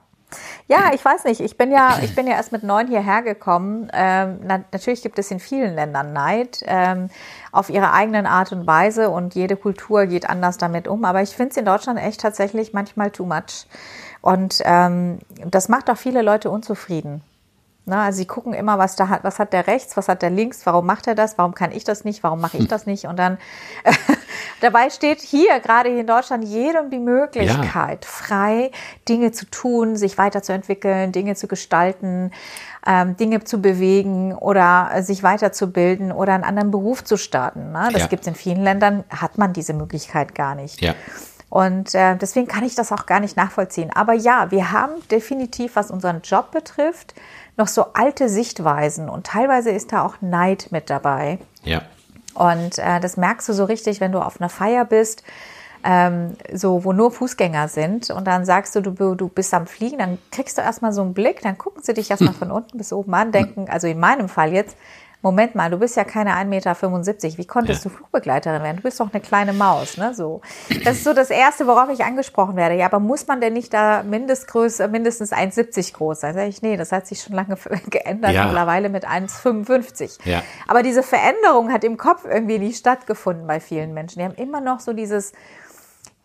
Ja, 0.69 0.91
ich 0.93 1.03
weiß 1.03 1.23
nicht. 1.23 1.39
Ich 1.39 1.58
bin 1.58 1.71
ja, 1.71 1.99
ich 2.03 2.13
bin 2.15 2.27
ja 2.27 2.34
erst 2.34 2.51
mit 2.51 2.63
neun 2.63 2.88
hierher 2.88 3.21
gekommen. 3.21 3.89
Ähm, 3.93 4.39
na, 4.43 4.63
natürlich 4.71 5.01
gibt 5.01 5.17
es 5.19 5.32
in 5.32 5.39
vielen 5.39 5.75
Ländern 5.75 6.13
Neid 6.13 6.63
ähm, 6.65 7.10
auf 7.51 7.69
ihre 7.69 7.93
eigenen 7.93 8.25
Art 8.25 8.51
und 8.51 8.67
Weise 8.67 9.10
und 9.10 9.36
jede 9.36 9.56
Kultur 9.56 10.06
geht 10.06 10.30
anders 10.30 10.58
damit 10.58 10.88
um. 10.88 11.06
Aber 11.06 11.21
ich 11.21 11.30
finde 11.36 11.51
es 11.51 11.58
in 11.58 11.65
Deutschland 11.65 11.99
echt 11.99 12.21
tatsächlich 12.21 12.73
manchmal 12.73 13.12
too 13.12 13.25
much. 13.25 13.67
Und 14.21 14.62
ähm, 14.65 15.19
das 15.45 15.69
macht 15.69 15.89
auch 15.89 15.97
viele 15.97 16.21
Leute 16.21 16.49
unzufrieden. 16.49 17.21
Na, 17.89 18.04
also 18.04 18.17
sie 18.17 18.26
gucken 18.26 18.52
immer, 18.54 18.78
was 18.78 18.97
da 18.97 19.08
hat, 19.08 19.23
was 19.23 19.39
hat 19.39 19.54
der 19.54 19.65
rechts, 19.65 19.95
was 19.95 20.10
hat 20.10 20.21
der 20.21 20.30
links, 20.30 20.65
warum 20.65 20.86
macht 20.86 21.08
er 21.08 21.15
das, 21.15 21.38
warum 21.38 21.56
kann 21.56 21.71
ich 21.71 21.86
das 21.86 22.04
nicht, 22.04 22.21
warum 22.21 22.41
mache 22.41 22.58
ich 22.58 22.63
hm. 22.63 22.69
das 22.69 22.86
nicht? 22.86 23.06
Und 23.06 23.17
dann 23.17 23.38
äh, 23.86 23.93
dabei 24.62 24.89
steht 24.89 25.21
hier, 25.21 25.62
gerade 25.62 25.89
hier 25.89 26.02
in 26.02 26.08
Deutschland, 26.08 26.43
jedem 26.43 26.89
die 26.89 27.00
Möglichkeit, 27.00 28.04
ja. 28.04 28.12
frei 28.12 28.71
Dinge 29.08 29.32
zu 29.32 29.45
tun, 29.45 29.95
sich 29.95 30.17
weiterzuentwickeln, 30.17 31.13
Dinge 31.13 31.36
zu 31.36 31.47
gestalten, 31.47 32.32
ähm, 32.86 33.15
Dinge 33.15 33.45
zu 33.45 33.62
bewegen 33.62 34.36
oder 34.36 34.89
äh, 34.93 35.02
sich 35.02 35.23
weiterzubilden 35.23 36.12
oder 36.12 36.34
einen 36.34 36.43
anderen 36.43 36.71
Beruf 36.71 37.06
zu 37.06 37.15
starten. 37.15 37.71
Ne? 37.71 37.88
Das 37.93 38.02
ja. 38.02 38.08
gibt 38.08 38.23
es 38.23 38.28
in 38.28 38.36
vielen 38.36 38.63
Ländern, 38.63 39.06
hat 39.10 39.38
man 39.38 39.54
diese 39.54 39.73
Möglichkeit 39.73 40.36
gar 40.36 40.56
nicht. 40.56 40.82
Ja. 40.82 40.93
Und 41.50 41.95
äh, 41.95 42.17
deswegen 42.17 42.47
kann 42.47 42.65
ich 42.65 42.76
das 42.76 42.91
auch 42.91 43.06
gar 43.06 43.21
nicht 43.21 43.38
nachvollziehen. 43.38 43.91
Aber 43.93 44.13
ja, 44.13 44.52
wir 44.52 44.71
haben 44.71 44.91
definitiv, 45.10 45.78
was 45.78 45.91
unseren 45.91 46.21
Job 46.21 46.52
betrifft, 46.52 47.13
noch 47.58 47.67
so 47.67 47.88
alte 47.93 48.30
Sichtweisen 48.30 49.10
und 49.10 49.26
teilweise 49.26 49.72
ist 49.72 49.91
da 49.91 50.06
auch 50.06 50.15
Neid 50.22 50.67
mit 50.72 50.89
dabei. 50.89 51.39
Ja. 51.63 51.82
Und 52.34 52.78
äh, 52.78 53.00
das 53.00 53.17
merkst 53.17 53.50
du 53.50 53.54
so 53.54 53.65
richtig, 53.65 54.00
wenn 54.00 54.12
du 54.12 54.20
auf 54.20 54.39
einer 54.39 54.50
Feier 54.50 54.86
bist, 54.86 55.24
ähm, 55.84 56.36
so 56.54 56.84
wo 56.84 56.93
nur 56.93 57.12
Fußgänger 57.12 57.67
sind 57.67 58.12
und 58.12 58.26
dann 58.26 58.46
sagst 58.46 58.76
du, 58.76 58.82
du, 58.82 59.15
du 59.15 59.28
bist 59.28 59.54
am 59.54 59.67
Fliegen, 59.67 59.98
dann 59.98 60.17
kriegst 60.32 60.58
du 60.58 60.62
erstmal 60.62 60.91
so 60.91 61.02
einen 61.02 61.13
Blick, 61.13 61.41
dann 61.41 61.58
gucken 61.58 61.82
sie 61.84 61.93
dich 61.93 62.12
erstmal 62.12 62.34
von 62.39 62.52
unten 62.52 62.78
bis 62.78 62.93
oben 62.93 63.13
an, 63.13 63.32
denken, 63.32 63.67
also 63.70 63.88
in 63.88 64.00
meinem 64.00 64.30
Fall 64.30 64.54
jetzt, 64.54 64.78
Moment 65.28 65.56
mal, 65.56 65.70
du 65.70 65.78
bist 65.78 65.98
ja 65.98 66.06
keine 66.06 66.36
1,75 66.38 66.46
Meter. 66.46 67.38
Wie 67.38 67.46
konntest 67.46 67.84
ja. 67.84 67.90
du 67.90 67.98
Flugbegleiterin 67.98 68.63
werden? 68.63 68.78
Du 68.78 68.84
bist 68.84 68.98
doch 69.02 69.12
eine 69.12 69.22
kleine 69.22 69.52
Maus, 69.52 69.98
ne? 69.98 70.13
So. 70.13 70.40
Das 70.86 70.96
ist 70.96 71.04
so 71.04 71.13
das 71.13 71.30
Erste, 71.30 71.68
worauf 71.68 71.90
ich 71.90 72.06
angesprochen 72.06 72.56
werde. 72.56 72.76
Ja, 72.76 72.86
aber 72.86 73.02
muss 73.02 73.28
man 73.28 73.42
denn 73.42 73.52
nicht 73.52 73.74
da 73.74 74.04
Mindestgröße, 74.04 74.88
mindestens 74.88 75.34
1,70 75.34 75.94
groß 75.96 76.22
sein? 76.22 76.34
Sag 76.34 76.48
ich, 76.48 76.62
nee, 76.62 76.78
das 76.78 76.94
hat 76.94 77.08
sich 77.08 77.22
schon 77.22 77.36
lange 77.36 77.58
geändert, 77.90 78.32
ja. 78.32 78.46
mittlerweile 78.46 78.88
mit 78.88 79.06
1,55. 79.06 80.20
Ja. 80.24 80.44
Aber 80.66 80.82
diese 80.82 81.04
Veränderung 81.04 81.74
hat 81.74 81.84
im 81.84 81.98
Kopf 81.98 82.24
irgendwie 82.24 82.60
nicht 82.60 82.78
stattgefunden 82.78 83.48
bei 83.48 83.60
vielen 83.60 83.94
Menschen. 83.94 84.20
Die 84.20 84.26
haben 84.26 84.36
immer 84.36 84.62
noch 84.62 84.80
so 84.80 84.94
dieses, 84.94 85.34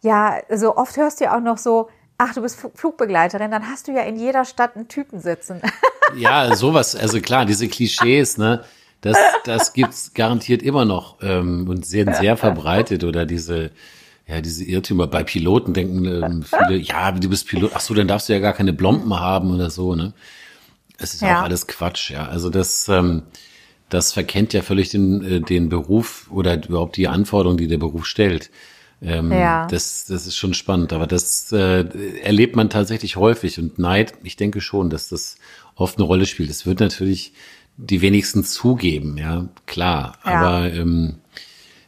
ja, 0.03 0.38
so 0.49 0.77
oft 0.77 0.97
hörst 0.97 1.19
du 1.19 1.25
ja 1.25 1.37
auch 1.37 1.43
noch 1.43 1.59
so, 1.59 1.88
ach, 2.19 2.35
du 2.35 2.43
bist 2.43 2.57
Flugbegleiterin, 2.77 3.51
dann 3.51 3.69
hast 3.69 3.88
du 3.88 3.93
ja 3.93 4.03
in 4.03 4.15
jeder 4.15 4.45
Stadt 4.45 4.77
einen 4.77 4.87
Typen 4.87 5.21
sitzen. 5.21 5.61
Ja, 6.15 6.55
sowas, 6.55 6.95
also 6.95 7.23
klar, 7.23 7.47
diese 7.47 7.69
Klischees, 7.69 8.37
ne? 8.37 8.62
Das, 9.03 9.19
das 9.45 9.73
gibt's 9.73 10.15
garantiert 10.15 10.62
immer 10.62 10.85
noch 10.85 11.17
ähm, 11.21 11.69
und 11.69 11.85
sehr, 11.85 12.15
sehr 12.15 12.37
verbreitet 12.37 13.05
oder 13.05 13.27
diese, 13.27 13.73
ja, 14.27 14.41
diese 14.41 14.65
Irrtümer 14.65 15.09
bei 15.09 15.25
Piloten 15.25 15.75
denken 15.75 16.05
ähm, 16.07 16.45
viele, 16.45 16.79
ja, 16.79 17.11
du 17.11 17.29
bist 17.29 17.49
Pilot, 17.49 17.73
ach 17.75 17.81
so, 17.81 17.95
dann 17.95 18.09
darfst 18.09 18.29
du 18.29 18.33
ja 18.33 18.38
gar 18.38 18.53
keine 18.55 18.73
Blompen 18.73 19.19
haben 19.19 19.53
oder 19.53 19.71
so, 19.71 19.95
ne? 19.95 20.15
Es 20.99 21.15
ist 21.15 21.23
ja 21.23 21.41
auch 21.41 21.45
alles 21.45 21.67
Quatsch, 21.67 22.11
ja. 22.11 22.29
Also 22.29 22.49
das, 22.49 22.88
ähm, 22.88 23.23
das 23.88 24.12
verkennt 24.12 24.53
ja 24.53 24.62
völlig 24.62 24.91
den, 24.91 25.25
äh, 25.25 25.41
den 25.41 25.69
Beruf 25.69 26.29
oder 26.31 26.65
überhaupt 26.65 26.97
die 26.97 27.09
Anforderungen, 27.09 27.59
die 27.59 27.67
der 27.67 27.79
Beruf 27.79 28.07
stellt. 28.07 28.51
Ähm, 29.03 29.33
ja. 29.33 29.67
das, 29.67 30.05
das 30.05 30.29
ist 30.29 30.37
schon 30.37 30.55
spannend, 30.55 30.93
aber 30.93 31.09
das 31.09 31.51
äh, 31.51 31.85
erlebt 32.23 32.55
man 32.55 32.71
tatsächlich 32.71 33.17
häufig 33.17 33.59
und 33.59 33.81
Neid, 33.81 34.15
ich 34.23 34.37
denke 34.37 34.61
schon, 34.61 34.91
dass 34.91 35.09
das 35.09 35.38
oft 35.75 35.99
eine 35.99 36.07
Rolle 36.07 36.25
spielt. 36.25 36.51
Es 36.51 36.67
wird 36.67 36.79
natürlich 36.79 37.33
die 37.76 38.00
wenigsten 38.00 38.44
zugeben, 38.44 39.16
ja, 39.18 39.46
klar, 39.66 40.16
ja. 40.24 40.32
aber 40.32 40.72
ähm, 40.72 41.20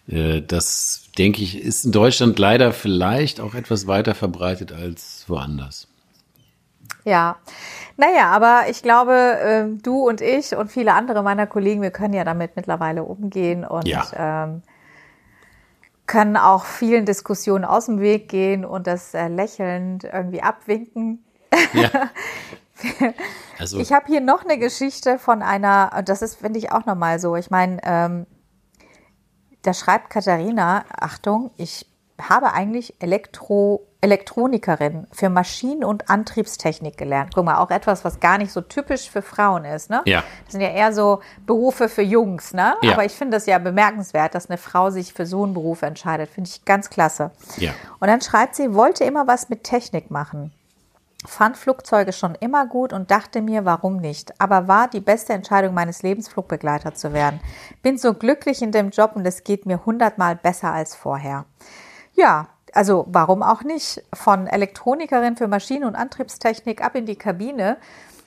äh, 0.08 0.42
das 0.42 1.10
denke 1.18 1.42
ich, 1.42 1.62
ist 1.62 1.84
in 1.84 1.92
Deutschland 1.92 2.38
leider 2.38 2.72
vielleicht 2.72 3.40
auch 3.40 3.54
etwas 3.54 3.86
weiter 3.86 4.14
verbreitet 4.14 4.72
als 4.72 5.24
woanders. 5.28 5.88
Ja, 7.04 7.36
naja, 7.96 8.30
aber 8.30 8.64
ich 8.68 8.82
glaube, 8.82 9.12
äh, 9.12 9.82
du 9.82 10.08
und 10.08 10.20
ich 10.20 10.56
und 10.56 10.70
viele 10.72 10.94
andere 10.94 11.22
meiner 11.22 11.46
Kollegen, 11.46 11.82
wir 11.82 11.90
können 11.90 12.14
ja 12.14 12.24
damit 12.24 12.56
mittlerweile 12.56 13.04
umgehen 13.04 13.64
und 13.64 13.86
ja. 13.86 14.04
ähm, 14.16 14.62
können 16.06 16.36
auch 16.36 16.64
vielen 16.64 17.06
Diskussionen 17.06 17.64
aus 17.64 17.86
dem 17.86 18.00
Weg 18.00 18.28
gehen 18.28 18.64
und 18.64 18.86
das 18.86 19.14
äh, 19.14 19.28
lächelnd 19.28 20.04
irgendwie 20.04 20.42
abwinken. 20.42 21.24
Ja. 21.72 21.90
also. 23.58 23.78
Ich 23.78 23.92
habe 23.92 24.06
hier 24.06 24.20
noch 24.20 24.44
eine 24.44 24.58
Geschichte 24.58 25.18
von 25.18 25.42
einer, 25.42 26.02
das 26.04 26.22
ist, 26.22 26.37
finde 26.37 26.58
ich, 26.58 26.72
auch 26.72 26.87
nochmal 26.87 27.18
so. 27.18 27.37
Ich 27.37 27.50
meine, 27.50 27.78
ähm, 27.84 28.26
da 29.62 29.72
schreibt 29.72 30.10
Katharina, 30.10 30.84
Achtung, 30.90 31.50
ich 31.56 31.87
habe 32.20 32.52
eigentlich 32.52 32.94
Elektro, 33.00 33.88
Elektronikerin 34.00 35.06
für 35.10 35.30
Maschinen- 35.30 35.82
und 35.82 36.10
Antriebstechnik 36.10 36.96
gelernt. 36.96 37.32
Guck 37.34 37.44
mal, 37.44 37.58
auch 37.58 37.70
etwas, 37.70 38.04
was 38.04 38.20
gar 38.20 38.38
nicht 38.38 38.52
so 38.52 38.60
typisch 38.60 39.10
für 39.10 39.22
Frauen 39.22 39.64
ist, 39.64 39.90
ne? 39.90 40.02
Ja. 40.04 40.22
Das 40.44 40.52
sind 40.52 40.60
ja 40.60 40.68
eher 40.68 40.92
so 40.92 41.20
Berufe 41.46 41.88
für 41.88 42.02
Jungs, 42.02 42.52
ne? 42.52 42.74
Ja. 42.82 42.92
Aber 42.92 43.04
ich 43.04 43.12
finde 43.12 43.38
es 43.38 43.46
ja 43.46 43.58
bemerkenswert, 43.58 44.34
dass 44.34 44.48
eine 44.48 44.58
Frau 44.58 44.90
sich 44.90 45.12
für 45.12 45.26
so 45.26 45.42
einen 45.42 45.54
Beruf 45.54 45.82
entscheidet. 45.82 46.30
Finde 46.30 46.50
ich 46.50 46.64
ganz 46.64 46.90
klasse. 46.90 47.32
Ja. 47.56 47.72
Und 47.98 48.08
dann 48.08 48.20
schreibt 48.20 48.54
sie, 48.54 48.74
wollte 48.74 49.04
immer 49.04 49.26
was 49.26 49.48
mit 49.48 49.64
Technik 49.64 50.10
machen. 50.10 50.52
Fand 51.26 51.56
Flugzeuge 51.56 52.12
schon 52.12 52.34
immer 52.34 52.66
gut 52.66 52.92
und 52.92 53.10
dachte 53.10 53.40
mir, 53.40 53.64
warum 53.64 53.96
nicht. 53.96 54.38
Aber 54.40 54.68
war 54.68 54.88
die 54.88 55.00
beste 55.00 55.32
Entscheidung 55.32 55.74
meines 55.74 56.02
Lebens, 56.02 56.28
Flugbegleiter 56.28 56.94
zu 56.94 57.12
werden. 57.12 57.40
Bin 57.82 57.96
so 57.96 58.14
glücklich 58.14 58.60
in 58.60 58.72
dem 58.72 58.90
Job 58.90 59.12
und 59.14 59.26
es 59.26 59.42
geht 59.42 59.64
mir 59.64 59.84
hundertmal 59.87 60.37
besser 60.37 60.72
als 60.72 60.94
vorher. 60.94 61.46
Ja, 62.12 62.48
also 62.74 63.06
warum 63.08 63.42
auch 63.42 63.62
nicht? 63.62 64.02
Von 64.12 64.46
Elektronikerin 64.46 65.37
für 65.37 65.48
Maschinen- 65.48 65.84
und 65.84 65.94
Antriebstechnik 65.94 66.84
ab 66.84 66.94
in 66.94 67.06
die 67.06 67.16
Kabine. 67.16 67.78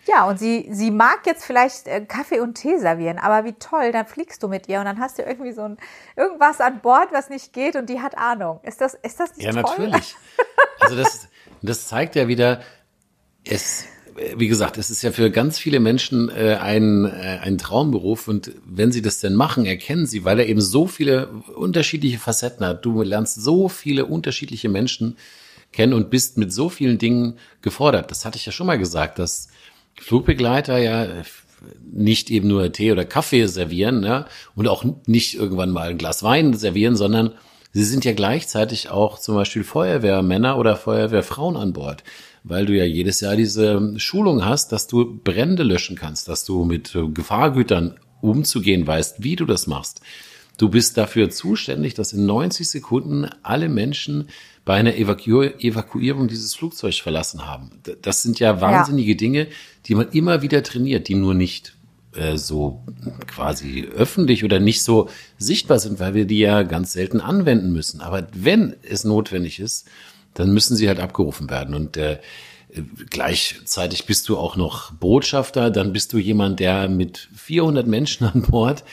Ja, 0.07 0.25
und 0.25 0.39
sie, 0.39 0.69
sie 0.71 0.89
mag 0.89 1.19
jetzt 1.25 1.43
vielleicht 1.43 1.88
äh, 1.88 2.01
Kaffee 2.05 2.39
und 2.39 2.55
Tee 2.55 2.77
servieren, 2.77 3.19
aber 3.19 3.43
wie 3.43 3.53
toll, 3.53 3.91
dann 3.91 4.05
fliegst 4.05 4.41
du 4.41 4.47
mit 4.47 4.69
ihr 4.69 4.79
und 4.79 4.86
dann 4.86 4.99
hast 5.01 5.17
du 5.17 5.23
irgendwie 5.23 5.51
so 5.51 5.63
ein, 5.63 5.77
irgendwas 6.15 6.62
an 6.62 6.79
Bord, 6.79 7.12
was 7.12 7.29
nicht 7.29 7.51
geht 7.51 7.75
und 7.75 7.89
die 7.89 8.01
hat 8.01 8.17
Ahnung. 8.17 8.62
Ist 8.63 8.79
das, 8.79 8.93
ist 8.93 9.19
das 9.19 9.36
nicht 9.36 9.45
ja, 9.45 9.51
toll? 9.51 9.63
Ja, 9.77 9.86
natürlich. 9.86 10.15
Also 10.79 10.95
das, 10.95 11.27
das 11.63 11.88
zeigt 11.88 12.15
ja 12.15 12.27
wieder, 12.27 12.62
es, 13.49 13.86
wie 14.36 14.47
gesagt, 14.47 14.77
es 14.77 14.89
ist 14.89 15.01
ja 15.01 15.12
für 15.12 15.29
ganz 15.31 15.60
viele 15.60 15.79
Menschen 15.79 16.29
äh, 16.29 16.57
ein, 16.62 17.05
äh, 17.05 17.39
ein 17.41 17.57
Traumberuf 17.57 18.27
und 18.27 18.51
wenn 18.65 18.91
sie 18.91 19.01
das 19.01 19.19
denn 19.19 19.36
machen, 19.36 19.65
erkennen 19.65 20.05
sie, 20.05 20.25
weil 20.25 20.39
er 20.39 20.47
eben 20.47 20.62
so 20.62 20.88
viele 20.88 21.27
unterschiedliche 21.55 22.19
Facetten 22.19 22.65
hat. 22.65 22.86
Du 22.86 23.01
lernst 23.01 23.41
so 23.41 23.69
viele 23.69 24.05
unterschiedliche 24.05 24.69
Menschen 24.69 25.17
kennen 25.71 25.93
und 25.93 26.10
bist 26.10 26.38
mit 26.38 26.51
so 26.51 26.69
vielen 26.69 26.97
Dingen 26.97 27.38
gefordert. 27.62 28.10
Das 28.12 28.25
hatte 28.25 28.38
ich 28.38 28.45
ja 28.45 28.51
schon 28.51 28.67
mal 28.67 28.79
gesagt, 28.79 29.19
dass 29.19 29.49
Flugbegleiter 29.99 30.77
ja 30.77 31.07
nicht 31.91 32.29
eben 32.29 32.47
nur 32.47 32.71
Tee 32.71 32.91
oder 32.91 33.05
Kaffee 33.05 33.47
servieren 33.47 34.03
ja, 34.03 34.27
und 34.55 34.67
auch 34.67 34.86
nicht 35.05 35.36
irgendwann 35.36 35.71
mal 35.71 35.89
ein 35.89 35.97
Glas 35.97 36.23
Wein 36.23 36.53
servieren, 36.53 36.95
sondern 36.95 37.33
sie 37.73 37.83
sind 37.83 38.05
ja 38.05 38.13
gleichzeitig 38.13 38.89
auch 38.89 39.19
zum 39.19 39.36
Beispiel 39.36 39.63
Feuerwehrmänner 39.63 40.57
oder 40.57 40.75
Feuerwehrfrauen 40.75 41.57
an 41.57 41.73
Bord 41.73 42.03
weil 42.49 42.65
du 42.65 42.75
ja 42.75 42.86
jedes 42.86 43.21
Jahr 43.21 43.36
diese 43.36 43.93
Schulung 43.97 44.45
hast, 44.45 44.71
dass 44.71 44.88
du 44.88 45.19
Brände 45.23 45.63
löschen 45.63 45.95
kannst, 45.95 46.27
dass 46.27 46.45
du 46.45 46.63
mit 46.63 46.95
äh, 46.95 47.07
Gefahrgütern 47.07 47.99
umzugehen 48.21 48.86
weißt, 48.88 49.23
wie 49.23 49.36
du 49.36 49.45
das 49.45 49.67
machst. 49.67 50.01
Du 50.57 50.69
bist 50.69 50.97
dafür 50.97 51.29
zuständig, 51.29 51.93
dass 51.93 52.13
in 52.13 52.25
90 52.25 52.67
Sekunden 52.67 53.29
alle 53.43 53.69
Menschen 53.69 54.29
bei 54.65 54.73
einer 54.73 54.95
Evaku 54.95 55.43
Evakuierung 55.43 56.27
dieses 56.27 56.55
Flugzeug 56.55 56.95
verlassen 56.95 57.45
haben. 57.45 57.69
Das 58.01 58.23
sind 58.23 58.39
ja 58.39 58.60
wahnsinnige 58.60 59.12
ja. 59.12 59.17
Dinge, 59.17 59.47
die 59.86 59.95
man 59.95 60.10
immer 60.10 60.41
wieder 60.41 60.63
trainiert, 60.63 61.07
die 61.07 61.15
nur 61.15 61.36
nicht 61.36 61.77
äh, 62.15 62.38
so 62.38 62.83
quasi 63.27 63.88
öffentlich 63.95 64.43
oder 64.43 64.60
nicht 64.60 64.81
so 64.81 65.10
sichtbar 65.38 65.79
sind, 65.79 65.99
weil 65.99 66.15
wir 66.15 66.25
die 66.25 66.39
ja 66.39 66.63
ganz 66.63 66.93
selten 66.93 67.21
anwenden 67.21 67.71
müssen. 67.71 68.01
Aber 68.01 68.27
wenn 68.33 68.75
es 68.81 69.03
notwendig 69.03 69.60
ist, 69.60 69.88
dann 70.38 70.54
müssen 70.54 70.76
sie 70.76 70.88
halt 70.88 71.00
abgerufen 71.00 71.50
werden. 71.50 71.73
Und 71.73 71.97
äh, 71.97 72.19
gleichzeitig 73.10 74.06
bist 74.06 74.30
du 74.30 74.38
auch 74.38 74.56
noch 74.56 74.91
Botschafter, 74.93 75.71
dann 75.71 75.93
bist 75.93 76.13
du 76.13 76.17
jemand, 76.17 76.60
der 76.60 76.88
mit 76.89 77.30
400 77.36 77.88
Menschen 77.88 78.28
an 78.28 78.43
Bord 78.43 78.84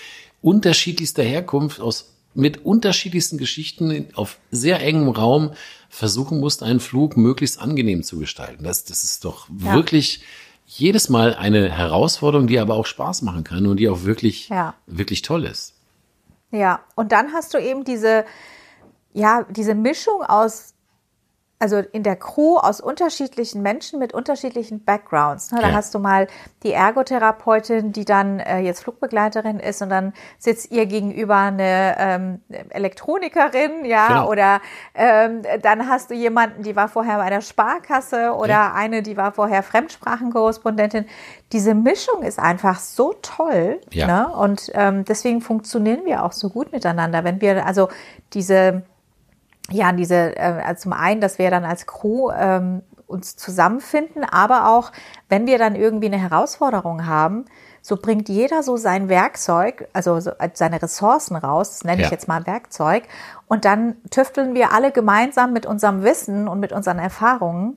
unterschiedlichster 0.40 1.22
Herkunft 1.22 1.80
aus 1.80 2.10
mit 2.36 2.64
unterschiedlichsten 2.64 3.38
Geschichten 3.38 4.08
auf 4.14 4.38
sehr 4.50 4.80
engem 4.80 5.08
Raum 5.08 5.52
versuchen 5.88 6.40
musst, 6.40 6.64
einen 6.64 6.80
Flug 6.80 7.16
möglichst 7.16 7.60
angenehm 7.60 8.02
zu 8.02 8.18
gestalten. 8.18 8.64
Das, 8.64 8.84
das 8.84 9.04
ist 9.04 9.24
doch 9.24 9.48
ja. 9.48 9.74
wirklich 9.74 10.24
jedes 10.66 11.08
Mal 11.08 11.34
eine 11.34 11.70
Herausforderung, 11.70 12.48
die 12.48 12.58
aber 12.58 12.74
auch 12.74 12.86
Spaß 12.86 13.22
machen 13.22 13.44
kann 13.44 13.66
und 13.66 13.76
die 13.76 13.88
auch 13.88 14.02
wirklich, 14.02 14.48
ja. 14.48 14.74
wirklich 14.86 15.22
toll 15.22 15.44
ist. 15.44 15.74
Ja, 16.50 16.80
und 16.96 17.12
dann 17.12 17.32
hast 17.32 17.54
du 17.54 17.58
eben 17.58 17.84
diese, 17.84 18.24
ja, 19.12 19.46
diese 19.50 19.76
Mischung 19.76 20.22
aus 20.22 20.74
also 21.64 21.78
in 21.78 22.02
der 22.02 22.16
Crew 22.16 22.58
aus 22.58 22.82
unterschiedlichen 22.82 23.62
Menschen 23.62 23.98
mit 23.98 24.12
unterschiedlichen 24.12 24.84
Backgrounds. 24.84 25.50
Ne? 25.50 25.62
Da 25.62 25.70
ja. 25.70 25.74
hast 25.74 25.94
du 25.94 25.98
mal 25.98 26.26
die 26.62 26.72
Ergotherapeutin, 26.72 27.90
die 27.90 28.04
dann 28.04 28.38
äh, 28.38 28.58
jetzt 28.58 28.82
Flugbegleiterin 28.82 29.60
ist 29.60 29.80
und 29.80 29.88
dann 29.88 30.12
sitzt 30.38 30.70
ihr 30.70 30.84
gegenüber 30.84 31.36
eine 31.38 31.96
ähm, 31.98 32.40
Elektronikerin, 32.68 33.86
ja, 33.86 34.08
genau. 34.08 34.28
oder 34.28 34.60
ähm, 34.94 35.40
dann 35.62 35.88
hast 35.88 36.10
du 36.10 36.14
jemanden, 36.14 36.64
die 36.64 36.76
war 36.76 36.88
vorher 36.88 37.16
bei 37.16 37.22
einer 37.22 37.40
Sparkasse 37.40 38.34
oder 38.34 38.48
ja. 38.48 38.74
eine, 38.74 39.00
die 39.00 39.16
war 39.16 39.32
vorher 39.32 39.62
Fremdsprachenkorrespondentin. 39.62 41.06
Diese 41.52 41.74
Mischung 41.74 42.24
ist 42.24 42.38
einfach 42.38 42.78
so 42.78 43.14
toll, 43.22 43.80
ja. 43.90 44.06
ne? 44.06 44.28
Und 44.36 44.70
ähm, 44.74 45.06
deswegen 45.06 45.40
funktionieren 45.40 46.04
wir 46.04 46.24
auch 46.24 46.32
so 46.32 46.50
gut 46.50 46.72
miteinander, 46.72 47.24
wenn 47.24 47.40
wir 47.40 47.64
also 47.64 47.88
diese 48.34 48.82
ja, 49.70 49.92
diese, 49.92 50.36
äh, 50.36 50.76
zum 50.76 50.92
einen, 50.92 51.20
dass 51.20 51.38
wir 51.38 51.50
dann 51.50 51.64
als 51.64 51.86
Crew 51.86 52.30
ähm, 52.30 52.82
uns 53.06 53.36
zusammenfinden, 53.36 54.24
aber 54.24 54.70
auch, 54.70 54.92
wenn 55.28 55.46
wir 55.46 55.58
dann 55.58 55.76
irgendwie 55.76 56.06
eine 56.06 56.18
Herausforderung 56.18 57.06
haben, 57.06 57.44
so 57.80 57.96
bringt 57.96 58.28
jeder 58.28 58.62
so 58.62 58.76
sein 58.76 59.08
Werkzeug, 59.08 59.88
also 59.92 60.18
so 60.18 60.32
seine 60.54 60.80
Ressourcen 60.80 61.36
raus, 61.36 61.70
das 61.70 61.84
nenne 61.84 62.00
ja. 62.00 62.06
ich 62.06 62.10
jetzt 62.10 62.28
mal 62.28 62.46
Werkzeug, 62.46 63.04
und 63.46 63.64
dann 63.64 63.96
tüfteln 64.10 64.54
wir 64.54 64.72
alle 64.72 64.90
gemeinsam 64.90 65.52
mit 65.52 65.66
unserem 65.66 66.02
Wissen 66.02 66.48
und 66.48 66.60
mit 66.60 66.72
unseren 66.72 66.98
Erfahrungen 66.98 67.76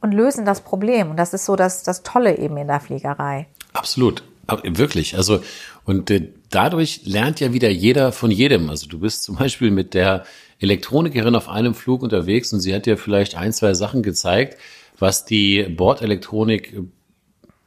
und 0.00 0.12
lösen 0.12 0.44
das 0.44 0.60
Problem. 0.60 1.10
Und 1.10 1.16
das 1.16 1.34
ist 1.34 1.44
so 1.44 1.56
das, 1.56 1.82
das 1.82 2.04
Tolle 2.04 2.38
eben 2.38 2.56
in 2.56 2.68
der 2.68 2.80
Fliegerei. 2.80 3.48
Absolut. 3.72 4.22
Wirklich. 4.64 5.16
Also, 5.16 5.40
und 5.84 6.10
äh, 6.10 6.28
dadurch 6.50 7.02
lernt 7.04 7.40
ja 7.40 7.52
wieder 7.52 7.68
jeder 7.68 8.12
von 8.12 8.30
jedem. 8.30 8.70
Also 8.70 8.86
du 8.86 9.00
bist 9.00 9.24
zum 9.24 9.36
Beispiel 9.36 9.70
mit 9.70 9.92
der 9.92 10.24
Elektronikerin 10.60 11.34
auf 11.34 11.48
einem 11.48 11.74
Flug 11.74 12.02
unterwegs 12.02 12.52
und 12.52 12.60
sie 12.60 12.74
hat 12.74 12.86
dir 12.86 12.96
vielleicht 12.96 13.36
ein, 13.36 13.52
zwei 13.52 13.74
Sachen 13.74 14.02
gezeigt, 14.02 14.58
was 14.98 15.24
die 15.24 15.62
Bordelektronik 15.64 16.82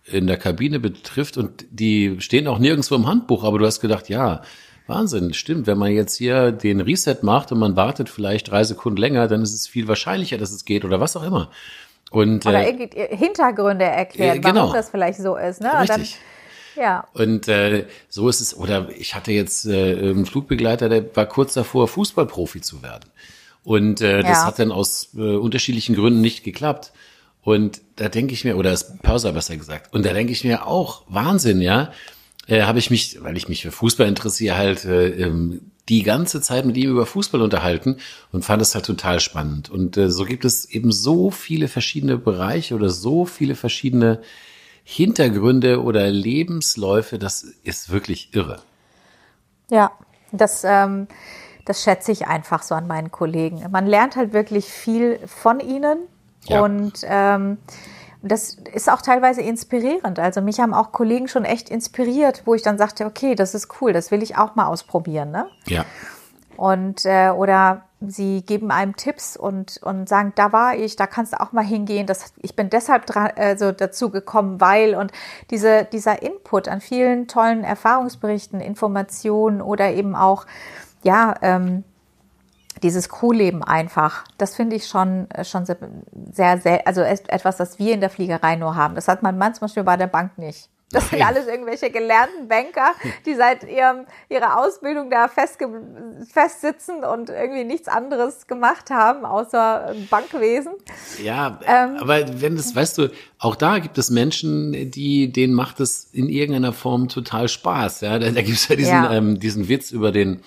in 0.05 0.27
der 0.27 0.37
Kabine 0.37 0.79
betrifft 0.79 1.37
und 1.37 1.65
die 1.69 2.17
stehen 2.19 2.47
auch 2.47 2.59
nirgendwo 2.59 2.95
im 2.95 3.07
Handbuch, 3.07 3.43
aber 3.43 3.59
du 3.59 3.65
hast 3.65 3.79
gedacht, 3.79 4.09
ja, 4.09 4.41
Wahnsinn, 4.87 5.33
stimmt. 5.33 5.67
Wenn 5.67 5.77
man 5.77 5.91
jetzt 5.91 6.17
hier 6.17 6.51
den 6.51 6.81
Reset 6.81 7.17
macht 7.21 7.51
und 7.51 7.59
man 7.59 7.75
wartet 7.75 8.09
vielleicht 8.09 8.51
drei 8.51 8.63
Sekunden 8.63 8.97
länger, 8.97 9.27
dann 9.27 9.41
ist 9.41 9.53
es 9.53 9.67
viel 9.67 9.87
wahrscheinlicher, 9.87 10.37
dass 10.37 10.51
es 10.51 10.65
geht 10.65 10.83
oder 10.83 10.99
was 10.99 11.15
auch 11.15 11.23
immer. 11.23 11.49
Und, 12.09 12.45
oder 12.45 12.67
äh, 12.67 13.15
Hintergründe 13.15 13.85
erklären, 13.85 14.37
äh, 14.37 14.41
genau. 14.41 14.55
warum 14.55 14.73
das 14.73 14.89
vielleicht 14.89 15.19
so 15.19 15.37
ist. 15.37 15.61
Ne? 15.61 15.71
Richtig. 15.79 16.17
Ja. 16.81 17.07
Und 17.13 17.47
äh, 17.47 17.85
so 18.09 18.27
ist 18.27 18.41
es, 18.41 18.57
oder 18.57 18.89
ich 18.97 19.13
hatte 19.13 19.31
jetzt 19.31 19.65
äh, 19.67 19.93
einen 19.93 20.25
Flugbegleiter, 20.25 20.89
der 20.89 21.15
war 21.15 21.27
kurz 21.27 21.53
davor, 21.53 21.87
Fußballprofi 21.87 22.61
zu 22.61 22.81
werden. 22.81 23.09
Und 23.63 24.01
äh, 24.01 24.21
das 24.21 24.39
ja. 24.39 24.45
hat 24.45 24.57
dann 24.57 24.71
aus 24.71 25.09
äh, 25.15 25.35
unterschiedlichen 25.35 25.95
Gründen 25.95 26.21
nicht 26.21 26.43
geklappt. 26.43 26.91
Und 27.43 27.81
da 27.97 28.09
denke 28.09 28.33
ich 28.33 28.43
mir, 28.45 28.57
oder 28.57 28.71
das 28.71 28.97
Pörser 28.97 29.31
besser 29.31 29.57
gesagt, 29.57 29.93
und 29.93 30.05
da 30.05 30.13
denke 30.13 30.31
ich 30.31 30.43
mir 30.43 30.65
auch, 30.65 31.03
Wahnsinn, 31.07 31.61
ja, 31.61 31.91
äh, 32.47 32.63
habe 32.63 32.79
ich 32.79 32.89
mich, 32.89 33.21
weil 33.21 33.37
ich 33.37 33.47
mich 33.47 33.61
für 33.61 33.71
Fußball 33.71 34.07
interessiere, 34.07 34.57
halt 34.57 34.85
äh, 34.85 35.09
ähm, 35.09 35.61
die 35.89 36.03
ganze 36.03 36.41
Zeit 36.41 36.65
mit 36.65 36.77
ihm 36.77 36.89
über 36.89 37.05
Fußball 37.05 37.41
unterhalten 37.41 37.97
und 38.31 38.43
fand 38.45 38.61
es 38.61 38.73
halt 38.73 38.85
total 38.85 39.19
spannend. 39.19 39.69
Und 39.69 39.97
äh, 39.97 40.09
so 40.09 40.25
gibt 40.25 40.45
es 40.45 40.65
eben 40.65 40.91
so 40.91 41.29
viele 41.29 41.67
verschiedene 41.67 42.17
Bereiche 42.17 42.75
oder 42.75 42.89
so 42.89 43.25
viele 43.25 43.55
verschiedene 43.55 44.21
Hintergründe 44.83 45.81
oder 45.81 46.09
Lebensläufe, 46.09 47.19
das 47.19 47.43
ist 47.63 47.89
wirklich 47.91 48.33
irre. 48.33 48.61
Ja, 49.69 49.91
das, 50.31 50.63
ähm, 50.63 51.07
das 51.65 51.83
schätze 51.83 52.11
ich 52.11 52.27
einfach 52.27 52.63
so 52.63 52.75
an 52.75 52.87
meinen 52.87 53.11
Kollegen. 53.11 53.63
Man 53.71 53.87
lernt 53.87 54.15
halt 54.15 54.33
wirklich 54.33 54.65
viel 54.65 55.19
von 55.27 55.59
ihnen 55.59 55.99
ja. 56.45 56.61
und 56.61 56.93
ähm, 57.03 57.57
das 58.23 58.55
ist 58.73 58.89
auch 58.89 59.01
teilweise 59.01 59.41
inspirierend. 59.41 60.19
Also 60.19 60.41
mich 60.41 60.59
haben 60.59 60.73
auch 60.73 60.91
Kollegen 60.91 61.27
schon 61.27 61.45
echt 61.45 61.69
inspiriert, 61.69 62.43
wo 62.45 62.53
ich 62.53 62.61
dann 62.61 62.77
sagte, 62.77 63.05
okay, 63.05 63.35
das 63.35 63.55
ist 63.55 63.81
cool, 63.81 63.93
das 63.93 64.11
will 64.11 64.21
ich 64.21 64.37
auch 64.37 64.55
mal 64.55 64.67
ausprobieren. 64.67 65.31
Ne? 65.31 65.47
Ja. 65.67 65.85
Und 66.57 67.05
äh, 67.05 67.29
oder 67.29 67.83
sie 68.07 68.41
geben 68.43 68.71
einem 68.71 68.95
Tipps 68.95 69.37
und, 69.37 69.79
und 69.83 70.09
sagen, 70.09 70.33
da 70.35 70.51
war 70.51 70.75
ich, 70.75 70.95
da 70.95 71.07
kannst 71.07 71.33
du 71.33 71.39
auch 71.39 71.51
mal 71.51 71.63
hingehen. 71.63 72.07
Das, 72.07 72.33
ich 72.41 72.55
bin 72.55 72.69
deshalb 72.69 73.05
dran, 73.05 73.31
also 73.35 73.71
dazu 73.71 74.09
gekommen, 74.09 74.59
weil 74.59 74.95
und 74.95 75.11
diese, 75.51 75.85
dieser 75.85 76.21
Input 76.21 76.67
an 76.67 76.81
vielen 76.81 77.27
tollen 77.27 77.63
Erfahrungsberichten, 77.63 78.59
Informationen 78.59 79.61
oder 79.61 79.91
eben 79.91 80.15
auch, 80.15 80.45
ja, 81.03 81.35
ähm, 81.41 81.83
dieses 82.81 83.09
Crewleben 83.09 83.63
einfach, 83.63 84.23
das 84.37 84.55
finde 84.55 84.75
ich 84.75 84.87
schon, 84.87 85.29
äh, 85.31 85.43
schon 85.43 85.65
sehr, 85.65 85.77
sehr, 86.31 86.57
sehr, 86.59 86.87
also 86.87 87.01
etwas, 87.01 87.57
das 87.57 87.77
wir 87.77 87.93
in 87.93 88.01
der 88.01 88.09
Fliegerei 88.09 88.55
nur 88.55 88.75
haben. 88.75 88.95
Das 88.95 89.07
hat 89.07 89.21
man 89.21 89.37
manchmal 89.37 89.69
bei 89.83 89.97
der 89.97 90.07
Bank 90.07 90.37
nicht. 90.37 90.69
Das 90.91 91.09
sind 91.09 91.25
alles 91.25 91.47
irgendwelche 91.47 91.89
gelernten 91.89 92.47
Banker, 92.47 92.93
die 93.25 93.35
seit 93.35 93.63
ihrem, 93.63 94.05
ihrer 94.29 94.59
Ausbildung 94.59 95.09
da 95.09 95.27
festge 95.27 95.69
festsitzen 96.31 97.03
und 97.03 97.29
irgendwie 97.29 97.63
nichts 97.63 97.87
anderes 97.87 98.47
gemacht 98.47 98.89
haben, 98.89 99.25
außer 99.25 99.95
Bankwesen. 100.09 100.73
Ja, 101.23 101.59
ähm, 101.65 101.97
aber 101.99 102.41
wenn 102.41 102.55
das, 102.55 102.75
weißt 102.75 102.97
du, 102.97 103.09
auch 103.39 103.55
da 103.55 103.79
gibt 103.79 103.97
es 103.97 104.09
Menschen, 104.09 104.91
die, 104.91 105.31
denen 105.31 105.53
macht 105.53 105.79
es 105.79 106.09
in 106.11 106.29
irgendeiner 106.29 106.73
Form 106.73 107.07
total 107.07 107.47
Spaß. 107.47 108.01
Ja, 108.01 108.19
da, 108.19 108.29
da 108.29 108.41
gibt 108.41 108.57
es 108.57 108.67
ja 108.67 108.75
diesen, 108.75 108.91
ja. 108.91 109.13
Ähm, 109.13 109.39
diesen 109.39 109.67
Witz 109.67 109.91
über 109.91 110.11
den, 110.11 110.41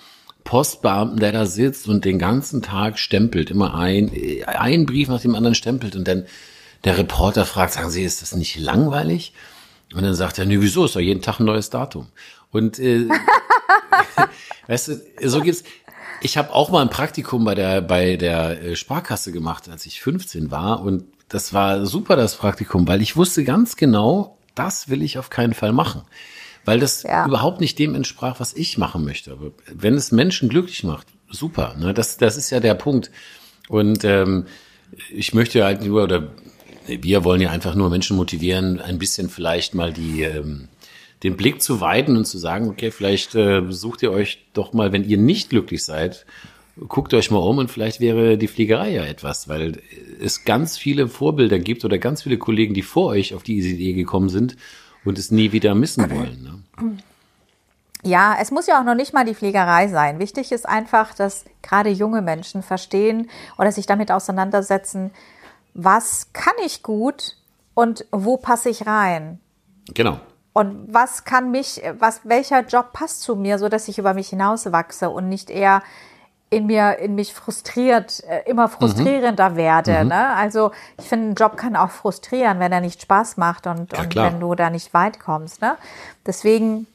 Postbeamten, 0.45 1.19
der 1.19 1.31
da 1.31 1.47
sitzt 1.47 1.89
und 1.89 2.05
den 2.05 2.19
ganzen 2.19 2.61
Tag 2.61 2.99
stempelt, 2.99 3.49
immer 3.49 3.73
ein, 3.73 4.11
ein 4.45 4.85
Brief 4.85 5.09
nach 5.09 5.19
dem 5.19 5.35
anderen 5.35 5.55
stempelt 5.55 5.95
und 5.95 6.07
dann 6.07 6.27
der 6.85 6.99
Reporter 6.99 7.45
fragt, 7.45 7.73
sagen 7.73 7.89
Sie, 7.89 8.03
ist 8.03 8.21
das 8.21 8.35
nicht 8.35 8.57
langweilig? 8.57 9.33
Und 9.93 10.03
dann 10.03 10.13
sagt 10.13 10.39
er, 10.39 10.45
nee, 10.45 10.59
wieso, 10.59 10.85
ist 10.85 10.95
doch 10.95 10.99
jeden 10.99 11.21
Tag 11.21 11.39
ein 11.39 11.45
neues 11.45 11.69
Datum. 11.69 12.07
Und 12.51 12.79
äh, 12.79 13.07
weißt 14.67 14.87
du, 14.87 15.29
so 15.29 15.41
geht's. 15.41 15.63
Ich 16.21 16.37
habe 16.37 16.53
auch 16.53 16.69
mal 16.69 16.81
ein 16.81 16.89
Praktikum 16.89 17.43
bei 17.43 17.55
der 17.55 17.81
bei 17.81 18.15
der 18.15 18.63
äh, 18.63 18.75
Sparkasse 18.75 19.31
gemacht, 19.31 19.69
als 19.69 19.85
ich 19.85 20.01
15 20.01 20.49
war 20.49 20.81
und 20.81 21.03
das 21.27 21.53
war 21.53 21.85
super 21.85 22.15
das 22.15 22.35
Praktikum, 22.35 22.87
weil 22.87 23.01
ich 23.01 23.15
wusste 23.15 23.43
ganz 23.43 23.75
genau, 23.75 24.37
das 24.55 24.89
will 24.89 25.01
ich 25.01 25.17
auf 25.17 25.29
keinen 25.29 25.53
Fall 25.53 25.73
machen 25.73 26.03
weil 26.65 26.79
das 26.79 27.03
ja. 27.03 27.25
überhaupt 27.25 27.61
nicht 27.61 27.79
dem 27.79 27.95
entsprach, 27.95 28.39
was 28.39 28.53
ich 28.53 28.77
machen 28.77 29.05
möchte. 29.05 29.31
Aber 29.31 29.51
wenn 29.71 29.93
es 29.93 30.11
Menschen 30.11 30.49
glücklich 30.49 30.83
macht, 30.83 31.07
super. 31.29 31.75
Ne? 31.77 31.93
Das, 31.93 32.17
das 32.17 32.35
ist 32.37 32.49
ja 32.49 32.59
der 32.59 32.73
Punkt. 32.73 33.11
Und 33.69 34.03
ähm, 34.03 34.47
ich 35.09 35.33
möchte 35.33 35.63
halt 35.63 35.83
nur, 35.83 36.03
oder 36.03 36.31
wir 36.87 37.23
wollen 37.23 37.41
ja 37.41 37.49
einfach 37.49 37.75
nur 37.75 37.89
Menschen 37.89 38.17
motivieren, 38.17 38.79
ein 38.79 38.99
bisschen 38.99 39.29
vielleicht 39.29 39.75
mal 39.75 39.93
die 39.93 40.23
ähm, 40.23 40.67
den 41.23 41.37
Blick 41.37 41.61
zu 41.61 41.81
weiten 41.81 42.17
und 42.17 42.25
zu 42.25 42.37
sagen, 42.37 42.69
okay, 42.69 42.91
vielleicht 42.91 43.35
äh, 43.35 43.63
sucht 43.69 44.03
ihr 44.03 44.11
euch 44.11 44.45
doch 44.53 44.73
mal, 44.73 44.91
wenn 44.91 45.03
ihr 45.03 45.17
nicht 45.17 45.49
glücklich 45.49 45.83
seid, 45.83 46.25
guckt 46.87 47.13
euch 47.13 47.31
mal 47.31 47.39
um 47.39 47.57
und 47.57 47.71
vielleicht 47.71 47.99
wäre 47.99 48.37
die 48.37 48.47
Fliegerei 48.47 48.91
ja 48.91 49.03
etwas, 49.03 49.47
weil 49.47 49.81
es 50.21 50.43
ganz 50.43 50.77
viele 50.77 51.07
Vorbilder 51.07 51.57
gibt 51.57 51.85
oder 51.85 51.97
ganz 51.97 52.23
viele 52.23 52.37
Kollegen, 52.37 52.73
die 52.73 52.81
vor 52.81 53.07
euch 53.07 53.33
auf 53.33 53.43
diese 53.43 53.69
Idee 53.69 53.93
gekommen 53.93 54.29
sind 54.29 54.57
und 55.05 55.17
es 55.17 55.31
nie 55.31 55.51
wieder 55.51 55.73
missen 55.73 56.09
wollen. 56.11 56.43
Ne? 56.43 56.97
Ja, 58.03 58.37
es 58.39 58.51
muss 58.51 58.67
ja 58.67 58.79
auch 58.79 58.83
noch 58.83 58.93
nicht 58.93 59.13
mal 59.13 59.25
die 59.25 59.33
Pflegerei 59.33 59.87
sein. 59.87 60.19
Wichtig 60.19 60.51
ist 60.51 60.67
einfach, 60.67 61.15
dass 61.15 61.45
gerade 61.63 61.89
junge 61.89 62.21
Menschen 62.21 62.61
verstehen 62.61 63.29
oder 63.57 63.71
sich 63.71 63.87
damit 63.87 64.11
auseinandersetzen, 64.11 65.09
was 65.75 66.29
kann 66.33 66.53
ich 66.65 66.81
gut 66.81 67.35
und 67.75 68.05
wo 68.11 68.37
passe 68.37 68.69
ich 68.69 68.87
rein. 68.87 69.39
Genau. 69.93 70.19
Und 70.53 70.91
was 70.91 71.25
kann 71.25 71.51
mich, 71.51 71.81
was, 71.99 72.21
welcher 72.23 72.61
Job 72.61 72.93
passt 72.93 73.21
zu 73.21 73.35
mir, 73.35 73.59
so 73.59 73.67
dass 73.67 73.89
ich 73.89 73.99
über 73.99 74.13
mich 74.13 74.29
hinaus 74.29 74.71
wachse 74.71 75.09
und 75.09 75.27
nicht 75.27 75.49
eher 75.49 75.83
in 76.49 76.67
mir, 76.67 76.99
in 76.99 77.15
mich 77.15 77.33
frustriert, 77.33 78.23
äh, 78.23 78.49
immer 78.49 78.69
frustrierender 78.69 79.49
mhm. 79.49 79.55
werde. 79.57 80.03
Mhm. 80.03 80.09
Ne? 80.09 80.35
Also 80.35 80.71
ich 80.97 81.05
finde, 81.05 81.31
ein 81.31 81.35
Job 81.35 81.57
kann 81.57 81.75
auch 81.75 81.89
frustrieren, 81.89 82.59
wenn 82.61 82.71
er 82.71 82.79
nicht 82.79 83.01
Spaß 83.01 83.35
macht 83.35 83.67
und, 83.67 83.91
ja, 83.91 84.03
und 84.03 84.15
wenn 84.15 84.39
du 84.39 84.55
da 84.55 84.69
nicht 84.69 84.93
weit 84.93 85.19
kommst. 85.19 85.61
Ne? 85.61 85.75
Deswegen 86.25 86.87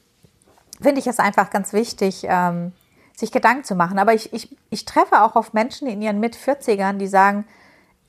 finde 0.81 0.99
ich 0.99 1.05
es 1.05 1.19
einfach 1.19 1.51
ganz 1.51 1.71
wichtig, 1.71 2.25
ähm, 2.27 2.71
sich 3.15 3.31
Gedanken 3.31 3.63
zu 3.63 3.75
machen. 3.75 3.99
Aber 3.99 4.15
ich, 4.15 4.33
ich, 4.33 4.55
ich 4.71 4.85
treffe 4.85 5.21
auch 5.21 5.35
auf 5.35 5.53
Menschen 5.53 5.87
in 5.87 6.01
ihren 6.01 6.19
Mit-40ern, 6.19 6.93
die 6.93 7.07
sagen, 7.07 7.45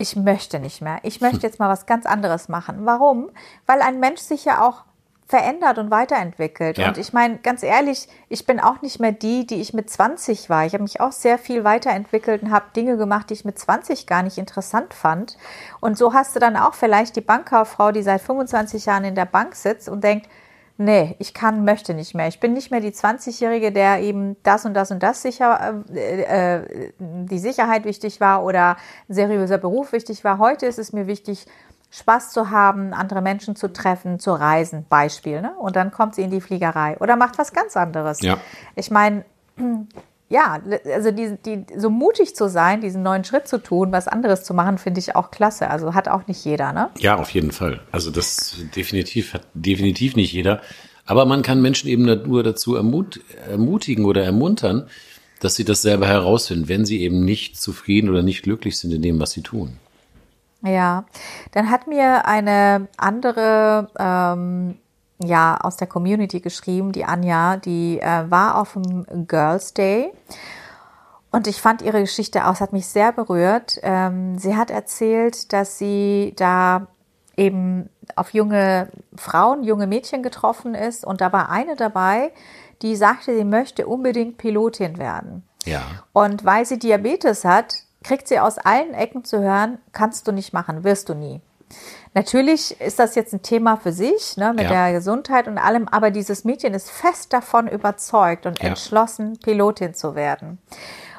ich 0.02 0.16
möchte 0.16 0.58
nicht 0.58 0.82
mehr. 0.82 0.98
Ich 1.04 1.20
möchte 1.20 1.46
jetzt 1.46 1.60
mal 1.60 1.68
was 1.68 1.86
ganz 1.86 2.06
anderes 2.06 2.48
machen. 2.48 2.80
Warum? 2.80 3.30
Weil 3.66 3.80
ein 3.80 4.00
Mensch 4.00 4.20
sich 4.20 4.44
ja 4.44 4.66
auch 4.66 4.82
verändert 5.28 5.78
und 5.78 5.90
weiterentwickelt. 5.90 6.76
Ja. 6.76 6.88
Und 6.88 6.98
ich 6.98 7.12
meine, 7.12 7.38
ganz 7.38 7.62
ehrlich, 7.62 8.08
ich 8.28 8.44
bin 8.44 8.58
auch 8.60 8.82
nicht 8.82 8.98
mehr 8.98 9.12
die, 9.12 9.46
die 9.46 9.60
ich 9.60 9.72
mit 9.72 9.88
20 9.88 10.50
war. 10.50 10.66
Ich 10.66 10.74
habe 10.74 10.82
mich 10.82 11.00
auch 11.00 11.12
sehr 11.12 11.38
viel 11.38 11.62
weiterentwickelt 11.62 12.42
und 12.42 12.50
habe 12.50 12.66
Dinge 12.76 12.96
gemacht, 12.96 13.30
die 13.30 13.34
ich 13.34 13.44
mit 13.44 13.58
20 13.58 14.06
gar 14.06 14.24
nicht 14.24 14.38
interessant 14.38 14.92
fand. 14.92 15.38
Und 15.80 15.96
so 15.96 16.12
hast 16.12 16.34
du 16.34 16.40
dann 16.40 16.56
auch 16.56 16.74
vielleicht 16.74 17.14
die 17.14 17.22
Bankkauffrau, 17.22 17.92
die 17.92 18.02
seit 18.02 18.20
25 18.20 18.84
Jahren 18.84 19.04
in 19.04 19.14
der 19.14 19.24
Bank 19.24 19.54
sitzt 19.54 19.88
und 19.88 20.02
denkt, 20.02 20.28
nee, 20.84 21.16
ich 21.18 21.34
kann, 21.34 21.64
möchte 21.64 21.94
nicht 21.94 22.14
mehr. 22.14 22.28
Ich 22.28 22.40
bin 22.40 22.52
nicht 22.52 22.70
mehr 22.70 22.80
die 22.80 22.90
20-Jährige, 22.90 23.72
der 23.72 24.00
eben 24.00 24.36
das 24.42 24.64
und 24.64 24.74
das 24.74 24.90
und 24.90 25.02
das 25.02 25.22
sicher, 25.22 25.82
äh, 25.94 26.56
äh, 26.56 26.92
die 26.98 27.38
Sicherheit 27.38 27.84
wichtig 27.84 28.20
war 28.20 28.44
oder 28.44 28.76
seriöser 29.08 29.58
Beruf 29.58 29.92
wichtig 29.92 30.24
war. 30.24 30.38
Heute 30.38 30.66
ist 30.66 30.78
es 30.78 30.92
mir 30.92 31.06
wichtig, 31.06 31.46
Spaß 31.90 32.30
zu 32.30 32.50
haben, 32.50 32.94
andere 32.94 33.20
Menschen 33.20 33.54
zu 33.54 33.72
treffen, 33.72 34.18
zu 34.18 34.32
reisen, 34.32 34.86
Beispiel. 34.88 35.42
Ne? 35.42 35.52
Und 35.58 35.76
dann 35.76 35.90
kommt 35.90 36.14
sie 36.14 36.22
in 36.22 36.30
die 36.30 36.40
Fliegerei 36.40 36.96
oder 36.98 37.16
macht 37.16 37.38
was 37.38 37.52
ganz 37.52 37.76
anderes. 37.76 38.22
Ja. 38.22 38.38
Ich 38.74 38.90
meine, 38.90 39.24
ja, 40.32 40.62
also 40.86 41.10
die, 41.10 41.36
die, 41.44 41.66
so 41.76 41.90
mutig 41.90 42.34
zu 42.34 42.48
sein, 42.48 42.80
diesen 42.80 43.02
neuen 43.02 43.22
Schritt 43.22 43.46
zu 43.46 43.62
tun, 43.62 43.92
was 43.92 44.08
anderes 44.08 44.44
zu 44.44 44.54
machen, 44.54 44.78
finde 44.78 44.98
ich 44.98 45.14
auch 45.14 45.30
klasse. 45.30 45.68
Also 45.68 45.92
hat 45.94 46.08
auch 46.08 46.26
nicht 46.26 46.42
jeder, 46.42 46.72
ne? 46.72 46.88
Ja, 46.98 47.16
auf 47.18 47.30
jeden 47.30 47.52
Fall. 47.52 47.80
Also 47.92 48.10
das 48.10 48.56
definitiv 48.74 49.34
hat 49.34 49.42
definitiv 49.52 50.16
nicht 50.16 50.32
jeder. 50.32 50.62
Aber 51.04 51.26
man 51.26 51.42
kann 51.42 51.60
Menschen 51.60 51.88
eben 51.88 52.04
nur 52.04 52.42
dazu 52.42 52.74
ermut, 52.76 53.20
ermutigen 53.46 54.06
oder 54.06 54.24
ermuntern, 54.24 54.88
dass 55.40 55.54
sie 55.54 55.66
das 55.66 55.82
selber 55.82 56.06
herausfinden, 56.06 56.68
wenn 56.68 56.86
sie 56.86 57.02
eben 57.02 57.26
nicht 57.26 57.60
zufrieden 57.60 58.08
oder 58.08 58.22
nicht 58.22 58.42
glücklich 58.42 58.78
sind 58.78 58.92
in 58.92 59.02
dem, 59.02 59.20
was 59.20 59.32
sie 59.32 59.42
tun. 59.42 59.76
Ja, 60.64 61.04
dann 61.50 61.70
hat 61.70 61.88
mir 61.88 62.26
eine 62.26 62.88
andere 62.96 63.88
ähm, 63.98 64.78
ja 65.26 65.58
aus 65.60 65.76
der 65.76 65.86
Community 65.86 66.40
geschrieben, 66.40 66.92
die 66.92 67.04
Anja, 67.04 67.56
die 67.56 68.00
äh, 68.00 68.30
war 68.30 68.58
auf 68.60 68.74
dem 68.74 69.26
Girls 69.26 69.74
Day 69.74 70.12
und 71.32 71.46
ich 71.46 71.60
fand 71.60 71.80
ihre 71.80 72.00
Geschichte 72.02 72.46
aus, 72.46 72.60
hat 72.60 72.74
mich 72.74 72.86
sehr 72.86 73.10
berührt. 73.10 73.80
Ähm, 73.82 74.38
sie 74.38 74.54
hat 74.54 74.70
erzählt, 74.70 75.52
dass 75.52 75.78
sie 75.78 76.34
da 76.36 76.88
eben 77.36 77.88
auf 78.14 78.34
junge 78.34 78.90
Frauen, 79.16 79.64
junge 79.64 79.86
Mädchen 79.86 80.22
getroffen 80.22 80.74
ist 80.74 81.04
und 81.06 81.22
da 81.22 81.32
war 81.32 81.48
eine 81.48 81.74
dabei, 81.74 82.32
die 82.82 82.96
sagte, 82.96 83.34
sie 83.34 83.44
möchte 83.44 83.86
unbedingt 83.86 84.36
Pilotin 84.36 84.98
werden. 84.98 85.42
Ja. 85.64 85.82
Und 86.12 86.44
weil 86.44 86.66
sie 86.66 86.78
Diabetes 86.78 87.46
hat, 87.46 87.76
kriegt 88.04 88.28
sie 88.28 88.38
aus 88.38 88.58
allen 88.58 88.92
Ecken 88.92 89.24
zu 89.24 89.40
hören, 89.40 89.78
kannst 89.92 90.28
du 90.28 90.32
nicht 90.32 90.52
machen, 90.52 90.84
wirst 90.84 91.08
du 91.08 91.14
nie. 91.14 91.40
Natürlich 92.14 92.78
ist 92.80 92.98
das 92.98 93.14
jetzt 93.14 93.32
ein 93.32 93.42
Thema 93.42 93.76
für 93.76 93.92
sich, 93.92 94.36
ne, 94.36 94.52
mit 94.52 94.64
ja. 94.64 94.70
der 94.70 94.92
Gesundheit 94.92 95.48
und 95.48 95.56
allem, 95.56 95.88
aber 95.88 96.10
dieses 96.10 96.44
Mädchen 96.44 96.74
ist 96.74 96.90
fest 96.90 97.32
davon 97.32 97.68
überzeugt 97.68 98.44
und 98.44 98.60
ja. 98.60 98.68
entschlossen, 98.68 99.38
Pilotin 99.38 99.94
zu 99.94 100.14
werden. 100.14 100.58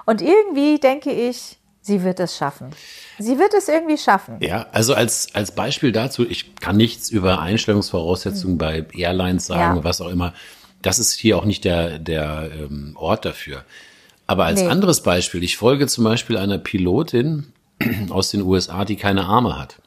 Und 0.06 0.22
irgendwie 0.22 0.80
denke 0.80 1.12
ich, 1.12 1.58
sie 1.82 2.04
wird 2.04 2.20
es 2.20 2.38
schaffen. 2.38 2.70
Sie 3.18 3.40
wird 3.40 3.54
es 3.54 3.68
irgendwie 3.68 3.98
schaffen. 3.98 4.38
Ja, 4.40 4.68
also 4.72 4.94
als, 4.94 5.34
als 5.34 5.54
Beispiel 5.54 5.92
dazu, 5.92 6.28
ich 6.28 6.56
kann 6.56 6.78
nichts 6.78 7.10
über 7.10 7.40
Einstellungsvoraussetzungen 7.42 8.54
hm. 8.54 8.58
bei 8.58 8.86
Airlines 8.94 9.48
sagen, 9.48 9.78
ja. 9.78 9.84
was 9.84 10.02
auch 10.02 10.10
immer. 10.10 10.34
Das 10.82 11.00
ist 11.00 11.14
hier 11.14 11.38
auch 11.38 11.46
nicht 11.46 11.64
der, 11.64 11.98
der 11.98 12.50
ähm, 12.54 12.96
Ort 13.00 13.26
dafür. 13.26 13.64
Aber 14.28 14.46
als 14.46 14.62
nee. 14.62 14.68
anderes 14.68 15.02
Beispiel, 15.02 15.44
ich 15.44 15.58
folge 15.58 15.88
zum 15.88 16.04
Beispiel 16.04 16.38
einer 16.38 16.58
Pilotin 16.58 17.54
aus 18.10 18.30
den 18.32 18.42
USA, 18.42 18.86
die 18.86 18.96
keine 18.96 19.26
Arme 19.26 19.58
hat. 19.58 19.78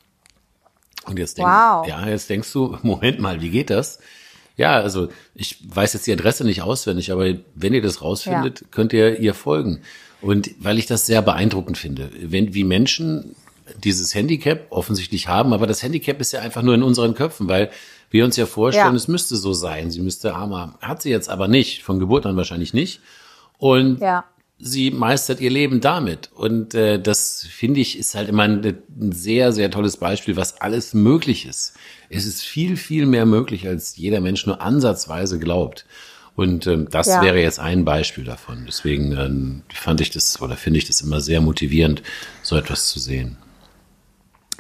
Und 1.09 1.18
jetzt, 1.18 1.38
denk, 1.38 1.48
wow. 1.48 1.86
ja, 1.86 2.09
jetzt 2.09 2.30
denkst 2.30 2.52
du, 2.52 2.76
Moment 2.82 3.20
mal, 3.20 3.40
wie 3.40 3.50
geht 3.50 3.70
das? 3.70 3.98
Ja, 4.57 4.74
also 4.80 5.09
ich 5.34 5.59
weiß 5.68 5.92
jetzt 5.92 6.07
die 6.07 6.12
Adresse 6.12 6.44
nicht 6.44 6.62
auswendig, 6.62 7.12
aber 7.12 7.34
wenn 7.54 7.74
ihr 7.74 7.82
das 7.82 8.00
rausfindet, 8.00 8.62
ja. 8.62 8.66
könnt 8.70 8.92
ihr 8.92 9.20
ihr 9.20 9.34
folgen. 9.34 9.82
Und 10.22 10.50
weil 10.59 10.78
ich 10.78 10.86
das 10.86 11.04
sehr 11.04 11.20
beeindruckend 11.20 11.76
finde, 11.76 12.11
wenn 12.20 12.54
wie 12.54 12.64
Menschen 12.64 13.36
dieses 13.82 14.14
Handicap 14.14 14.66
offensichtlich 14.70 15.28
haben, 15.28 15.52
aber 15.52 15.66
das 15.66 15.82
Handicap 15.82 16.20
ist 16.20 16.32
ja 16.32 16.40
einfach 16.40 16.62
nur 16.62 16.74
in 16.74 16.82
unseren 16.82 17.14
Köpfen, 17.14 17.48
weil 17.48 17.70
wir 18.11 18.24
uns 18.24 18.36
ja 18.36 18.46
vorstellen, 18.46 18.92
ja. 18.92 18.94
es 18.94 19.09
müsste 19.09 19.36
so 19.36 19.52
sein. 19.52 19.90
Sie 19.90 20.00
müsste 20.00 20.34
arm 20.34 20.54
haben. 20.54 20.74
Hat 20.80 21.02
sie 21.02 21.11
jetzt 21.11 21.28
aber 21.28 21.48
nicht, 21.48 21.82
von 21.82 21.98
Geburt 21.98 22.24
an 22.24 22.36
wahrscheinlich 22.36 22.72
nicht. 22.72 23.00
Und 23.59 24.00
ja. 24.00 24.24
Sie 24.59 24.90
meistert 24.90 25.40
ihr 25.40 25.50
Leben 25.50 25.80
damit. 25.80 26.30
Und 26.34 26.74
äh, 26.74 27.00
das 27.00 27.46
finde 27.48 27.80
ich 27.80 27.98
ist 27.98 28.14
halt 28.14 28.28
immer 28.28 28.44
ein, 28.44 28.64
ein 28.64 29.12
sehr, 29.12 29.52
sehr 29.52 29.70
tolles 29.70 29.96
Beispiel, 29.96 30.36
was 30.36 30.61
alles 30.61 30.94
möglich 30.94 31.46
ist. 31.46 31.74
Es 32.09 32.26
ist 32.26 32.42
viel, 32.42 32.76
viel 32.76 33.07
mehr 33.07 33.26
möglich, 33.26 33.66
als 33.66 33.96
jeder 33.96 34.20
Mensch 34.20 34.46
nur 34.46 34.61
ansatzweise 34.61 35.38
glaubt. 35.38 35.86
Und 36.34 36.66
ähm, 36.66 36.88
das 36.90 37.07
ja. 37.07 37.22
wäre 37.22 37.40
jetzt 37.40 37.61
ein 37.61 37.84
Beispiel 37.84 38.24
davon. 38.24 38.64
Deswegen 38.66 39.12
ähm, 39.12 39.62
fand 39.72 40.00
ich 40.00 40.11
das 40.11 40.40
oder 40.42 40.57
finde 40.57 40.78
ich 40.78 40.86
das 40.86 41.00
immer 41.00 41.20
sehr 41.20 41.40
motivierend, 41.40 42.02
so 42.42 42.57
etwas 42.57 42.88
zu 42.88 42.98
sehen 42.98 43.38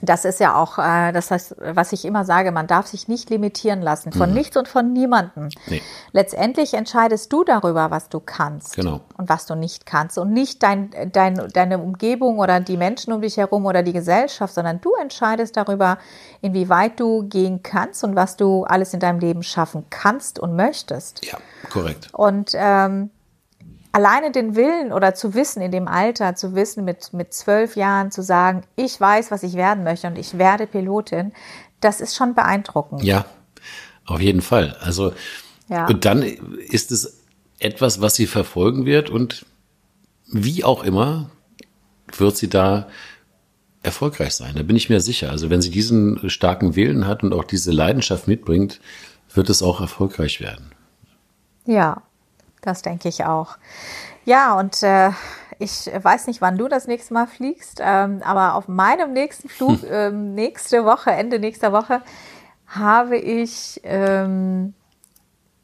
das 0.02 0.24
ist 0.24 0.40
ja 0.40 0.54
auch 0.54 0.78
äh, 0.78 1.12
das 1.12 1.30
heißt, 1.30 1.56
was 1.58 1.92
ich 1.92 2.04
immer 2.04 2.24
sage, 2.24 2.52
man 2.52 2.66
darf 2.66 2.86
sich 2.86 3.08
nicht 3.08 3.30
limitieren 3.30 3.80
lassen 3.80 4.12
von 4.12 4.30
mhm. 4.30 4.36
nichts 4.36 4.56
und 4.56 4.68
von 4.68 4.92
niemandem. 4.92 5.48
Nee. 5.66 5.82
Letztendlich 6.12 6.74
entscheidest 6.74 7.32
du 7.32 7.44
darüber, 7.44 7.90
was 7.90 8.08
du 8.08 8.20
kannst 8.20 8.76
genau. 8.76 9.00
und 9.16 9.28
was 9.28 9.46
du 9.46 9.54
nicht 9.54 9.86
kannst 9.86 10.18
und 10.18 10.32
nicht 10.32 10.62
dein, 10.62 10.90
dein, 11.12 11.48
deine 11.52 11.78
Umgebung 11.78 12.38
oder 12.38 12.60
die 12.60 12.76
Menschen 12.76 13.12
um 13.12 13.22
dich 13.22 13.36
herum 13.36 13.64
oder 13.64 13.82
die 13.82 13.92
Gesellschaft, 13.92 14.54
sondern 14.54 14.80
du 14.80 14.92
entscheidest 15.00 15.56
darüber, 15.56 15.98
inwieweit 16.42 17.00
du 17.00 17.22
gehen 17.24 17.62
kannst 17.62 18.04
und 18.04 18.16
was 18.16 18.36
du 18.36 18.64
alles 18.64 18.92
in 18.92 19.00
deinem 19.00 19.18
Leben 19.18 19.42
schaffen 19.42 19.86
kannst 19.88 20.38
und 20.38 20.56
möchtest. 20.56 21.24
Ja, 21.24 21.38
korrekt. 21.70 22.08
Und 22.12 22.52
ähm, 22.54 23.10
alleine 23.96 24.30
den 24.30 24.56
Willen 24.56 24.92
oder 24.92 25.14
zu 25.14 25.32
wissen, 25.32 25.62
in 25.62 25.72
dem 25.72 25.88
Alter 25.88 26.34
zu 26.34 26.54
wissen, 26.54 26.84
mit, 26.84 27.14
mit 27.14 27.32
zwölf 27.32 27.76
Jahren 27.76 28.10
zu 28.10 28.22
sagen, 28.22 28.62
ich 28.76 29.00
weiß, 29.00 29.30
was 29.30 29.42
ich 29.42 29.54
werden 29.54 29.84
möchte 29.84 30.06
und 30.06 30.18
ich 30.18 30.36
werde 30.36 30.66
Pilotin, 30.66 31.32
das 31.80 32.02
ist 32.02 32.14
schon 32.14 32.34
beeindruckend. 32.34 33.02
Ja, 33.02 33.24
auf 34.04 34.20
jeden 34.20 34.42
Fall. 34.42 34.76
Also, 34.82 35.14
ja. 35.70 35.86
und 35.86 36.04
dann 36.04 36.22
ist 36.22 36.92
es 36.92 37.22
etwas, 37.58 38.02
was 38.02 38.14
sie 38.14 38.26
verfolgen 38.26 38.84
wird 38.84 39.08
und 39.08 39.46
wie 40.30 40.62
auch 40.62 40.84
immer 40.84 41.30
wird 42.18 42.36
sie 42.36 42.50
da 42.50 42.88
erfolgreich 43.82 44.34
sein. 44.34 44.56
Da 44.56 44.62
bin 44.62 44.76
ich 44.76 44.90
mir 44.90 45.00
sicher. 45.00 45.30
Also 45.30 45.48
wenn 45.48 45.62
sie 45.62 45.70
diesen 45.70 46.28
starken 46.28 46.76
Willen 46.76 47.06
hat 47.06 47.22
und 47.22 47.32
auch 47.32 47.44
diese 47.44 47.72
Leidenschaft 47.72 48.28
mitbringt, 48.28 48.78
wird 49.32 49.48
es 49.48 49.62
auch 49.62 49.80
erfolgreich 49.80 50.42
werden. 50.42 50.72
Ja, 51.64 52.02
das 52.66 52.82
denke 52.82 53.08
ich 53.08 53.24
auch. 53.24 53.56
Ja, 54.24 54.58
und 54.58 54.82
äh, 54.82 55.10
ich 55.58 55.86
weiß 55.86 56.26
nicht, 56.26 56.40
wann 56.40 56.58
du 56.58 56.68
das 56.68 56.86
nächste 56.86 57.14
Mal 57.14 57.26
fliegst, 57.26 57.80
ähm, 57.82 58.22
aber 58.24 58.54
auf 58.54 58.68
meinem 58.68 59.12
nächsten 59.12 59.48
Flug, 59.48 59.82
hm. 59.82 59.88
ähm, 59.90 60.34
nächste 60.34 60.84
Woche, 60.84 61.10
Ende 61.12 61.38
nächster 61.38 61.72
Woche, 61.72 62.02
habe 62.66 63.16
ich 63.16 63.80
ähm, 63.84 64.74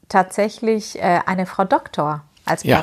tatsächlich 0.09 1.01
äh, 1.01 1.21
eine 1.25 1.45
Frau 1.45 1.65
Doktor 1.65 2.23
als 2.45 2.63
ja. 2.63 2.81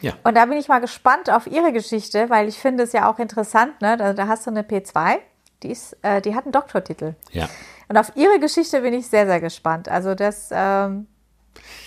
Ja. 0.00 0.14
Und 0.24 0.36
da 0.36 0.46
bin 0.46 0.58
ich 0.58 0.66
mal 0.66 0.80
gespannt 0.80 1.30
auf 1.30 1.46
ihre 1.46 1.72
Geschichte, 1.72 2.28
weil 2.28 2.48
ich 2.48 2.58
finde 2.58 2.82
es 2.82 2.92
ja 2.92 3.08
auch 3.08 3.20
interessant, 3.20 3.80
ne? 3.80 3.96
Da, 3.96 4.12
da 4.12 4.26
hast 4.26 4.46
du 4.46 4.50
eine 4.50 4.62
P2, 4.62 5.18
die 5.62 5.70
ist, 5.70 5.96
äh, 6.02 6.20
die 6.20 6.34
hat 6.34 6.44
einen 6.44 6.52
Doktortitel. 6.52 7.14
Ja. 7.30 7.48
Und 7.88 7.96
auf 7.96 8.10
ihre 8.16 8.40
Geschichte 8.40 8.80
bin 8.80 8.94
ich 8.94 9.06
sehr, 9.06 9.26
sehr 9.26 9.40
gespannt. 9.40 9.88
Also 9.88 10.16
das, 10.16 10.48
ähm, 10.50 11.06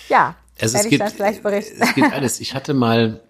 ja, 0.08 0.36
also 0.60 0.78
es, 0.78 0.90
gibt, 0.90 1.04
es 1.04 1.96
gibt 1.96 2.14
alles. 2.14 2.40
Ich 2.40 2.54
hatte 2.54 2.74
mal, 2.74 3.22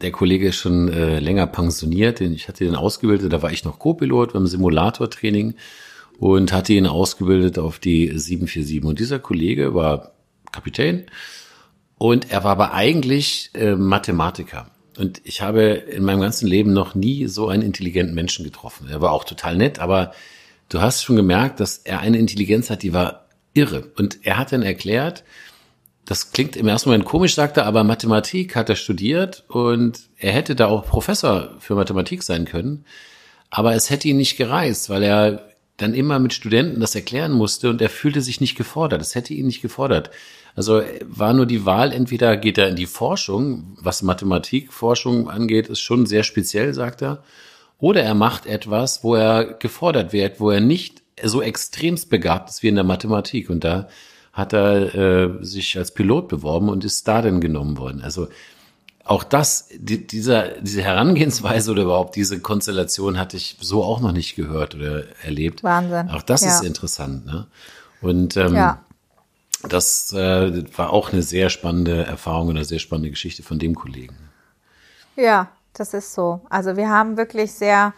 der 0.00 0.12
Kollege 0.12 0.48
ist 0.48 0.56
schon 0.56 0.88
äh, 0.88 1.18
länger 1.18 1.46
pensioniert, 1.46 2.20
den, 2.20 2.32
ich 2.32 2.48
hatte 2.48 2.64
den 2.64 2.76
ausgebildet, 2.76 3.32
da 3.32 3.42
war 3.42 3.52
ich 3.52 3.64
noch 3.64 3.78
Co-Pilot 3.78 4.32
beim 4.32 4.46
Simulatortraining 4.46 5.54
und 6.18 6.52
hatte 6.52 6.72
ihn 6.72 6.86
ausgebildet 6.86 7.58
auf 7.58 7.78
die 7.78 8.06
747. 8.06 8.84
Und 8.84 9.00
dieser 9.00 9.18
Kollege 9.18 9.74
war 9.74 10.12
Kapitän 10.52 11.06
und 11.98 12.30
er 12.30 12.44
war 12.44 12.52
aber 12.52 12.74
eigentlich 12.74 13.50
äh, 13.54 13.74
Mathematiker. 13.74 14.70
Und 14.98 15.20
ich 15.24 15.40
habe 15.40 15.62
in 15.62 16.04
meinem 16.04 16.20
ganzen 16.20 16.46
Leben 16.46 16.72
noch 16.72 16.94
nie 16.94 17.26
so 17.26 17.48
einen 17.48 17.62
intelligenten 17.62 18.14
Menschen 18.14 18.44
getroffen. 18.44 18.88
Er 18.88 19.00
war 19.00 19.12
auch 19.12 19.24
total 19.24 19.56
nett, 19.56 19.78
aber 19.78 20.12
du 20.68 20.80
hast 20.80 21.02
schon 21.02 21.16
gemerkt, 21.16 21.60
dass 21.60 21.78
er 21.78 22.00
eine 22.00 22.18
Intelligenz 22.18 22.70
hat, 22.70 22.82
die 22.82 22.92
war 22.92 23.26
irre. 23.54 23.90
Und 23.96 24.18
er 24.22 24.38
hat 24.38 24.52
dann 24.52 24.62
erklärt, 24.62 25.24
das 26.04 26.32
klingt 26.32 26.56
im 26.56 26.68
ersten 26.68 26.88
Moment 26.88 27.04
komisch, 27.04 27.34
sagt 27.34 27.56
er, 27.56 27.66
aber 27.66 27.84
Mathematik 27.84 28.56
hat 28.56 28.68
er 28.68 28.76
studiert 28.76 29.44
und 29.48 30.00
er 30.18 30.32
hätte 30.32 30.54
da 30.56 30.66
auch 30.66 30.84
Professor 30.86 31.54
für 31.60 31.74
Mathematik 31.74 32.22
sein 32.22 32.44
können. 32.44 32.84
Aber 33.50 33.74
es 33.74 33.90
hätte 33.90 34.08
ihn 34.08 34.16
nicht 34.16 34.36
gereist, 34.36 34.90
weil 34.90 35.02
er 35.02 35.48
dann 35.76 35.94
immer 35.94 36.18
mit 36.18 36.32
Studenten 36.32 36.80
das 36.80 36.94
erklären 36.94 37.32
musste 37.32 37.70
und 37.70 37.80
er 37.80 37.90
fühlte 37.90 38.20
sich 38.20 38.40
nicht 38.40 38.56
gefordert. 38.56 39.00
Es 39.00 39.14
hätte 39.14 39.34
ihn 39.34 39.46
nicht 39.46 39.62
gefordert. 39.62 40.10
Also 40.54 40.82
war 41.04 41.32
nur 41.32 41.46
die 41.46 41.64
Wahl, 41.64 41.92
entweder 41.92 42.36
geht 42.36 42.58
er 42.58 42.68
in 42.68 42.76
die 42.76 42.86
Forschung, 42.86 43.76
was 43.80 44.02
Mathematikforschung 44.02 45.30
angeht, 45.30 45.68
ist 45.68 45.80
schon 45.80 46.06
sehr 46.06 46.24
speziell, 46.24 46.74
sagt 46.74 47.02
er, 47.02 47.22
oder 47.78 48.02
er 48.02 48.14
macht 48.14 48.46
etwas, 48.46 49.02
wo 49.02 49.14
er 49.14 49.44
gefordert 49.54 50.12
wird, 50.12 50.40
wo 50.40 50.50
er 50.50 50.60
nicht 50.60 51.02
so 51.22 51.42
extremst 51.42 52.10
begabt 52.10 52.50
ist 52.50 52.62
wie 52.62 52.68
in 52.68 52.74
der 52.74 52.84
Mathematik. 52.84 53.50
Und 53.50 53.64
da 53.64 53.88
hat 54.32 54.54
er 54.54 54.94
äh, 54.94 55.44
sich 55.44 55.76
als 55.76 55.92
Pilot 55.92 56.28
beworben 56.28 56.68
und 56.68 56.84
ist 56.84 57.06
da 57.06 57.20
dann 57.20 57.40
genommen 57.40 57.76
worden. 57.76 58.00
Also 58.02 58.28
auch 59.04 59.24
das, 59.24 59.68
die, 59.74 60.06
dieser, 60.06 60.60
diese 60.60 60.82
Herangehensweise 60.82 61.70
oder 61.72 61.82
überhaupt 61.82 62.16
diese 62.16 62.40
Konstellation 62.40 63.18
hatte 63.18 63.36
ich 63.36 63.58
so 63.60 63.82
auch 63.82 64.00
noch 64.00 64.12
nicht 64.12 64.36
gehört 64.36 64.74
oder 64.74 65.04
erlebt. 65.22 65.62
Wahnsinn. 65.62 66.10
Auch 66.10 66.22
das 66.22 66.42
ja. 66.42 66.48
ist 66.48 66.64
interessant. 66.64 67.26
Ne? 67.26 67.46
Und 68.00 68.36
ähm, 68.36 68.54
ja. 68.54 68.78
das 69.68 70.12
äh, 70.12 70.64
war 70.76 70.90
auch 70.90 71.12
eine 71.12 71.22
sehr 71.22 71.50
spannende 71.50 72.04
Erfahrung 72.04 72.48
und 72.48 72.56
eine 72.56 72.64
sehr 72.64 72.78
spannende 72.78 73.10
Geschichte 73.10 73.42
von 73.42 73.58
dem 73.58 73.74
Kollegen. 73.74 74.16
Ja, 75.16 75.48
das 75.74 75.94
ist 75.94 76.14
so. 76.14 76.40
Also 76.48 76.76
wir 76.76 76.88
haben 76.88 77.16
wirklich 77.16 77.52
sehr, 77.52 77.92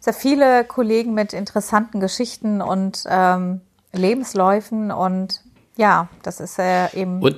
sehr 0.00 0.12
viele 0.12 0.64
Kollegen 0.64 1.14
mit 1.14 1.32
interessanten 1.32 2.00
Geschichten 2.00 2.60
und 2.60 3.04
ähm, 3.06 3.60
Lebensläufen 3.92 4.90
und 4.90 5.40
ja, 5.82 6.08
das 6.22 6.38
ist 6.38 6.58
äh, 6.60 6.86
eben. 6.94 7.20
Und 7.20 7.36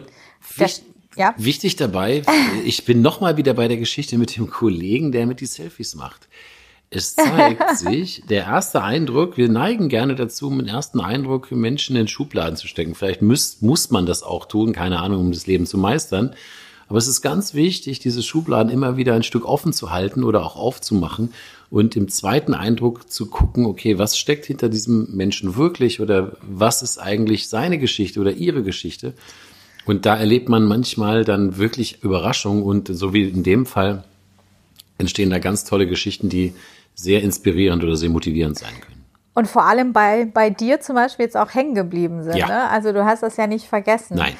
der, 0.58 0.68
ja? 1.16 1.34
wichtig 1.38 1.76
dabei, 1.76 2.22
ich 2.64 2.84
bin 2.84 3.00
nochmal 3.00 3.38
wieder 3.38 3.54
bei 3.54 3.68
der 3.68 3.78
Geschichte 3.78 4.18
mit 4.18 4.36
dem 4.36 4.50
Kollegen, 4.50 5.12
der 5.12 5.26
mit 5.26 5.40
die 5.40 5.46
Selfies 5.46 5.94
macht. 5.94 6.28
Es 6.90 7.16
zeigt 7.16 7.78
sich, 7.78 8.22
der 8.28 8.44
erste 8.44 8.82
Eindruck, 8.82 9.38
wir 9.38 9.48
neigen 9.48 9.88
gerne 9.88 10.14
dazu, 10.14 10.48
um 10.48 10.58
den 10.58 10.68
ersten 10.68 11.00
Eindruck 11.00 11.50
Menschen 11.52 11.96
in 11.96 12.06
Schubladen 12.06 12.56
zu 12.56 12.68
stecken. 12.68 12.94
Vielleicht 12.94 13.22
muss, 13.22 13.62
muss 13.62 13.90
man 13.90 14.04
das 14.04 14.22
auch 14.22 14.44
tun, 14.44 14.74
keine 14.74 15.00
Ahnung, 15.00 15.20
um 15.20 15.32
das 15.32 15.46
Leben 15.46 15.64
zu 15.64 15.78
meistern. 15.78 16.36
Aber 16.86 16.98
es 16.98 17.08
ist 17.08 17.22
ganz 17.22 17.54
wichtig, 17.54 17.98
diese 17.98 18.22
Schubladen 18.22 18.70
immer 18.70 18.98
wieder 18.98 19.14
ein 19.14 19.22
Stück 19.22 19.46
offen 19.46 19.72
zu 19.72 19.90
halten 19.90 20.22
oder 20.22 20.44
auch 20.44 20.56
aufzumachen 20.56 21.32
und 21.70 21.96
im 21.96 22.08
zweiten 22.08 22.54
Eindruck 22.54 23.10
zu 23.10 23.26
gucken, 23.26 23.66
okay, 23.66 23.98
was 23.98 24.18
steckt 24.18 24.46
hinter 24.46 24.68
diesem 24.68 25.08
Menschen 25.14 25.56
wirklich 25.56 26.00
oder 26.00 26.36
was 26.42 26.82
ist 26.82 26.98
eigentlich 26.98 27.48
seine 27.48 27.78
Geschichte 27.78 28.20
oder 28.20 28.32
ihre 28.32 28.62
Geschichte? 28.62 29.14
Und 29.86 30.06
da 30.06 30.16
erlebt 30.16 30.48
man 30.48 30.64
manchmal 30.64 31.24
dann 31.24 31.58
wirklich 31.58 32.02
Überraschungen 32.02 32.62
und 32.62 32.88
so 32.88 33.12
wie 33.12 33.28
in 33.28 33.42
dem 33.42 33.66
Fall 33.66 34.04
entstehen 34.98 35.30
da 35.30 35.38
ganz 35.38 35.64
tolle 35.64 35.86
Geschichten, 35.86 36.28
die 36.28 36.54
sehr 36.94 37.22
inspirierend 37.22 37.82
oder 37.82 37.96
sehr 37.96 38.08
motivierend 38.08 38.58
sein 38.58 38.72
können. 38.80 39.04
Und 39.34 39.48
vor 39.48 39.64
allem 39.64 39.92
bei, 39.92 40.26
bei 40.32 40.48
dir 40.48 40.80
zum 40.80 40.94
Beispiel 40.94 41.24
jetzt 41.24 41.36
auch 41.36 41.52
hängen 41.54 41.74
geblieben 41.74 42.22
sind. 42.22 42.36
Ja. 42.36 42.46
Ne? 42.46 42.70
Also 42.70 42.92
du 42.92 43.04
hast 43.04 43.22
das 43.22 43.36
ja 43.36 43.46
nicht 43.46 43.66
vergessen. 43.66 44.16
Nein. 44.16 44.34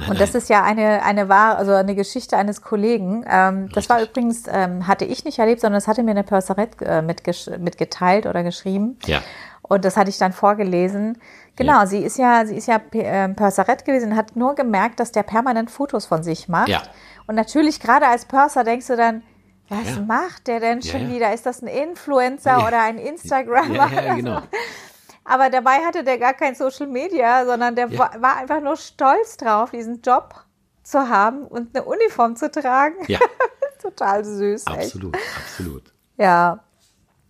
Nein, 0.00 0.10
und 0.10 0.20
das 0.20 0.34
ist 0.34 0.48
ja 0.48 0.62
eine, 0.62 1.02
eine 1.02 1.28
wahre, 1.28 1.56
also 1.56 1.72
eine 1.72 1.94
Geschichte 1.94 2.36
eines 2.36 2.62
Kollegen. 2.62 3.24
Ähm, 3.28 3.68
das 3.72 3.88
war 3.88 4.02
übrigens, 4.02 4.44
ähm, 4.50 4.86
hatte 4.86 5.04
ich 5.04 5.24
nicht 5.24 5.38
erlebt, 5.38 5.60
sondern 5.60 5.76
das 5.76 5.88
hatte 5.88 6.02
mir 6.02 6.12
eine 6.12 6.24
Purserette 6.24 6.84
äh, 6.84 7.02
mitgeteilt 7.02 8.26
oder 8.26 8.42
geschrieben. 8.42 8.98
Ja. 9.04 9.20
Und 9.62 9.84
das 9.84 9.96
hatte 9.96 10.10
ich 10.10 10.18
dann 10.18 10.32
vorgelesen. 10.32 11.18
Genau, 11.56 11.80
ja. 11.80 11.86
sie 11.86 11.98
ist 11.98 12.18
ja, 12.18 12.44
sie 12.46 12.56
ist 12.56 12.66
ja 12.66 12.80
äh, 12.92 13.28
Purserette 13.28 13.84
gewesen 13.84 14.12
und 14.12 14.16
hat 14.16 14.34
nur 14.34 14.54
gemerkt, 14.54 14.98
dass 14.98 15.12
der 15.12 15.22
permanent 15.22 15.70
Fotos 15.70 16.06
von 16.06 16.22
sich 16.22 16.48
macht. 16.48 16.68
Ja. 16.68 16.82
Und 17.26 17.34
natürlich, 17.34 17.78
gerade 17.78 18.08
als 18.08 18.24
Purser 18.24 18.64
denkst 18.64 18.86
du 18.86 18.96
dann, 18.96 19.22
was 19.68 19.96
ja. 19.96 20.02
macht 20.02 20.48
der 20.48 20.58
denn 20.58 20.82
schon 20.82 21.12
wieder? 21.12 21.32
Ist 21.32 21.46
das 21.46 21.62
ein 21.62 21.68
Influencer 21.68 22.66
oder 22.66 22.82
ein 22.82 22.98
Instagrammer? 22.98 23.88
Ja, 23.92 24.14
genau. 24.16 24.42
Aber 25.30 25.48
dabei 25.48 25.78
hatte 25.86 26.02
der 26.02 26.18
gar 26.18 26.34
kein 26.34 26.56
Social 26.56 26.88
Media, 26.88 27.46
sondern 27.46 27.76
der 27.76 27.88
ja. 27.88 27.98
war, 28.00 28.20
war, 28.20 28.36
einfach 28.38 28.60
nur 28.60 28.76
stolz 28.76 29.36
drauf, 29.36 29.70
diesen 29.70 30.02
Job 30.02 30.34
zu 30.82 31.08
haben 31.08 31.46
und 31.46 31.68
eine 31.72 31.84
Uniform 31.84 32.34
zu 32.34 32.50
tragen. 32.50 32.96
Ja. 33.06 33.20
Total 33.80 34.24
süß. 34.24 34.66
Absolut, 34.66 35.14
echt. 35.14 35.24
absolut. 35.36 35.92
Ja. 36.16 36.58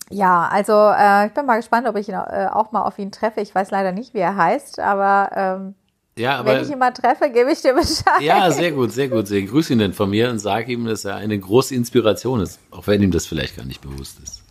Ja, 0.09 0.48
also 0.48 0.72
äh, 0.72 1.26
ich 1.26 1.34
bin 1.34 1.44
mal 1.44 1.59
gespannt, 1.59 1.86
ob 1.86 1.94
ich 1.96 2.09
ihn, 2.09 2.14
äh, 2.14 2.48
auch 2.51 2.72
mal 2.72 2.82
auf 2.84 2.98
ihn 2.98 3.12
treffe. 3.12 3.42
Ich 3.42 3.55
weiß 3.55 3.70
leider 3.70 3.92
nicht, 3.92 4.14
wie 4.14 4.18
er 4.18 4.34
heißt, 4.34 4.80
aber 4.80 5.30
ähm, 5.36 5.74
Ja, 6.16 6.38
aber, 6.38 6.55
Wenn 6.55 6.62
ich 6.62 6.70
ihn 6.70 6.78
mal 6.78 6.92
treffe, 6.92 7.28
gebe 7.28 7.53
ich 7.53 7.61
dir 7.61 7.74
Bescheid. 7.74 8.22
Ja, 8.22 8.51
sehr 8.51 8.72
gut, 8.72 8.92
sehr 8.92 9.09
gut. 9.09 9.28
Sehr 9.28 9.42
grüß 9.42 9.68
ihn 9.68 9.78
denn 9.78 9.92
von 9.92 10.09
mir 10.09 10.30
und 10.30 10.38
sag 10.38 10.68
ihm, 10.68 10.86
dass 10.86 11.05
er 11.05 11.16
eine 11.16 11.38
große 11.38 11.74
Inspiration 11.74 12.40
ist, 12.40 12.59
auch 12.70 12.86
wenn 12.86 13.03
ihm 13.03 13.11
das 13.11 13.26
vielleicht 13.26 13.59
gar 13.59 13.66
nicht 13.66 13.82
bewusst 13.82 14.18
ist. 14.24 14.42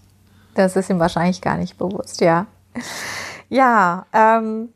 Das 0.54 0.76
ist 0.76 0.92
ihm 0.92 1.00
wahrscheinlich 1.00 1.42
gar 1.42 1.58
nicht 1.58 1.80
bewusst, 1.80 2.22
ja. 2.22 2.46
Ja, 3.50 4.06
ähm, 4.14 4.70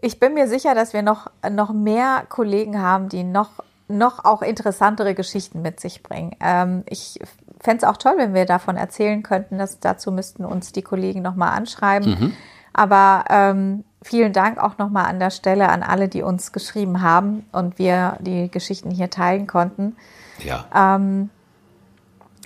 ich 0.00 0.18
bin 0.18 0.34
mir 0.34 0.48
sicher, 0.48 0.74
dass 0.74 0.92
wir 0.92 1.02
noch, 1.02 1.30
noch 1.48 1.72
mehr 1.72 2.24
Kollegen 2.28 2.80
haben, 2.80 3.08
die 3.08 3.22
noch, 3.22 3.50
noch 3.88 4.24
auch 4.24 4.42
interessantere 4.42 5.14
Geschichten 5.14 5.62
mit 5.62 5.80
sich 5.80 6.02
bringen. 6.02 6.34
Ähm, 6.40 6.82
ich 6.88 7.20
fände 7.60 7.84
es 7.84 7.88
auch 7.88 7.96
toll, 7.96 8.14
wenn 8.16 8.34
wir 8.34 8.44
davon 8.44 8.76
erzählen 8.76 9.22
könnten. 9.22 9.58
Dass, 9.58 9.78
dazu 9.78 10.10
müssten 10.10 10.44
uns 10.44 10.72
die 10.72 10.82
Kollegen 10.82 11.22
nochmal 11.22 11.56
anschreiben. 11.56 12.10
Mhm. 12.10 12.36
Aber 12.72 13.24
ähm, 13.30 13.84
vielen 14.02 14.32
Dank 14.32 14.58
auch 14.58 14.78
nochmal 14.78 15.06
an 15.06 15.20
der 15.20 15.30
Stelle 15.30 15.68
an 15.68 15.82
alle, 15.82 16.08
die 16.08 16.22
uns 16.22 16.52
geschrieben 16.52 17.02
haben 17.02 17.46
und 17.52 17.78
wir 17.78 18.16
die 18.20 18.50
Geschichten 18.50 18.90
hier 18.90 19.10
teilen 19.10 19.46
konnten. 19.46 19.96
Ja. 20.40 20.64
Ähm, 20.74 21.30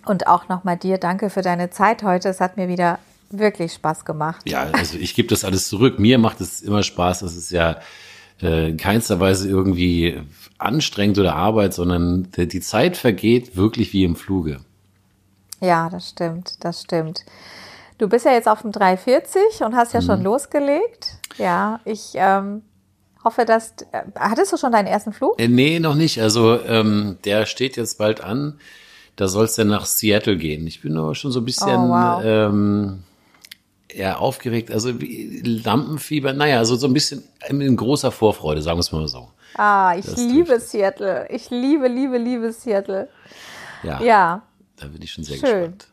und 0.04 0.26
auch 0.26 0.48
nochmal 0.48 0.76
dir 0.76 0.98
danke 0.98 1.30
für 1.30 1.42
deine 1.42 1.70
Zeit 1.70 2.02
heute. 2.02 2.28
Es 2.28 2.40
hat 2.40 2.56
mir 2.56 2.68
wieder 2.68 2.98
wirklich 3.30 3.72
Spaß 3.72 4.04
gemacht. 4.04 4.42
Ja, 4.48 4.68
also 4.72 4.98
ich 4.98 5.14
gebe 5.14 5.28
das 5.28 5.44
alles 5.44 5.68
zurück. 5.68 5.98
Mir 5.98 6.18
macht 6.18 6.40
es 6.40 6.60
immer 6.62 6.82
Spaß. 6.82 7.20
Das 7.20 7.36
ist 7.36 7.50
ja 7.50 7.80
äh, 8.42 8.70
in 8.70 8.76
keinster 8.76 9.20
Weise 9.20 9.48
irgendwie 9.48 10.20
anstrengend 10.58 11.18
oder 11.18 11.34
Arbeit, 11.34 11.74
sondern 11.74 12.28
die 12.36 12.60
Zeit 12.60 12.96
vergeht 12.96 13.56
wirklich 13.56 13.92
wie 13.92 14.04
im 14.04 14.16
Fluge. 14.16 14.60
Ja, 15.60 15.88
das 15.88 16.10
stimmt, 16.10 16.64
das 16.64 16.82
stimmt. 16.82 17.24
Du 17.98 18.08
bist 18.08 18.26
ja 18.26 18.32
jetzt 18.32 18.48
auf 18.48 18.62
dem 18.62 18.72
340 18.72 19.62
und 19.64 19.74
hast 19.74 19.94
ja 19.94 20.00
mhm. 20.00 20.04
schon 20.04 20.22
losgelegt. 20.22 21.18
Ja, 21.38 21.80
ich 21.84 22.12
ähm, 22.14 22.62
hoffe, 23.24 23.44
dass. 23.46 23.72
Äh, 23.92 24.02
hattest 24.18 24.52
du 24.52 24.56
schon 24.58 24.72
deinen 24.72 24.86
ersten 24.86 25.12
Flug? 25.12 25.40
Äh, 25.40 25.48
nee, 25.48 25.80
noch 25.80 25.94
nicht. 25.94 26.20
Also 26.20 26.60
ähm, 26.62 27.18
der 27.24 27.46
steht 27.46 27.76
jetzt 27.76 27.98
bald 27.98 28.20
an. 28.20 28.58
Da 29.16 29.28
soll 29.28 29.46
es 29.46 29.54
dann 29.54 29.68
nach 29.68 29.86
Seattle 29.86 30.36
gehen. 30.36 30.66
Ich 30.66 30.82
bin 30.82 30.96
aber 30.98 31.14
schon 31.14 31.32
so 31.32 31.40
ein 31.40 31.46
bisschen 31.46 31.74
oh, 31.74 31.88
wow. 31.88 32.22
ähm, 32.22 33.02
eher 33.88 34.20
aufgeregt. 34.20 34.70
Also 34.70 34.92
Lampenfieber, 35.00 36.32
naja, 36.32 36.58
also 36.58 36.76
so 36.76 36.86
ein 36.86 36.92
bisschen 36.92 37.24
in 37.48 37.76
großer 37.76 38.10
Vorfreude, 38.10 38.62
sagen 38.62 38.78
wir 38.78 38.80
es 38.80 38.92
mal 38.92 39.08
so. 39.08 39.30
Ah, 39.54 39.94
ich 39.96 40.04
das 40.04 40.16
liebe 40.16 40.60
Seattle. 40.60 41.26
Ich 41.30 41.50
liebe, 41.50 41.88
liebe, 41.88 42.18
liebe 42.18 42.52
Seattle. 42.52 43.08
Ja. 43.82 44.00
Ja. 44.02 44.42
Da 44.76 44.86
bin 44.88 45.00
ich 45.00 45.12
schon 45.12 45.24
sehr 45.24 45.38
Schön. 45.38 45.50
gespannt. 45.50 45.88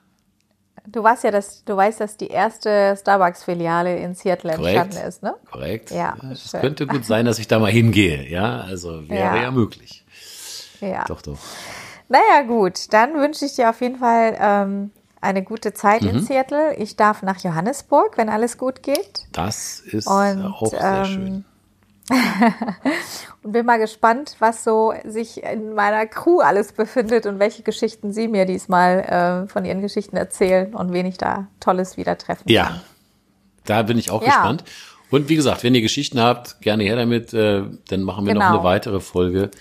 Du 0.85 1.01
weißt 1.01 1.23
ja, 1.23 1.31
dass 1.31 1.63
du 1.63 1.77
weißt, 1.77 2.01
dass 2.01 2.17
die 2.17 2.27
erste 2.27 2.97
Starbucks-Filiale 2.99 3.97
in 3.99 4.15
Seattle 4.15 4.51
entstanden 4.51 4.97
ist, 5.07 5.23
ne? 5.23 5.35
Korrekt. 5.49 5.91
Ja. 5.91 6.17
Es 6.29 6.51
könnte 6.51 6.87
gut 6.87 7.05
sein, 7.05 7.25
dass 7.25 7.39
ich 7.39 7.47
da 7.47 7.59
mal 7.59 7.71
hingehe, 7.71 8.29
ja. 8.29 8.59
Also 8.59 9.07
wäre 9.07 9.37
ja, 9.37 9.43
ja 9.43 9.51
möglich. 9.51 10.03
Ja. 10.81 11.05
Doch, 11.05 11.21
doch. 11.21 11.39
Naja, 12.09 12.41
gut. 12.45 12.91
Dann 12.91 13.13
wünsche 13.13 13.45
ich 13.45 13.55
dir 13.55 13.69
auf 13.69 13.79
jeden 13.79 13.97
Fall 13.97 14.37
ähm, 14.37 14.91
eine 15.23 15.43
gute 15.43 15.73
Zeit 15.73 16.01
mhm. 16.03 16.09
in 16.09 16.19
Seattle. 16.19 16.75
Ich 16.75 16.95
darf 16.95 17.23
nach 17.23 17.41
Johannesburg, 17.41 18.17
wenn 18.17 18.29
alles 18.29 18.57
gut 18.57 18.83
geht. 18.83 19.27
Das 19.31 19.79
ist 19.79 20.07
Und, 20.07 20.45
auch 20.45 20.67
sehr 20.67 21.03
ähm, 21.05 21.05
schön. 21.05 21.45
und 23.43 23.51
bin 23.53 23.65
mal 23.65 23.79
gespannt, 23.79 24.35
was 24.39 24.63
so 24.63 24.93
sich 25.05 25.41
in 25.41 25.73
meiner 25.73 26.05
Crew 26.05 26.39
alles 26.41 26.73
befindet 26.73 27.25
und 27.25 27.39
welche 27.39 27.63
Geschichten 27.63 28.11
Sie 28.11 28.27
mir 28.27 28.45
diesmal 28.45 29.45
äh, 29.45 29.47
von 29.47 29.63
Ihren 29.63 29.81
Geschichten 29.81 30.17
erzählen 30.17 30.75
und 30.75 30.91
wen 30.91 31.05
ich 31.05 31.17
da 31.17 31.47
Tolles 31.61 31.95
wieder 31.95 32.17
treffen 32.17 32.49
ja, 32.49 32.65
kann. 32.65 32.75
Ja, 32.75 32.81
da 33.65 33.83
bin 33.83 33.97
ich 33.97 34.11
auch 34.11 34.21
ja. 34.21 34.27
gespannt. 34.27 34.65
Und 35.09 35.29
wie 35.29 35.35
gesagt, 35.35 35.63
wenn 35.63 35.75
ihr 35.75 35.81
Geschichten 35.81 36.19
habt, 36.19 36.59
gerne 36.61 36.83
her 36.83 36.95
damit. 36.95 37.33
Äh, 37.33 37.63
dann 37.87 38.01
machen 38.01 38.25
wir 38.25 38.33
genau. 38.33 38.49
noch 38.49 38.55
eine 38.55 38.63
weitere 38.63 38.99
Folge, 38.99 39.51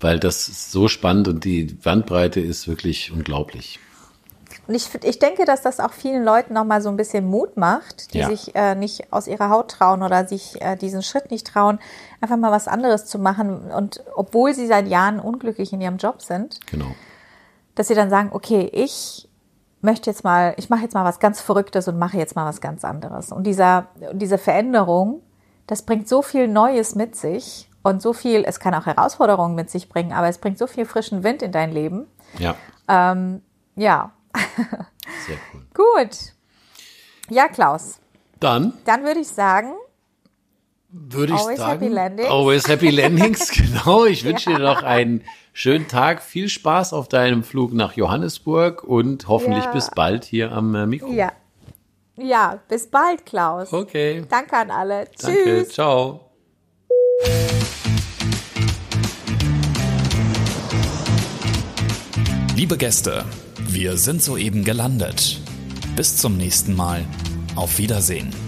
weil 0.00 0.18
das 0.18 0.48
ist 0.48 0.72
so 0.72 0.88
spannend 0.88 1.28
und 1.28 1.44
die 1.44 1.64
Bandbreite 1.64 2.40
ist 2.40 2.66
wirklich 2.66 3.12
unglaublich. 3.12 3.78
Und 4.66 4.74
ich, 4.74 4.88
ich 5.02 5.18
denke, 5.18 5.44
dass 5.44 5.62
das 5.62 5.78
auch 5.78 5.92
vielen 5.92 6.24
Leuten 6.24 6.54
nochmal 6.54 6.80
so 6.80 6.88
ein 6.88 6.96
bisschen 6.96 7.26
Mut 7.26 7.56
macht, 7.56 8.14
die 8.14 8.18
ja. 8.18 8.28
sich 8.28 8.54
äh, 8.54 8.74
nicht 8.74 9.12
aus 9.12 9.26
ihrer 9.26 9.50
Haut 9.50 9.70
trauen 9.70 10.02
oder 10.02 10.26
sich 10.26 10.60
äh, 10.62 10.76
diesen 10.76 11.02
Schritt 11.02 11.30
nicht 11.30 11.46
trauen, 11.46 11.78
einfach 12.20 12.36
mal 12.36 12.50
was 12.50 12.66
anderes 12.66 13.04
zu 13.06 13.18
machen. 13.18 13.70
Und 13.70 14.02
obwohl 14.14 14.54
sie 14.54 14.66
seit 14.66 14.88
Jahren 14.88 15.20
unglücklich 15.20 15.72
in 15.72 15.80
ihrem 15.80 15.98
Job 15.98 16.22
sind, 16.22 16.60
genau. 16.66 16.86
dass 17.74 17.88
sie 17.88 17.94
dann 17.94 18.08
sagen, 18.08 18.30
okay, 18.32 18.70
ich 18.72 19.28
möchte 19.82 20.08
jetzt 20.08 20.24
mal, 20.24 20.54
ich 20.56 20.70
mache 20.70 20.82
jetzt 20.82 20.94
mal 20.94 21.04
was 21.04 21.20
ganz 21.20 21.40
Verrücktes 21.42 21.86
und 21.88 21.98
mache 21.98 22.16
jetzt 22.16 22.34
mal 22.34 22.46
was 22.46 22.62
ganz 22.62 22.84
anderes. 22.84 23.32
Und 23.32 23.46
dieser, 23.46 23.88
diese 24.12 24.38
Veränderung, 24.38 25.20
das 25.66 25.82
bringt 25.82 26.08
so 26.08 26.22
viel 26.22 26.48
Neues 26.48 26.94
mit 26.94 27.16
sich 27.16 27.68
und 27.82 28.00
so 28.00 28.14
viel, 28.14 28.44
es 28.46 28.60
kann 28.60 28.74
auch 28.74 28.86
Herausforderungen 28.86 29.54
mit 29.54 29.68
sich 29.68 29.90
bringen, 29.90 30.12
aber 30.14 30.28
es 30.28 30.38
bringt 30.38 30.56
so 30.56 30.66
viel 30.66 30.86
frischen 30.86 31.22
Wind 31.22 31.42
in 31.42 31.52
dein 31.52 31.70
Leben. 31.70 32.06
Ja. 32.38 32.54
Ähm, 32.88 33.42
ja, 33.76 34.12
sehr 35.26 35.38
cool. 35.52 35.62
Gut. 35.74 36.16
Ja, 37.30 37.48
Klaus. 37.48 37.98
Dann? 38.40 38.74
Dann 38.84 39.04
würde 39.04 39.20
ich 39.20 39.28
sagen, 39.28 39.72
würde 40.90 41.32
ich 41.32 41.40
always 41.40 41.58
sagen, 41.58 41.80
happy 41.80 41.92
landings. 41.92 42.30
always 42.30 42.68
happy 42.68 42.90
landings, 42.90 43.50
genau. 43.52 44.04
Ich 44.04 44.24
wünsche 44.24 44.50
ja. 44.50 44.58
dir 44.58 44.62
noch 44.62 44.82
einen 44.82 45.24
schönen 45.52 45.88
Tag, 45.88 46.22
viel 46.22 46.48
Spaß 46.48 46.92
auf 46.92 47.08
deinem 47.08 47.42
Flug 47.42 47.72
nach 47.72 47.94
Johannesburg 47.94 48.84
und 48.84 49.26
hoffentlich 49.26 49.64
ja. 49.64 49.72
bis 49.72 49.90
bald 49.90 50.24
hier 50.24 50.52
am 50.52 50.74
äh, 50.74 50.86
Mikro. 50.86 51.10
Ja. 51.10 51.32
Ja, 52.16 52.60
bis 52.68 52.86
bald, 52.86 53.26
Klaus. 53.26 53.72
Okay. 53.72 54.24
Danke 54.28 54.56
an 54.56 54.70
alle. 54.70 55.08
Danke. 55.20 55.42
Tschüss. 55.44 55.70
Ciao. 55.70 56.20
Liebe 62.54 62.76
Gäste, 62.76 63.24
wir 63.74 63.96
sind 63.96 64.22
soeben 64.22 64.62
gelandet. 64.62 65.40
Bis 65.96 66.16
zum 66.16 66.36
nächsten 66.36 66.76
Mal. 66.76 67.04
Auf 67.56 67.78
Wiedersehen. 67.78 68.43